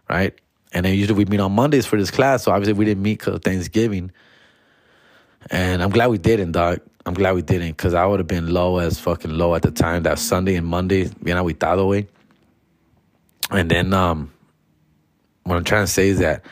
right? 0.08 0.38
And 0.72 0.84
then 0.84 0.94
usually 0.94 1.16
we 1.16 1.24
meet 1.24 1.40
on 1.40 1.52
Mondays 1.52 1.86
for 1.86 1.96
this 1.96 2.10
class. 2.10 2.44
So 2.44 2.52
obviously 2.52 2.74
we 2.74 2.84
didn't 2.84 3.02
meet 3.02 3.18
because 3.18 3.40
Thanksgiving. 3.40 4.12
And 5.50 5.82
I'm 5.82 5.90
glad 5.90 6.08
we 6.08 6.18
didn't, 6.18 6.52
dog. 6.52 6.80
I'm 7.04 7.14
glad 7.14 7.34
we 7.34 7.42
didn't 7.42 7.68
because 7.68 7.94
I 7.94 8.04
would 8.04 8.18
have 8.18 8.26
been 8.26 8.52
low 8.52 8.78
as 8.78 8.98
fucking 8.98 9.30
low 9.30 9.54
at 9.54 9.62
the 9.62 9.70
time. 9.70 10.02
That 10.02 10.18
Sunday 10.18 10.56
and 10.56 10.66
Monday, 10.66 11.04
you 11.04 11.10
bien 11.22 11.36
aguitado, 11.36 11.88
way. 11.88 12.08
And 13.50 13.70
then 13.70 13.94
um, 13.94 14.32
what 15.44 15.56
I'm 15.56 15.64
trying 15.64 15.84
to 15.84 15.90
say 15.90 16.08
is 16.08 16.18
that, 16.18 16.44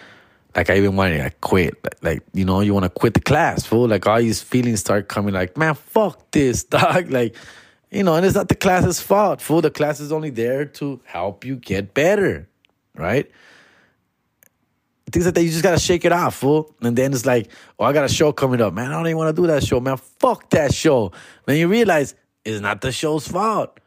like, 0.55 0.71
I 0.71 0.77
even 0.77 0.95
wanted 0.95 1.17
to 1.17 1.25
like, 1.25 1.41
quit. 1.41 1.83
Like, 1.83 2.05
like, 2.05 2.23
you 2.33 2.45
know, 2.45 2.61
you 2.61 2.73
want 2.73 2.85
to 2.85 2.91
quit 2.91 3.15
the 3.15 3.21
class, 3.21 3.67
fool. 3.67 3.89
Like, 3.89 4.07
all 4.07 4.21
these 4.21 4.41
feelings 4.41 4.79
start 4.79 5.09
coming, 5.09 5.35
like, 5.35 5.57
man, 5.57 5.75
fuck 5.75 6.31
this, 6.31 6.63
dog. 6.65 7.11
Like, 7.11 7.35
you 7.91 8.05
know, 8.05 8.15
and 8.15 8.25
it's 8.25 8.37
not 8.37 8.49
the 8.49 8.55
class's 8.55 9.01
fault, 9.01 9.41
fool. 9.41 9.61
The 9.61 9.73
class 9.73 9.99
is 9.99 10.13
only 10.13 10.31
there 10.31 10.65
to 10.67 11.01
help 11.05 11.45
you 11.45 11.57
get 11.57 11.95
better 11.95 12.49
right? 12.95 13.31
Things 15.11 15.27
like 15.27 15.35
that, 15.35 15.43
you 15.43 15.51
just 15.51 15.63
gotta 15.63 15.79
shake 15.79 16.05
it 16.05 16.13
off, 16.13 16.37
fool. 16.37 16.75
And 16.81 16.97
then 16.97 17.13
it's 17.13 17.27
like, 17.27 17.51
oh, 17.79 17.85
I 17.85 17.93
got 17.93 18.05
a 18.05 18.09
show 18.09 18.33
coming 18.33 18.61
up, 18.61 18.73
man. 18.73 18.91
I 18.91 18.97
don't 18.97 19.07
even 19.07 19.19
want 19.19 19.35
to 19.35 19.43
do 19.43 19.47
that 19.49 19.65
show, 19.65 19.79
man. 19.81 19.97
Fuck 19.97 20.51
that 20.51 20.75
show. 20.75 21.13
Then 21.47 21.57
you 21.57 21.69
realize, 21.69 22.15
it's 22.45 22.61
not 22.61 22.81
the 22.81 22.93
show's 22.93 23.29
fault. 23.29 23.79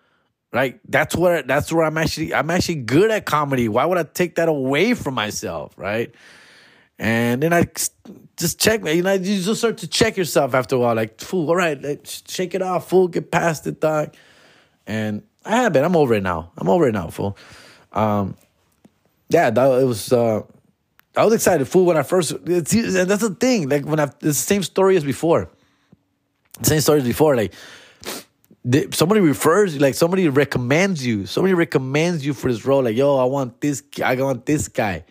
Right? 0.54 0.80
That's 0.90 1.16
where 1.16 1.44
that's 1.44 1.74
where 1.74 1.86
I'm 1.86 1.98
actually 1.98 2.34
I'm 2.34 2.50
actually 2.50 2.76
good 2.76 3.12
at 3.12 3.26
comedy. 3.26 3.68
Why 3.68 3.84
would 3.86 3.98
I 3.98 4.04
take 4.04 4.36
that 4.36 4.48
away 4.48 4.94
from 4.94 5.14
myself? 5.14 5.78
Right? 5.78 6.16
And 7.00 7.44
then 7.44 7.54
I 7.54 7.66
just 8.38 8.60
check, 8.60 8.86
you 8.86 9.04
know, 9.04 9.14
you 9.14 9.42
just 9.42 9.60
start 9.60 9.78
to 9.80 9.88
check 9.88 10.18
yourself 10.18 10.56
after 10.56 10.76
a 10.76 10.80
while, 10.80 10.96
like, 10.96 11.22
fool, 11.22 11.50
all 11.50 11.56
right, 11.56 12.08
shake 12.28 12.56
it 12.56 12.62
off, 12.62 12.90
fool, 12.90 13.08
get 13.08 13.30
past 13.30 13.68
it, 13.68 13.80
dog. 13.80 14.16
And 14.88 15.22
I 15.46 15.58
have 15.58 15.74
been, 15.74 15.84
I'm 15.84 15.96
over 15.96 16.16
it 16.16 16.24
now. 16.24 16.52
I'm 16.58 16.70
over 16.70 16.88
it 16.88 16.94
now, 16.94 17.10
fool. 17.10 17.38
Um, 17.92 18.36
yeah, 19.30 19.50
that, 19.50 19.82
it 19.82 19.86
was, 19.86 20.12
uh, 20.12 20.42
I 21.16 21.26
was 21.26 21.34
excited, 21.34 21.68
fool, 21.68 21.86
when 21.86 21.98
I 21.98 22.04
first, 22.04 22.34
it's, 22.46 22.72
that's 22.72 23.22
the 23.22 23.36
thing, 23.40 23.70
like, 23.70 23.86
when 23.86 24.00
I, 24.00 24.04
it's 24.04 24.22
the 24.22 24.34
same 24.34 24.64
story 24.64 24.98
as 24.98 25.04
before. 25.04 25.50
Same 26.62 26.82
story 26.82 27.00
as 27.00 27.06
before, 27.06 27.36
like, 27.36 27.54
somebody 28.92 29.22
refers 29.22 29.76
you, 29.76 29.80
like 29.80 29.96
somebody 29.96 30.28
recommends 30.28 31.06
you 31.06 31.26
somebody 31.26 31.54
recommends 31.54 32.26
you 32.26 32.34
for 32.34 32.52
this 32.52 32.66
role 32.66 32.84
like 32.84 32.98
yo 32.98 33.16
i 33.16 33.24
want 33.24 33.62
this 33.62 33.82
i 34.04 34.14
want 34.16 34.46
this 34.46 34.68
guy 34.68 35.06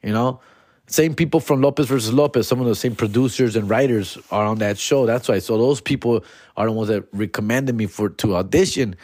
you 0.00 0.12
know 0.12 0.40
same 0.88 1.14
people 1.14 1.38
from 1.38 1.60
Lopez 1.60 1.86
versus 1.86 2.12
Lopez, 2.14 2.48
some 2.48 2.60
of 2.60 2.66
the 2.66 2.74
same 2.74 2.96
producers 2.96 3.56
and 3.56 3.68
writers 3.68 4.16
are 4.30 4.46
on 4.46 4.58
that 4.58 4.78
show. 4.78 5.04
That's 5.04 5.28
why. 5.28 5.38
So 5.38 5.58
those 5.58 5.82
people 5.82 6.24
are 6.56 6.64
the 6.64 6.72
ones 6.72 6.88
that 6.88 7.06
recommended 7.12 7.74
me 7.74 7.86
for 7.86 8.08
to 8.08 8.36
audition. 8.36 8.96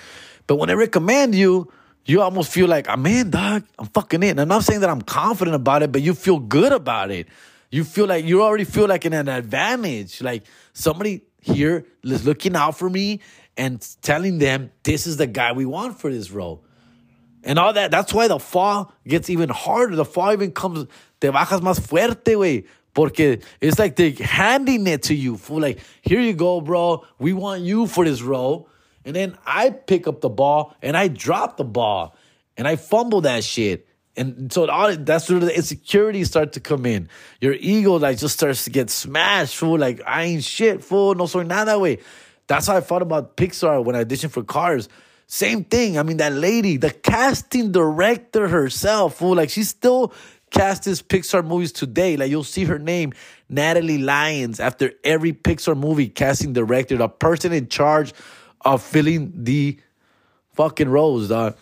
But 0.47 0.57
when 0.57 0.71
I 0.71 0.73
recommend 0.73 1.35
you, 1.35 1.71
you 2.07 2.21
almost 2.21 2.53
feel 2.53 2.69
like, 2.69 2.89
ah, 2.89 2.93
I'm 2.93 3.07
in, 3.07 3.31
dog. 3.31 3.65
I'm 3.79 3.87
fucking 3.87 4.23
in. 4.23 4.39
I'm 4.39 4.49
not 4.49 4.65
saying 4.65 4.81
that 4.81 4.91
I'm 4.91 5.03
confident 5.03 5.55
about 5.55 5.83
it, 5.83 5.91
but 5.91 6.03
you 6.03 6.15
feel 6.15 6.39
good 6.39 6.73
about 6.73 7.11
it. 7.11 7.29
You 7.71 7.83
feel 7.83 8.07
like 8.07 8.25
you 8.25 8.43
already 8.43 8.65
feel 8.65 8.87
like 8.87 9.05
in 9.05 9.13
an 9.13 9.29
advantage. 9.29 10.23
Like 10.23 10.45
somebody 10.75 11.23
here 11.41 11.87
is 12.03 12.27
looking 12.27 12.57
out 12.57 12.77
for 12.77 12.91
me 12.91 13.21
and 13.57 13.87
telling 14.03 14.39
them 14.39 14.71
this 14.83 15.07
is 15.07 15.17
the 15.17 15.27
guy 15.27 15.53
we 15.53 15.65
want 15.65 15.99
for 15.99 16.11
this 16.11 16.31
role. 16.31 16.65
And 17.43 17.59
all 17.59 17.73
that. 17.73 17.91
That's 17.91 18.13
why 18.13 18.29
the 18.29 18.39
fall 18.39 18.93
gets 19.07 19.29
even 19.29 19.49
harder. 19.49 19.97
The 19.97 20.05
fall 20.05 20.33
even 20.33 20.53
comes 20.53 20.87
te 21.21 21.29
bajas 21.29 21.61
más 21.61 21.81
fuerte, 21.81 22.37
güey. 22.37 22.67
Porque 22.95 23.43
it's 23.61 23.79
like 23.79 23.97
they're 23.97 24.13
handing 24.13 24.87
it 24.87 25.03
to 25.05 25.15
you. 25.15 25.37
For 25.37 25.61
like, 25.61 25.81
here 26.03 26.21
you 26.21 26.33
go, 26.33 26.61
bro. 26.61 27.05
We 27.19 27.33
want 27.33 27.63
you 27.63 27.87
for 27.87 28.05
this 28.05 28.23
role. 28.23 28.69
And 29.05 29.15
then 29.15 29.37
I 29.47 29.71
pick 29.71 30.07
up 30.07 30.21
the 30.21 30.29
ball 30.29 30.75
and 30.83 30.97
I 30.97 31.09
drop 31.09 31.57
the 31.57 31.65
ball 31.65 32.17
and 32.57 32.67
I 32.67 32.77
fumble 32.77 33.23
that 33.23 33.45
shit. 33.45 33.87
And 34.17 34.53
so 34.53 34.69
all 34.69 34.97
that's 34.97 35.29
where 35.29 35.41
the 35.41 35.55
insecurities 35.55 36.29
start 36.29 36.53
to 36.53 36.61
come 36.61 36.87
in. 36.87 37.09
Your 37.41 37.55
ego 37.55 37.97
like 37.99 38.19
just 38.19 38.35
starts 38.35 38.65
to 38.65 38.71
get 38.71 38.89
smashed, 38.91 39.57
fool. 39.57 39.79
Like 39.79 40.01
I 40.07 40.25
ain't 40.25 40.45
shit, 40.45 40.85
fool. 40.85 41.15
No 41.15 41.27
soy 41.27 41.45
that 41.45 41.81
way. 41.81 41.99
That's 42.47 42.67
how 42.67 42.77
I 42.77 42.81
thought 42.81 43.03
about 43.03 43.37
Pixar 43.37 43.85
when 43.85 43.97
I 43.97 44.05
auditioned 44.05 44.31
for 44.31 44.45
Cars. 44.45 44.89
Same 45.27 45.65
thing. 45.65 45.99
I 45.99 46.03
mean, 46.03 46.19
that 46.19 46.33
lady, 46.33 46.77
the 46.77 46.91
casting 46.91 47.73
director 47.73 48.47
herself, 48.47 49.17
fool. 49.17 49.35
Like 49.35 49.51
she 49.51 49.65
still 49.65 50.13
cast 50.51 50.85
this 50.85 51.03
Pixar 51.03 51.45
movies 51.45 51.73
today. 51.73 52.17
Like 52.17 52.31
you'll 52.31 52.45
see 52.45 52.65
her 52.65 52.79
name, 52.79 53.13
Natalie 53.49 53.99
Lyons, 53.99 54.61
after 54.61 54.93
every 55.03 55.33
Pixar 55.33 55.77
movie 55.77 56.09
casting 56.09 56.53
director, 56.53 56.97
the 56.97 57.09
person 57.09 57.53
in 57.53 57.69
charge 57.69 58.13
of 58.65 58.83
filling 58.83 59.45
the 59.45 59.79
fucking 60.53 60.89
roles, 60.89 61.29
dog. 61.29 61.57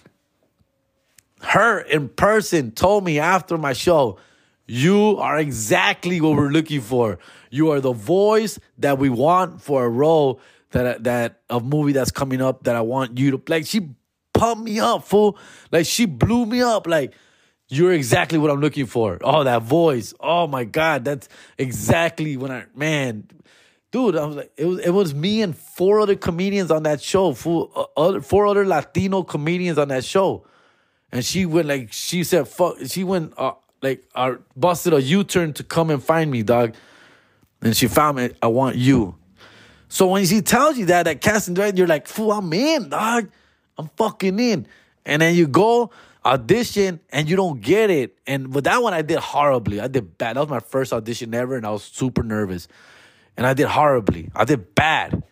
Her 1.40 1.80
in 1.80 2.09
person 2.09 2.70
told 2.70 3.05
me 3.05 3.18
after 3.18 3.59
my 3.59 3.72
show, 3.72 4.18
you 4.66 5.16
are 5.18 5.38
exactly 5.38 6.20
what 6.20 6.36
we're 6.36 6.50
looking 6.50 6.80
for. 6.80 7.18
You 7.50 7.70
are 7.72 7.80
the 7.80 7.92
voice 7.92 8.59
that 8.78 8.98
we 8.98 9.09
want 9.09 9.61
for 9.61 9.84
a 9.84 9.88
role 9.88 10.40
that 10.70 11.05
that 11.05 11.40
a 11.50 11.61
movie 11.61 11.92
that's 11.92 12.11
coming 12.11 12.40
up 12.40 12.64
that 12.64 12.76
I 12.76 12.80
want 12.80 13.18
you 13.18 13.32
to 13.32 13.38
play. 13.38 13.62
She 13.64 13.90
pumped 14.32 14.64
me 14.64 14.80
up, 14.80 15.05
fool. 15.05 15.36
Like 15.70 15.86
she 15.86 16.07
blew 16.07 16.46
me 16.46 16.62
up. 16.62 16.86
Like 16.86 17.12
you're 17.68 17.92
exactly 17.92 18.38
what 18.38 18.50
I'm 18.50 18.61
looking 18.61 18.86
for. 18.86 19.18
Oh, 19.22 19.44
that 19.44 19.62
voice. 19.62 20.14
Oh 20.20 20.46
my 20.46 20.64
God, 20.64 21.05
that's 21.05 21.28
exactly 21.59 22.36
when 22.36 22.50
I 22.50 22.64
man, 22.74 23.28
dude. 23.93 24.16
I 24.16 24.26
was 24.26 24.36
like, 24.36 24.53
it 24.57 24.64
was 24.64 24.78
it 24.80 24.90
was 24.90 25.14
me 25.14 25.43
and 25.43 25.57
four 25.57 26.01
other 26.01 26.16
comedians 26.16 26.72
on 26.72 26.82
that 26.82 27.01
show. 27.01 27.32
Four 27.32 27.70
uh, 27.76 27.84
other 27.97 28.20
four 28.20 28.47
other 28.47 28.66
Latino 28.66 29.22
comedians 29.22 29.78
on 29.78 29.88
that 29.88 30.05
show, 30.05 30.45
and 31.12 31.24
she 31.24 31.47
went 31.47 31.68
like 31.68 31.93
she 31.93 32.24
said, 32.24 32.49
"Fuck." 32.49 32.78
She 32.86 33.05
went 33.05 33.34
uh, 33.36 33.53
like 33.80 34.03
uh, 34.16 34.34
busted 34.57 34.93
a 34.93 35.01
U 35.01 35.22
turn 35.22 35.53
to 35.53 35.62
come 35.62 35.90
and 35.90 36.03
find 36.03 36.28
me, 36.28 36.43
dog. 36.43 36.74
And 37.61 37.76
she 37.76 37.86
found 37.86 38.16
me. 38.16 38.30
I 38.43 38.49
want 38.49 38.74
you. 38.74 39.14
So 39.88 40.09
when 40.09 40.24
she 40.26 40.40
tells 40.40 40.76
you 40.76 40.86
that 40.86 41.05
that 41.05 41.20
casting 41.20 41.55
director, 41.55 41.78
you're 41.78 41.86
like, 41.86 42.09
"Fool, 42.09 42.32
I'm 42.32 42.53
in, 42.53 42.88
dog. 42.88 43.28
I'm 43.78 43.88
fucking 43.97 44.40
in." 44.40 44.66
And 45.05 45.22
then 45.22 45.34
you 45.34 45.47
go 45.47 45.90
audition 46.24 47.01
and 47.11 47.28
you 47.28 47.34
don't 47.34 47.61
get 47.61 47.90
it. 47.90 48.16
And 48.26 48.55
with 48.55 48.64
that 48.64 48.82
one, 48.82 48.95
I 48.95 49.03
did 49.03 49.18
horribly. 49.18 49.80
I 49.80 49.88
did 49.88 50.16
bad. 50.18 50.36
That 50.36 50.40
was 50.40 50.49
my 50.49 50.61
first 50.61 50.93
audition 50.93 51.34
ever, 51.34 51.57
and 51.57 51.66
I 51.66 51.70
was 51.70 51.82
super 51.82 52.22
nervous. 52.22 52.68
And 53.36 53.46
I 53.46 53.54
did 53.54 53.66
horribly. 53.66 54.30
I 54.34 54.44
did 54.44 54.74
bad. 54.74 55.22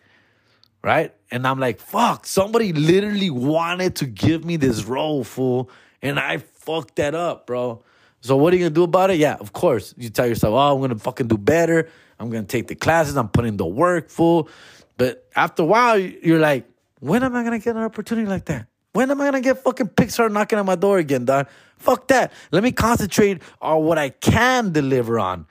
Right? 0.83 1.13
And 1.29 1.45
I'm 1.47 1.59
like, 1.59 1.79
fuck, 1.79 2.25
somebody 2.25 2.73
literally 2.73 3.29
wanted 3.29 3.97
to 3.97 4.05
give 4.07 4.43
me 4.43 4.57
this 4.57 4.83
role, 4.85 5.23
fool. 5.23 5.69
And 6.01 6.19
I 6.19 6.37
fucked 6.37 6.95
that 6.95 7.13
up, 7.13 7.45
bro. 7.45 7.83
So 8.21 8.35
what 8.37 8.53
are 8.53 8.55
you 8.55 8.63
gonna 8.63 8.75
do 8.75 8.83
about 8.83 9.11
it? 9.11 9.17
Yeah, 9.17 9.35
of 9.39 9.53
course. 9.53 9.93
You 9.97 10.09
tell 10.09 10.27
yourself, 10.27 10.53
oh, 10.53 10.75
I'm 10.75 10.81
gonna 10.81 10.97
fucking 10.97 11.27
do 11.27 11.37
better. 11.37 11.89
I'm 12.19 12.29
gonna 12.29 12.45
take 12.45 12.67
the 12.67 12.75
classes. 12.75 13.15
I'm 13.17 13.29
putting 13.29 13.57
the 13.57 13.65
work, 13.65 14.09
fool. 14.09 14.49
But 14.97 15.27
after 15.35 15.63
a 15.63 15.65
while, 15.65 15.97
you're 15.97 16.39
like, 16.39 16.69
when 16.99 17.23
am 17.23 17.35
I 17.35 17.43
gonna 17.43 17.59
get 17.59 17.75
an 17.75 17.83
opportunity 17.83 18.27
like 18.27 18.45
that? 18.45 18.67
When 18.93 19.09
am 19.09 19.21
I 19.21 19.25
gonna 19.25 19.41
get 19.41 19.63
fucking 19.63 19.89
Pixar 19.89 20.31
knocking 20.31 20.59
on 20.59 20.65
my 20.65 20.75
door 20.75 20.99
again, 20.99 21.25
dog? 21.25 21.47
Fuck 21.77 22.07
that. 22.09 22.31
Let 22.51 22.61
me 22.61 22.71
concentrate 22.71 23.41
on 23.61 23.83
what 23.83 23.97
I 23.97 24.09
can 24.09 24.71
deliver 24.71 25.17
on. 25.17 25.47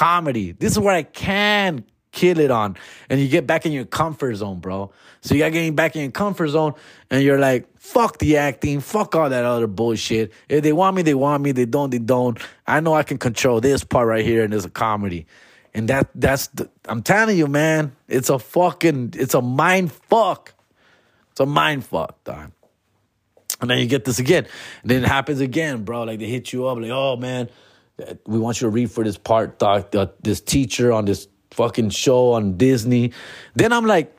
Comedy. 0.00 0.52
This 0.52 0.72
is 0.72 0.78
where 0.78 0.94
I 0.94 1.02
can 1.02 1.84
kill 2.10 2.38
it 2.38 2.50
on. 2.50 2.78
And 3.10 3.20
you 3.20 3.28
get 3.28 3.46
back 3.46 3.66
in 3.66 3.72
your 3.72 3.84
comfort 3.84 4.34
zone, 4.34 4.58
bro. 4.58 4.90
So 5.20 5.34
you 5.34 5.40
got 5.40 5.52
getting 5.52 5.74
back 5.74 5.94
in 5.94 6.00
your 6.00 6.10
comfort 6.10 6.48
zone 6.48 6.72
and 7.10 7.22
you're 7.22 7.38
like, 7.38 7.66
fuck 7.78 8.16
the 8.16 8.38
acting, 8.38 8.80
fuck 8.80 9.14
all 9.14 9.28
that 9.28 9.44
other 9.44 9.66
bullshit. 9.66 10.32
If 10.48 10.62
they 10.62 10.72
want 10.72 10.96
me, 10.96 11.02
they 11.02 11.12
want 11.12 11.42
me. 11.42 11.52
They 11.52 11.66
don't, 11.66 11.90
they 11.90 11.98
don't. 11.98 12.38
I 12.66 12.80
know 12.80 12.94
I 12.94 13.02
can 13.02 13.18
control 13.18 13.60
this 13.60 13.84
part 13.84 14.08
right 14.08 14.24
here 14.24 14.42
and 14.42 14.54
there's 14.54 14.64
a 14.64 14.70
comedy. 14.70 15.26
And 15.74 15.86
that 15.88 16.08
that's 16.14 16.46
the, 16.46 16.70
I'm 16.86 17.02
telling 17.02 17.36
you, 17.36 17.46
man, 17.46 17.94
it's 18.08 18.30
a 18.30 18.38
fucking 18.38 19.12
it's 19.18 19.34
a 19.34 19.42
mind 19.42 19.92
fuck. 19.92 20.54
It's 21.32 21.40
a 21.40 21.46
mind 21.46 21.84
fuck, 21.84 22.24
dog. 22.24 22.52
And 23.60 23.68
then 23.68 23.78
you 23.80 23.86
get 23.86 24.06
this 24.06 24.18
again. 24.18 24.46
And 24.80 24.90
then 24.90 25.04
it 25.04 25.08
happens 25.08 25.40
again, 25.40 25.84
bro. 25.84 26.04
Like 26.04 26.20
they 26.20 26.24
hit 26.24 26.54
you 26.54 26.66
up, 26.68 26.78
like, 26.78 26.90
oh 26.90 27.16
man, 27.18 27.50
we 28.26 28.38
want 28.38 28.60
you 28.60 28.66
to 28.66 28.70
read 28.70 28.90
for 28.90 29.04
this 29.04 29.16
part, 29.16 29.58
doc, 29.58 29.92
this 30.22 30.40
teacher 30.40 30.92
on 30.92 31.04
this 31.04 31.28
fucking 31.50 31.90
show 31.90 32.32
on 32.32 32.56
Disney. 32.56 33.12
Then 33.54 33.72
I'm 33.72 33.86
like, 33.86 34.14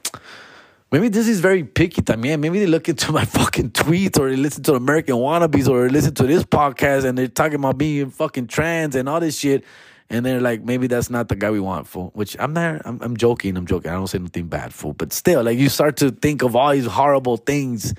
maybe 0.91 1.09
this 1.09 1.27
is 1.27 1.39
very 1.39 1.63
picky 1.63 2.01
también. 2.01 2.39
Maybe 2.39 2.59
they 2.59 2.67
look 2.67 2.89
into 2.89 3.11
my 3.19 3.25
fucking 3.25 3.71
tweets 3.71 4.19
or 4.19 4.29
they 4.29 4.36
listen 4.36 4.63
to 4.63 4.73
American 4.75 5.15
Wannabes 5.15 5.67
or 5.67 5.88
they 5.88 5.89
listen 5.89 6.13
to 6.15 6.23
this 6.23 6.43
podcast 6.43 7.05
and 7.05 7.17
they're 7.17 7.27
talking 7.27 7.55
about 7.55 7.77
being 7.77 8.09
fucking 8.09 8.47
trans 8.47 8.95
and 8.95 9.07
all 9.07 9.19
this 9.19 9.38
shit. 9.38 9.63
And 10.09 10.25
they're 10.25 10.41
like, 10.41 10.61
maybe 10.61 10.88
that's 10.88 11.09
not 11.09 11.29
the 11.29 11.38
guy 11.38 11.51
we 11.51 11.61
want, 11.61 11.88
fool. 11.88 12.11
Which 12.13 12.36
I'm 12.38 12.51
not, 12.51 12.82
I'm, 12.84 12.99
I'm 13.01 13.15
joking, 13.15 13.55
I'm 13.55 13.65
joking. 13.65 13.91
I 13.91 13.93
don't 13.93 14.07
say 14.07 14.17
nothing 14.17 14.47
bad, 14.47 14.73
fool. 14.73 14.91
But 14.91 15.13
still, 15.13 15.41
like, 15.41 15.57
you 15.57 15.69
start 15.69 15.95
to 15.97 16.11
think 16.11 16.43
of 16.43 16.53
all 16.53 16.73
these 16.73 16.86
horrible 16.86 17.38
things 17.38 17.93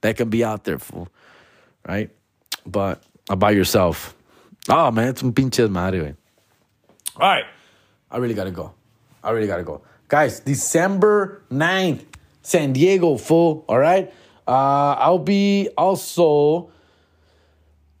that 0.00 0.16
can 0.16 0.30
be 0.30 0.42
out 0.42 0.64
there, 0.64 0.78
fool. 0.78 1.08
Right? 1.86 2.10
But 2.64 3.02
uh, 3.28 3.34
about 3.34 3.54
yourself. 3.54 4.14
Oh, 4.68 4.90
man, 4.90 5.08
it's 5.08 5.22
un 5.22 5.32
pinche 5.32 5.68
madre, 5.70 5.98
güey. 6.00 6.16
All 7.16 7.28
right. 7.28 7.44
I 8.10 8.18
really 8.18 8.34
gotta 8.34 8.50
go. 8.50 8.74
I 9.22 9.30
really 9.30 9.46
gotta 9.46 9.64
go. 9.64 9.82
Guys, 10.08 10.40
December 10.40 11.42
9th, 11.50 12.04
San 12.42 12.72
Diego, 12.72 13.16
full. 13.16 13.64
All 13.68 13.78
right? 13.78 14.12
Uh, 14.46 14.96
I'll 14.98 15.18
be 15.18 15.68
also 15.76 16.70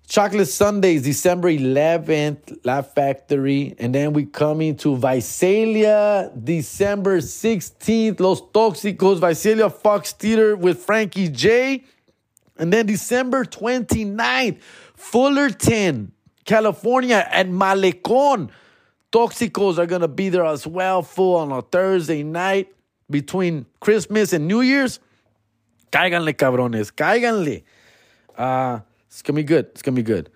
Chocolate 0.08 0.48
Sundays, 0.48 1.02
December 1.02 1.50
11th, 1.50 2.64
Laugh 2.64 2.94
Factory. 2.94 3.74
And 3.78 3.94
then 3.94 4.14
we 4.14 4.24
coming 4.24 4.74
to 4.76 4.96
Visalia, 4.96 6.32
December 6.42 7.18
16th, 7.18 8.18
Los 8.18 8.40
Toxicos, 8.40 9.20
Visalia 9.20 9.68
Fox 9.68 10.12
Theater 10.12 10.56
with 10.56 10.78
Frankie 10.78 11.28
J. 11.28 11.84
And 12.56 12.72
then 12.72 12.86
December 12.86 13.44
29th, 13.44 14.62
Fullerton, 14.94 16.12
California 16.48 17.28
and 17.30 17.52
Malecon. 17.52 18.48
Toxicos 19.12 19.76
are 19.76 19.84
going 19.84 20.00
to 20.00 20.08
be 20.08 20.30
there 20.30 20.46
as 20.46 20.66
well, 20.66 21.02
full 21.02 21.36
on 21.36 21.52
a 21.52 21.60
Thursday 21.60 22.22
night 22.22 22.72
between 23.10 23.66
Christmas 23.80 24.32
and 24.32 24.48
New 24.48 24.62
Year's. 24.62 24.98
Cáiganle, 25.92 26.32
cabrones, 26.34 26.90
cáiganle. 26.90 27.64
Uh, 28.36 28.80
it's 29.08 29.20
gonna 29.22 29.36
be 29.36 29.42
good. 29.42 29.66
It's 29.72 29.82
gonna 29.82 29.94
be 29.94 30.02
good. 30.02 30.30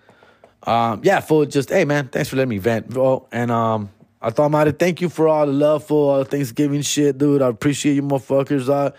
Um, 0.63 1.01
yeah, 1.03 1.19
for 1.19 1.45
just 1.45 1.69
hey 1.69 1.85
man, 1.85 2.09
thanks 2.09 2.29
for 2.29 2.35
letting 2.35 2.49
me 2.49 2.57
vent, 2.59 2.89
bro. 2.89 3.27
And 3.31 3.49
um, 3.51 3.89
I 4.21 4.29
thought 4.29 4.47
about 4.47 4.67
it. 4.67 4.77
Thank 4.79 5.01
you 5.01 5.09
for 5.09 5.27
all 5.27 5.45
the 5.45 5.51
love 5.53 5.83
for 5.83 6.13
all 6.13 6.19
the 6.19 6.25
Thanksgiving 6.25 6.81
shit, 6.81 7.17
dude. 7.17 7.41
I 7.41 7.47
appreciate 7.47 7.93
you, 7.93 8.03
motherfuckers. 8.03 8.69
Uh, 8.69 8.91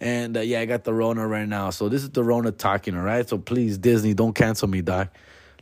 And 0.00 0.36
uh, 0.36 0.40
yeah, 0.40 0.60
I 0.60 0.66
got 0.66 0.84
the 0.84 0.92
Rona 0.92 1.26
right 1.26 1.48
now. 1.48 1.70
So 1.70 1.88
this 1.88 2.02
is 2.02 2.10
the 2.10 2.24
Rona 2.24 2.52
talking, 2.52 2.96
all 2.96 3.02
right? 3.02 3.26
So 3.28 3.38
please, 3.38 3.78
Disney, 3.78 4.12
don't 4.12 4.34
cancel 4.34 4.68
me, 4.68 4.82
dog. 4.82 5.08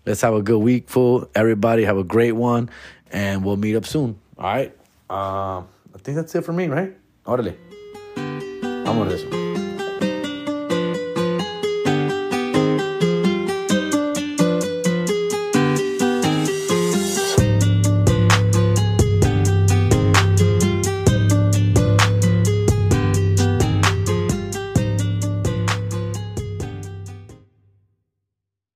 Let's 0.05 0.21
have 0.23 0.35
a 0.35 0.43
good 0.43 0.59
week, 0.59 0.89
fool. 0.89 1.29
Everybody 1.35 1.85
have 1.85 1.97
a 1.97 2.05
great 2.05 2.33
one, 2.33 2.71
and 3.11 3.45
we'll 3.45 3.57
meet 3.57 3.77
up 3.77 3.87
soon. 3.87 4.19
All 4.39 4.45
right. 4.45 4.75
Um, 5.09 5.69
I 5.95 5.99
think 6.03 6.17
that's 6.17 6.35
it 6.35 6.45
for 6.45 6.53
me, 6.53 6.67
right? 6.67 6.97
Órale. 7.25 7.57
Vamos 8.85 9.13
a 9.13 9.15
eso. 9.15 9.41